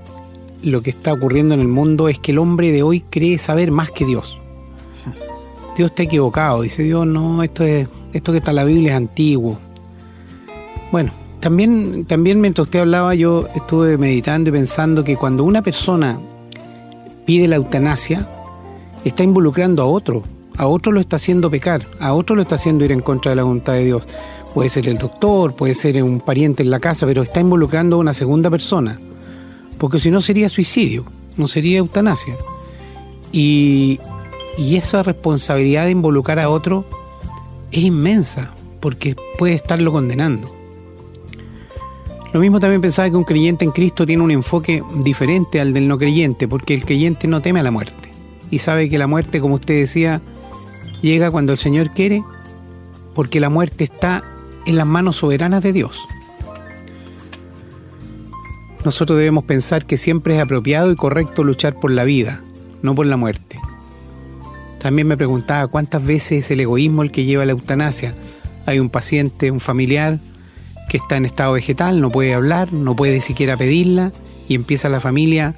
lo 0.61 0.81
que 0.81 0.89
está 0.89 1.13
ocurriendo 1.13 1.53
en 1.53 1.61
el 1.61 1.69
mundo, 1.69 2.09
es 2.09 2.19
que 2.19 2.33
el 2.33 2.39
hombre 2.39 2.73
de 2.73 2.83
hoy 2.83 2.99
cree 3.09 3.37
saber 3.37 3.71
más 3.71 3.89
que 3.89 4.05
Dios. 4.05 4.41
Dios 5.77 5.91
está 5.91 6.03
equivocado, 6.03 6.63
dice 6.63 6.83
Dios, 6.83 7.07
no, 7.07 7.41
esto, 7.43 7.63
es, 7.63 7.87
esto 8.11 8.33
que 8.33 8.39
está 8.39 8.51
en 8.51 8.57
la 8.57 8.65
Biblia 8.65 8.91
es 8.91 8.97
antiguo. 8.97 9.57
Bueno, 10.91 11.13
también, 11.43 12.05
también 12.05 12.39
mientras 12.39 12.67
usted 12.67 12.79
hablaba, 12.79 13.13
yo 13.15 13.49
estuve 13.53 13.97
meditando 13.97 14.49
y 14.49 14.53
pensando 14.53 15.03
que 15.03 15.17
cuando 15.17 15.43
una 15.43 15.61
persona 15.61 16.17
pide 17.25 17.49
la 17.49 17.57
eutanasia, 17.57 18.29
está 19.03 19.25
involucrando 19.25 19.81
a 19.81 19.85
otro, 19.85 20.23
a 20.55 20.67
otro 20.67 20.93
lo 20.93 21.01
está 21.01 21.17
haciendo 21.17 21.51
pecar, 21.51 21.85
a 21.99 22.13
otro 22.13 22.37
lo 22.37 22.43
está 22.43 22.55
haciendo 22.55 22.85
ir 22.85 22.93
en 22.93 23.01
contra 23.01 23.31
de 23.31 23.35
la 23.35 23.43
voluntad 23.43 23.73
de 23.73 23.83
Dios. 23.83 24.03
Puede 24.53 24.69
ser 24.69 24.87
el 24.87 24.97
doctor, 24.97 25.53
puede 25.53 25.75
ser 25.75 26.01
un 26.01 26.21
pariente 26.21 26.63
en 26.63 26.71
la 26.71 26.79
casa, 26.79 27.05
pero 27.05 27.23
está 27.23 27.41
involucrando 27.41 27.97
a 27.97 27.99
una 27.99 28.13
segunda 28.13 28.49
persona, 28.49 28.97
porque 29.79 29.99
si 29.99 30.11
no 30.11 30.21
sería 30.21 30.47
suicidio, 30.47 31.03
no 31.35 31.49
sería 31.49 31.79
eutanasia. 31.79 32.37
Y, 33.33 33.99
y 34.57 34.77
esa 34.77 35.03
responsabilidad 35.03 35.83
de 35.83 35.91
involucrar 35.91 36.39
a 36.39 36.49
otro 36.49 36.85
es 37.69 37.83
inmensa, 37.83 38.55
porque 38.79 39.17
puede 39.37 39.55
estarlo 39.55 39.91
condenando. 39.91 40.52
Lo 42.33 42.39
mismo 42.39 42.59
también 42.59 42.81
pensaba 42.81 43.09
que 43.09 43.15
un 43.15 43.23
creyente 43.23 43.63
en 43.63 43.71
Cristo 43.71 44.05
tiene 44.05 44.23
un 44.23 44.31
enfoque 44.31 44.83
diferente 45.03 45.61
al 45.61 45.73
del 45.73 45.87
no 45.87 45.99
creyente, 45.99 46.47
porque 46.47 46.73
el 46.73 46.83
creyente 46.83 47.27
no 47.27 47.41
teme 47.41 47.59
a 47.59 47.63
la 47.63 47.71
muerte 47.71 48.11
y 48.53 48.59
sabe 48.59 48.87
que 48.87 48.99
la 48.99 49.07
muerte, 49.07 49.41
como 49.41 49.55
usted 49.55 49.79
decía, 49.79 50.21
llega 51.01 51.31
cuando 51.31 51.51
el 51.51 51.57
Señor 51.57 51.89
quiere, 51.89 52.23
porque 53.15 53.39
la 53.39 53.49
muerte 53.49 53.83
está 53.83 54.23
en 54.67 54.77
las 54.77 54.85
manos 54.85 55.15
soberanas 55.15 55.63
de 55.63 55.73
Dios. 55.73 55.99
Nosotros 58.85 59.17
debemos 59.17 59.45
pensar 59.45 59.85
que 59.85 59.97
siempre 59.97 60.35
es 60.35 60.43
apropiado 60.43 60.91
y 60.91 60.95
correcto 60.95 61.43
luchar 61.43 61.79
por 61.79 61.89
la 61.89 62.03
vida, 62.03 62.43
no 62.83 62.93
por 62.93 63.07
la 63.07 63.17
muerte. 63.17 63.59
También 64.79 65.07
me 65.07 65.17
preguntaba 65.17 65.65
cuántas 65.65 66.05
veces 66.05 66.45
es 66.45 66.51
el 66.51 66.59
egoísmo 66.59 67.01
el 67.01 67.11
que 67.11 67.25
lleva 67.25 67.41
a 67.41 67.45
la 67.47 67.53
eutanasia. 67.53 68.13
Hay 68.67 68.77
un 68.77 68.89
paciente, 68.89 69.49
un 69.49 69.61
familiar, 69.61 70.19
que 70.93 70.97
está 70.97 71.17
en 71.17 71.25
estado 71.25 71.53
vegetal, 71.53 71.99
no 71.99 72.11
puede 72.11 72.35
hablar, 72.35 72.71
no 72.71 72.95
puede 72.95 73.19
siquiera 73.21 73.57
pedirla, 73.57 74.11
y 74.47 74.53
empieza 74.53 74.89
la 74.89 74.99
familia 74.99 75.55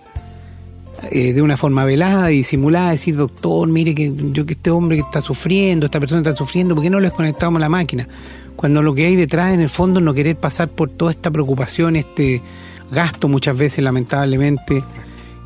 eh, 1.11 1.33
de 1.33 1.41
una 1.41 1.57
forma 1.57 1.83
velada 1.83 2.31
y 2.31 2.37
disimulada 2.37 2.87
a 2.87 2.91
decir, 2.91 3.17
doctor, 3.17 3.67
mire 3.67 3.93
que 3.93 4.13
yo 4.31 4.45
que 4.45 4.53
este 4.53 4.71
hombre 4.71 4.95
que 4.95 5.01
está 5.01 5.19
sufriendo, 5.19 5.87
esta 5.87 5.99
persona 5.99 6.21
está 6.21 6.37
sufriendo, 6.37 6.73
¿por 6.73 6.85
qué 6.85 6.89
no 6.89 7.01
les 7.01 7.11
conectamos 7.11 7.57
a 7.57 7.59
la 7.59 7.67
máquina? 7.67 8.07
Cuando 8.55 8.81
lo 8.81 8.95
que 8.95 9.07
hay 9.07 9.17
detrás 9.17 9.53
en 9.53 9.59
el 9.59 9.67
fondo 9.67 9.99
es 9.99 10.05
no 10.05 10.13
querer 10.13 10.37
pasar 10.37 10.69
por 10.69 10.89
toda 10.91 11.11
esta 11.11 11.29
preocupación, 11.29 11.97
este 11.97 12.41
gasto 12.89 13.27
muchas 13.27 13.57
veces 13.57 13.83
lamentablemente, 13.83 14.85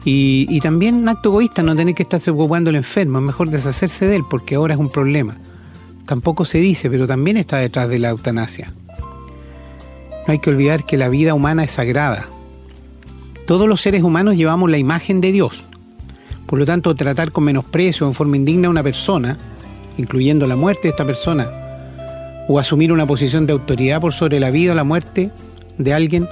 y, 0.05 0.59
también 0.59 0.97
un 0.97 1.09
acto 1.09 1.29
egoísta, 1.29 1.63
no 1.63 1.75
tener 1.75 1.95
que 1.95 2.03
estarse 2.03 2.29
ocupando 2.29 2.69
el 2.69 2.75
enfermo, 2.75 3.17
es 3.17 3.23
mejor 3.23 3.49
deshacerse 3.49 4.05
de 4.05 4.17
él 4.17 4.23
porque 4.29 4.53
ahora 4.53 4.75
es 4.75 4.79
un 4.79 4.89
problema. 4.89 5.35
Tampoco 6.05 6.45
se 6.45 6.59
dice, 6.59 6.91
pero 6.91 7.07
también 7.07 7.37
está 7.37 7.57
detrás 7.57 7.89
de 7.89 7.97
la 7.97 8.09
eutanasia. 8.09 8.71
No 10.29 10.33
hay 10.33 10.37
que 10.37 10.51
olvidar 10.51 10.85
que 10.85 10.95
la 10.95 11.09
vida 11.09 11.33
humana 11.33 11.63
es 11.63 11.71
sagrada. 11.71 12.27
Todos 13.47 13.67
los 13.67 13.81
seres 13.81 14.03
humanos 14.03 14.37
llevamos 14.37 14.69
la 14.69 14.77
imagen 14.77 15.21
de 15.21 15.31
Dios. 15.31 15.63
Por 16.45 16.59
lo 16.59 16.67
tanto, 16.67 16.93
tratar 16.93 17.31
con 17.31 17.45
menosprecio 17.45 18.05
o 18.05 18.09
en 18.11 18.13
forma 18.13 18.37
indigna 18.37 18.67
a 18.67 18.69
una 18.69 18.83
persona, 18.83 19.39
incluyendo 19.97 20.45
la 20.45 20.55
muerte 20.55 20.83
de 20.83 20.89
esta 20.89 21.03
persona, 21.03 21.49
o 22.47 22.59
asumir 22.59 22.93
una 22.93 23.07
posición 23.07 23.47
de 23.47 23.53
autoridad 23.53 23.99
por 23.99 24.13
sobre 24.13 24.39
la 24.39 24.51
vida 24.51 24.73
o 24.73 24.75
la 24.75 24.83
muerte 24.83 25.31
de 25.79 25.93
alguien, 25.95 26.29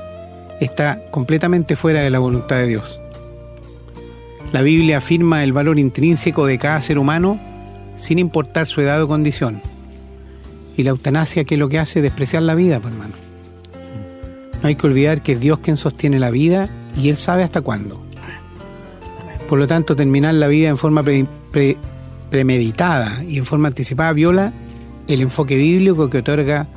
está 0.59 1.01
completamente 1.09 1.75
fuera 1.75 2.01
de 2.01 2.11
la 2.11 2.19
voluntad 2.19 2.57
de 2.57 2.67
Dios. 2.67 2.99
La 4.51 4.61
Biblia 4.61 4.97
afirma 4.97 5.43
el 5.43 5.53
valor 5.53 5.79
intrínseco 5.79 6.45
de 6.45 6.59
cada 6.59 6.81
ser 6.81 6.99
humano 6.99 7.39
sin 7.95 8.19
importar 8.19 8.67
su 8.67 8.79
edad 8.79 9.01
o 9.01 9.07
condición. 9.07 9.63
Y 10.77 10.83
la 10.83 10.91
eutanasia, 10.91 11.45
¿qué 11.45 11.55
es 11.55 11.59
lo 11.59 11.67
que 11.67 11.79
hace? 11.79 12.03
Despreciar 12.03 12.43
la 12.43 12.53
vida, 12.53 12.79
pues, 12.79 12.93
hermano. 12.93 13.26
No 14.61 14.67
hay 14.67 14.75
que 14.75 14.87
olvidar 14.87 15.21
que 15.21 15.33
es 15.33 15.39
Dios 15.39 15.59
quien 15.59 15.77
sostiene 15.77 16.19
la 16.19 16.31
vida 16.31 16.69
y 16.95 17.09
Él 17.09 17.17
sabe 17.17 17.43
hasta 17.43 17.61
cuándo. 17.61 18.01
Por 19.47 19.59
lo 19.59 19.67
tanto, 19.67 19.95
terminar 19.95 20.33
la 20.33 20.47
vida 20.47 20.67
en 20.69 20.77
forma 20.77 21.03
premeditada 22.29 23.23
y 23.23 23.37
en 23.37 23.45
forma 23.45 23.69
anticipada 23.69 24.11
viola 24.13 24.51
el 25.07 25.21
enfoque 25.21 25.55
bíblico 25.55 26.09
que 26.09 26.17
otorga 26.17 26.67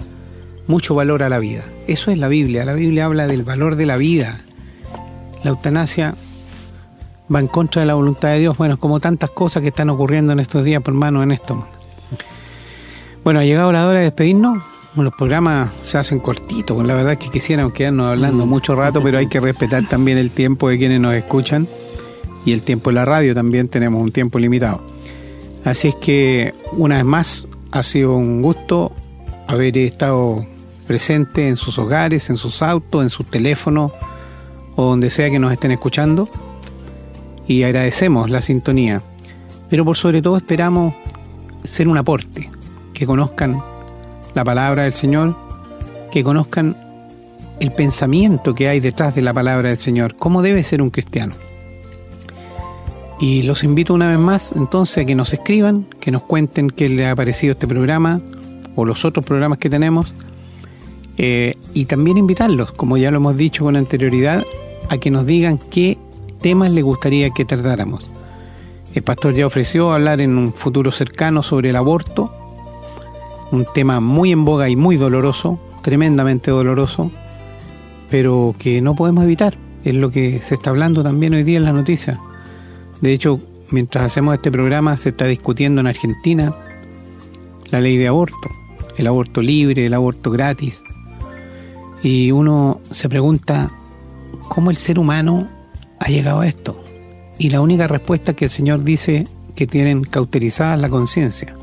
mucho 0.69 0.95
valor 0.95 1.23
a 1.25 1.29
la 1.29 1.41
vida. 1.41 1.65
Eso 1.89 2.13
es 2.13 2.19
la 2.19 2.29
Biblia. 2.29 2.65
La 2.65 2.75
Biblia 2.75 3.07
habla 3.07 3.27
del 3.27 3.43
valor 3.43 3.75
de 3.75 3.87
la 3.87 3.97
vida. 3.97 4.41
La 5.43 5.51
eutanasia 5.51 6.15
va 7.35 7.41
en 7.41 7.49
contra 7.49 7.81
de 7.81 7.87
la 7.87 7.95
voluntad 7.95 8.29
de 8.29 8.39
Dios. 8.39 8.57
Bueno, 8.57 8.79
como 8.79 9.01
tantas 9.01 9.31
cosas 9.31 9.63
que 9.63 9.69
están 9.69 9.91
ocurriendo 9.91 10.33
en 10.33 10.39
estos 10.39 10.63
días, 10.63 10.81
por 10.83 10.95
mano, 10.95 11.25
en 11.25 11.33
esto. 11.33 11.67
Bueno, 13.25 13.41
ha 13.41 13.45
llegado 13.45 13.73
la 13.73 13.87
hora 13.87 13.99
de 13.99 14.05
despedirnos 14.05 14.63
los 14.97 15.15
programas 15.15 15.71
se 15.83 15.99
hacen 15.99 16.19
cortitos, 16.19 16.75
pues 16.75 16.87
la 16.87 16.95
verdad 16.95 17.13
es 17.13 17.19
que 17.19 17.31
quisiéramos 17.31 17.73
quedarnos 17.73 18.09
hablando 18.09 18.45
mm. 18.45 18.49
mucho 18.49 18.75
rato, 18.75 19.03
pero 19.03 19.19
hay 19.19 19.29
que 19.29 19.41
respetar 19.41 19.89
también 19.89 20.19
el 20.19 20.31
tiempo 20.31 20.69
de 20.69 20.79
quienes 20.79 21.01
nos 21.01 21.15
escuchan 21.15 21.69
y 22.45 22.53
el 22.53 22.63
tiempo 22.63 22.91
de 22.91 22.95
la 22.95 23.05
radio 23.05 23.35
también 23.35 23.69
tenemos 23.69 24.03
un 24.03 24.11
tiempo 24.11 24.39
limitado. 24.39 24.83
Así 25.65 25.89
es 25.89 25.95
que 25.97 26.55
una 26.73 26.97
vez 26.97 27.05
más 27.05 27.49
ha 27.71 27.83
sido 27.83 28.15
un 28.15 28.43
gusto 28.43 28.93
haber 29.47 29.77
estado 29.79 30.45
presente 30.87 31.49
en 31.49 31.57
sus 31.57 31.79
hogares, 31.79 32.31
en 32.31 32.37
sus 32.37 32.63
autos, 32.63 33.03
en 33.03 33.11
sus 33.11 33.27
teléfonos 33.27 33.93
o 34.75 34.85
donde 34.85 35.11
sea 35.11 35.31
que 35.31 35.39
nos 35.39 35.53
estén 35.53 35.71
escuchando 35.71 36.29
y 37.47 37.63
agradecemos 37.63 38.31
la 38.31 38.43
sintonía. 38.43 39.03
Pero 39.69 39.85
por 39.85 39.97
sobre 39.97 40.21
todo 40.23 40.37
esperamos 40.37 40.95
ser 41.63 41.87
un 41.87 41.99
aporte, 41.99 42.51
que 42.93 43.07
conozcan 43.07 43.70
la 44.35 44.45
palabra 44.45 44.85
del 44.85 44.93
Señor, 44.93 45.37
que 46.11 46.25
conozcan 46.25 46.77
el 47.61 47.73
pensamiento 47.73 48.55
que 48.55 48.69
hay 48.69 48.81
detrás 48.81 49.15
de 49.15 49.23
la 49.23 49.35
palabra 49.35 49.69
del 49.69 49.79
Señor, 49.79 50.17
cómo 50.17 50.43
debe 50.43 50.65
ser 50.65 50.83
un 50.83 50.91
cristiano. 50.91 51.35
Y 53.21 53.43
los 53.43 53.65
invito 53.65 53.93
una 53.93 54.09
vez 54.09 54.19
más 54.19 54.53
entonces 54.53 54.99
a 54.99 55.05
que 55.05 55.15
nos 55.15 55.33
escriban, 55.35 55.87
que 56.01 56.11
nos 56.11 56.23
cuenten 56.23 56.71
qué 56.71 56.89
les 56.89 57.07
ha 57.07 57.15
parecido 57.15 57.53
este 57.53 57.69
programa 57.69 58.23
o 58.77 58.87
los 58.87 59.05
otros 59.05 59.27
programas 59.27 59.59
que 59.59 59.69
tenemos. 59.69 60.15
Eh, 61.19 61.55
y 61.75 61.85
también 61.85 62.17
invitarlos, 62.17 62.73
como 62.73 62.97
ya 62.97 63.11
lo 63.11 63.19
hemos 63.19 63.37
dicho 63.37 63.65
con 63.65 63.77
anterioridad, 63.77 64.47
a 64.89 64.97
que 64.97 65.11
nos 65.11 65.27
digan 65.27 65.59
qué 65.59 65.99
temas 66.41 66.73
les 66.73 66.83
gustaría 66.83 67.29
que 67.31 67.45
tratáramos. 67.45 68.11
El 68.95 69.03
pastor 69.03 69.35
ya 69.35 69.47
ofreció 69.47 69.93
hablar 69.93 70.23
en 70.23 70.39
un 70.39 70.55
futuro 70.55 70.91
cercano 70.91 71.43
sobre 71.43 71.71
el 71.71 71.77
aborto 71.77 72.40
un 73.51 73.67
tema 73.75 74.01
muy 74.01 74.33
en 74.33 74.45
boga 74.45 74.69
y 74.69 74.77
muy 74.77 74.97
doloroso, 74.97 75.59
tremendamente 75.83 76.51
doloroso, 76.51 77.11
pero 78.09 78.55
que 78.59 78.81
no 78.81 78.95
podemos 78.95 79.25
evitar. 79.25 79.57
Es 79.85 79.95
lo 79.95 80.11
que 80.11 80.41
se 80.41 80.55
está 80.55 80.71
hablando 80.71 81.03
también 81.03 81.35
hoy 81.35 81.43
día 81.43 81.59
en 81.59 81.65
la 81.65 81.73
noticia. 81.73 82.21
De 83.01 83.13
hecho, 83.13 83.41
mientras 83.71 84.05
hacemos 84.05 84.35
este 84.35 84.51
programa 84.51 84.97
se 84.99 85.11
está 85.11 85.27
discutiendo 85.27 85.81
en 85.81 85.87
Argentina 85.87 86.55
la 87.71 87.81
ley 87.81 87.97
de 87.97 88.09
aborto, 88.09 88.49
el 88.97 89.07
aborto 89.07 89.43
libre, 89.43 89.87
el 89.87 89.95
aborto 89.95 90.31
gratis. 90.31 90.83
Y 92.03 92.31
uno 92.31 92.81
se 92.91 93.09
pregunta 93.09 93.71
cómo 94.49 94.71
el 94.71 94.77
ser 94.77 94.99
humano 94.99 95.49
ha 95.99 96.09
llegado 96.09 96.41
a 96.41 96.47
esto. 96.47 96.83
Y 97.39 97.51
la 97.51 97.61
única 97.61 97.87
respuesta 97.87 98.35
que 98.35 98.47
el 98.47 98.51
Señor 98.51 98.85
dice 98.85 99.27
que 99.55 99.67
tienen 99.67 100.03
cauterizada 100.03 100.77
la 100.77 100.89
conciencia 100.89 101.55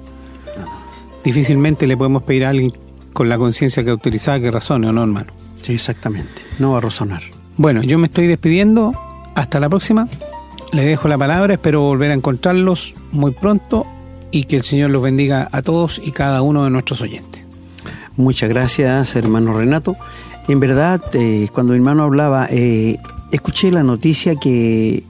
difícilmente 1.28 1.86
le 1.88 1.98
podemos 1.98 2.24
pedir 2.24 2.46
a 2.46 2.52
alguien 2.52 2.72
con 3.12 3.28
la 3.28 3.38
conciencia 3.38 3.84
que 3.84 3.90
autorizada 3.90 4.40
que 4.40 4.50
razone, 4.50 4.88
¿o 4.88 4.94
no, 4.94 5.02
hermano? 5.02 5.28
Sí, 5.62 5.74
exactamente. 5.74 6.42
No 6.58 6.72
va 6.72 6.78
a 6.78 6.82
razonar. 6.82 7.22
Bueno, 7.58 7.84
yo 7.84 7.98
me 7.98 8.08
estoy 8.08 8.28
despidiendo. 8.28 8.94
Hasta 9.36 9.60
la 9.60 9.68
próxima. 9.68 10.08
Les 10.72 10.86
dejo 10.86 11.10
la 11.10 11.18
palabra. 11.18 11.56
Espero 11.56 11.82
volver 11.82 12.12
a 12.12 12.14
encontrarlos 12.14 12.94
muy 13.12 13.32
pronto 13.32 13.86
y 14.32 14.46
que 14.46 14.56
el 14.56 14.64
Señor 14.64 14.92
los 14.92 15.02
bendiga 15.02 15.50
a 15.52 15.62
todos 15.62 16.02
y 16.02 16.12
cada 16.12 16.42
uno 16.42 16.64
de 16.64 16.70
nuestros 16.70 17.02
oyentes. 17.02 17.44
Muchas 18.16 18.48
gracias, 18.48 19.14
hermano 19.18 19.52
Renato. 19.52 19.98
En 20.48 20.62
verdad, 20.62 21.02
eh, 21.12 21.50
cuando 21.52 21.74
mi 21.74 21.80
hermano 21.80 22.04
hablaba, 22.04 22.48
eh, 22.50 23.00
escuché 23.34 23.70
la 23.70 23.84
noticia 23.84 24.36
que 24.38 25.04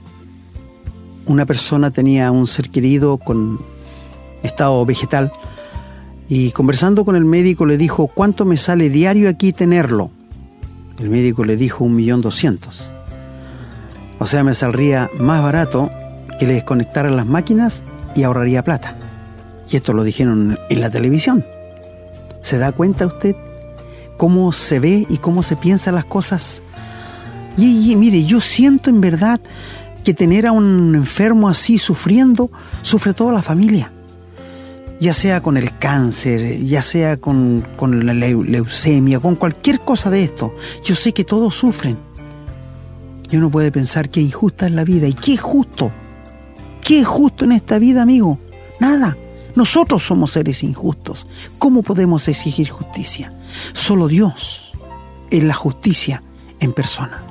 una 1.26 1.46
persona 1.46 1.92
tenía 1.92 2.32
un 2.32 2.48
ser 2.48 2.70
querido 2.70 3.18
con 3.18 3.60
estado 4.42 4.84
vegetal 4.84 5.32
y 6.28 6.50
conversando 6.52 7.04
con 7.06 7.16
el 7.16 7.24
médico 7.24 7.64
le 7.64 7.78
dijo, 7.78 8.06
¿cuánto 8.08 8.44
me 8.44 8.58
sale 8.58 8.90
diario 8.90 9.30
aquí 9.30 9.52
tenerlo? 9.52 10.10
El 10.98 11.08
médico 11.08 11.42
le 11.42 11.56
dijo 11.56 11.84
un 11.84 11.94
millón 11.94 12.20
doscientos. 12.20 12.84
O 14.18 14.26
sea, 14.26 14.44
me 14.44 14.54
saldría 14.54 15.10
más 15.18 15.42
barato 15.42 15.90
que 16.38 16.46
le 16.46 16.54
desconectaran 16.54 17.16
las 17.16 17.26
máquinas 17.26 17.82
y 18.14 18.24
ahorraría 18.24 18.62
plata. 18.62 18.96
Y 19.70 19.76
esto 19.76 19.94
lo 19.94 20.04
dijeron 20.04 20.58
en 20.68 20.80
la 20.80 20.90
televisión. 20.90 21.46
¿Se 22.42 22.58
da 22.58 22.72
cuenta 22.72 23.06
usted 23.06 23.34
cómo 24.18 24.52
se 24.52 24.80
ve 24.80 25.06
y 25.08 25.18
cómo 25.18 25.42
se 25.42 25.56
piensan 25.56 25.94
las 25.94 26.04
cosas? 26.04 26.62
Y, 27.56 27.90
y, 27.90 27.96
mire, 27.96 28.24
yo 28.24 28.40
siento 28.40 28.90
en 28.90 29.00
verdad 29.00 29.40
que 30.04 30.14
tener 30.14 30.46
a 30.46 30.52
un 30.52 30.94
enfermo 30.94 31.48
así 31.48 31.78
sufriendo, 31.78 32.50
sufre 32.82 33.14
toda 33.14 33.32
la 33.32 33.42
familia 33.42 33.92
ya 35.00 35.14
sea 35.14 35.40
con 35.42 35.56
el 35.56 35.78
cáncer, 35.78 36.64
ya 36.64 36.82
sea 36.82 37.18
con, 37.18 37.66
la 37.80 38.14
leucemia, 38.14 39.20
con 39.20 39.36
cualquier 39.36 39.80
cosa 39.80 40.10
de 40.10 40.24
esto. 40.24 40.54
Yo 40.84 40.96
sé 40.96 41.12
que 41.12 41.24
todos 41.24 41.54
sufren. 41.54 41.96
Y 43.30 43.36
uno 43.36 43.50
puede 43.50 43.70
pensar 43.70 44.08
que 44.08 44.20
injusta 44.20 44.66
es 44.66 44.72
la 44.72 44.84
vida. 44.84 45.06
¿Y 45.06 45.12
qué 45.12 45.34
es 45.34 45.40
justo? 45.40 45.92
¿Qué 46.82 47.00
es 47.00 47.06
justo 47.06 47.44
en 47.44 47.52
esta 47.52 47.78
vida, 47.78 48.02
amigo? 48.02 48.38
Nada. 48.80 49.16
Nosotros 49.54 50.02
somos 50.02 50.32
seres 50.32 50.62
injustos. 50.62 51.26
¿Cómo 51.58 51.82
podemos 51.82 52.26
exigir 52.28 52.68
justicia? 52.70 53.34
Solo 53.72 54.08
Dios 54.08 54.72
es 55.30 55.44
la 55.44 55.54
justicia 55.54 56.22
en 56.60 56.72
persona. 56.72 57.22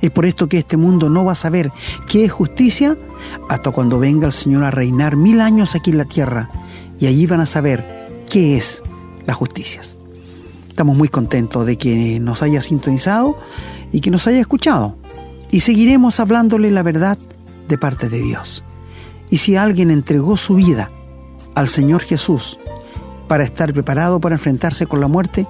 Es 0.00 0.10
por 0.10 0.24
esto 0.24 0.48
que 0.48 0.58
este 0.58 0.76
mundo 0.76 1.10
no 1.10 1.24
va 1.24 1.32
a 1.32 1.36
saber 1.36 1.70
qué 2.08 2.24
es 2.24 2.32
justicia 2.32 2.96
hasta 3.48 3.70
cuando 3.70 3.98
venga 3.98 4.26
el 4.26 4.32
Señor 4.32 4.64
a 4.64 4.70
reinar 4.70 5.16
mil 5.16 5.40
años 5.40 5.74
aquí 5.74 5.90
en 5.90 5.98
la 5.98 6.06
tierra 6.06 6.48
y 7.00 7.06
allí 7.06 7.26
van 7.26 7.40
a 7.40 7.46
saber 7.46 8.06
qué 8.28 8.56
es 8.56 8.82
la 9.26 9.34
justicia. 9.34 9.80
Estamos 10.68 10.96
muy 10.96 11.08
contentos 11.08 11.66
de 11.66 11.76
que 11.76 12.20
nos 12.20 12.42
haya 12.42 12.60
sintonizado 12.60 13.36
y 13.90 14.00
que 14.00 14.10
nos 14.10 14.26
haya 14.26 14.40
escuchado 14.40 14.96
y 15.50 15.60
seguiremos 15.60 16.20
hablándole 16.20 16.70
la 16.70 16.82
verdad 16.82 17.18
de 17.68 17.78
parte 17.78 18.08
de 18.08 18.20
Dios. 18.20 18.62
Y 19.30 19.38
si 19.38 19.56
alguien 19.56 19.90
entregó 19.90 20.36
su 20.36 20.54
vida 20.56 20.90
al 21.54 21.68
Señor 21.68 22.02
Jesús 22.02 22.58
para 23.28 23.44
estar 23.44 23.72
preparado 23.72 24.20
para 24.20 24.34
enfrentarse 24.34 24.86
con 24.86 25.00
la 25.00 25.08
muerte, 25.08 25.46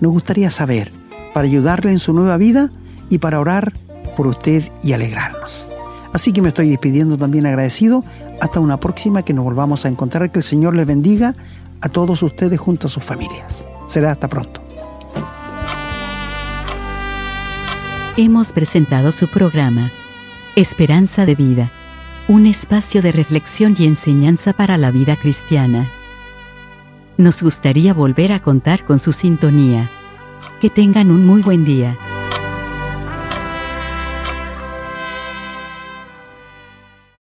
nos 0.00 0.12
gustaría 0.12 0.50
saber, 0.50 0.92
para 1.32 1.46
ayudarle 1.46 1.92
en 1.92 1.98
su 1.98 2.12
nueva 2.12 2.36
vida 2.36 2.70
y 3.08 3.18
para 3.18 3.40
orar 3.40 3.72
por 4.16 4.26
usted 4.26 4.70
y 4.82 4.92
alegrarnos. 4.92 5.66
Así 6.12 6.32
que 6.32 6.42
me 6.42 6.48
estoy 6.48 6.68
despidiendo 6.68 7.16
también 7.16 7.46
agradecido. 7.46 8.04
Hasta 8.42 8.58
una 8.58 8.80
próxima 8.80 9.22
que 9.22 9.32
nos 9.32 9.44
volvamos 9.44 9.84
a 9.84 9.88
encontrar. 9.88 10.32
Que 10.32 10.40
el 10.40 10.42
Señor 10.42 10.74
les 10.74 10.84
bendiga 10.84 11.36
a 11.80 11.88
todos 11.88 12.24
ustedes 12.24 12.58
junto 12.58 12.88
a 12.88 12.90
sus 12.90 13.04
familias. 13.04 13.68
Será 13.86 14.10
hasta 14.10 14.26
pronto. 14.26 14.60
Hemos 18.16 18.52
presentado 18.52 19.12
su 19.12 19.28
programa, 19.28 19.92
Esperanza 20.56 21.24
de 21.24 21.36
Vida, 21.36 21.70
un 22.26 22.46
espacio 22.46 23.00
de 23.00 23.12
reflexión 23.12 23.76
y 23.78 23.86
enseñanza 23.86 24.52
para 24.52 24.76
la 24.76 24.90
vida 24.90 25.14
cristiana. 25.14 25.88
Nos 27.16 27.44
gustaría 27.44 27.94
volver 27.94 28.32
a 28.32 28.40
contar 28.40 28.84
con 28.84 28.98
su 28.98 29.12
sintonía. 29.12 29.88
Que 30.60 30.68
tengan 30.68 31.12
un 31.12 31.24
muy 31.24 31.42
buen 31.42 31.64
día. 31.64 31.96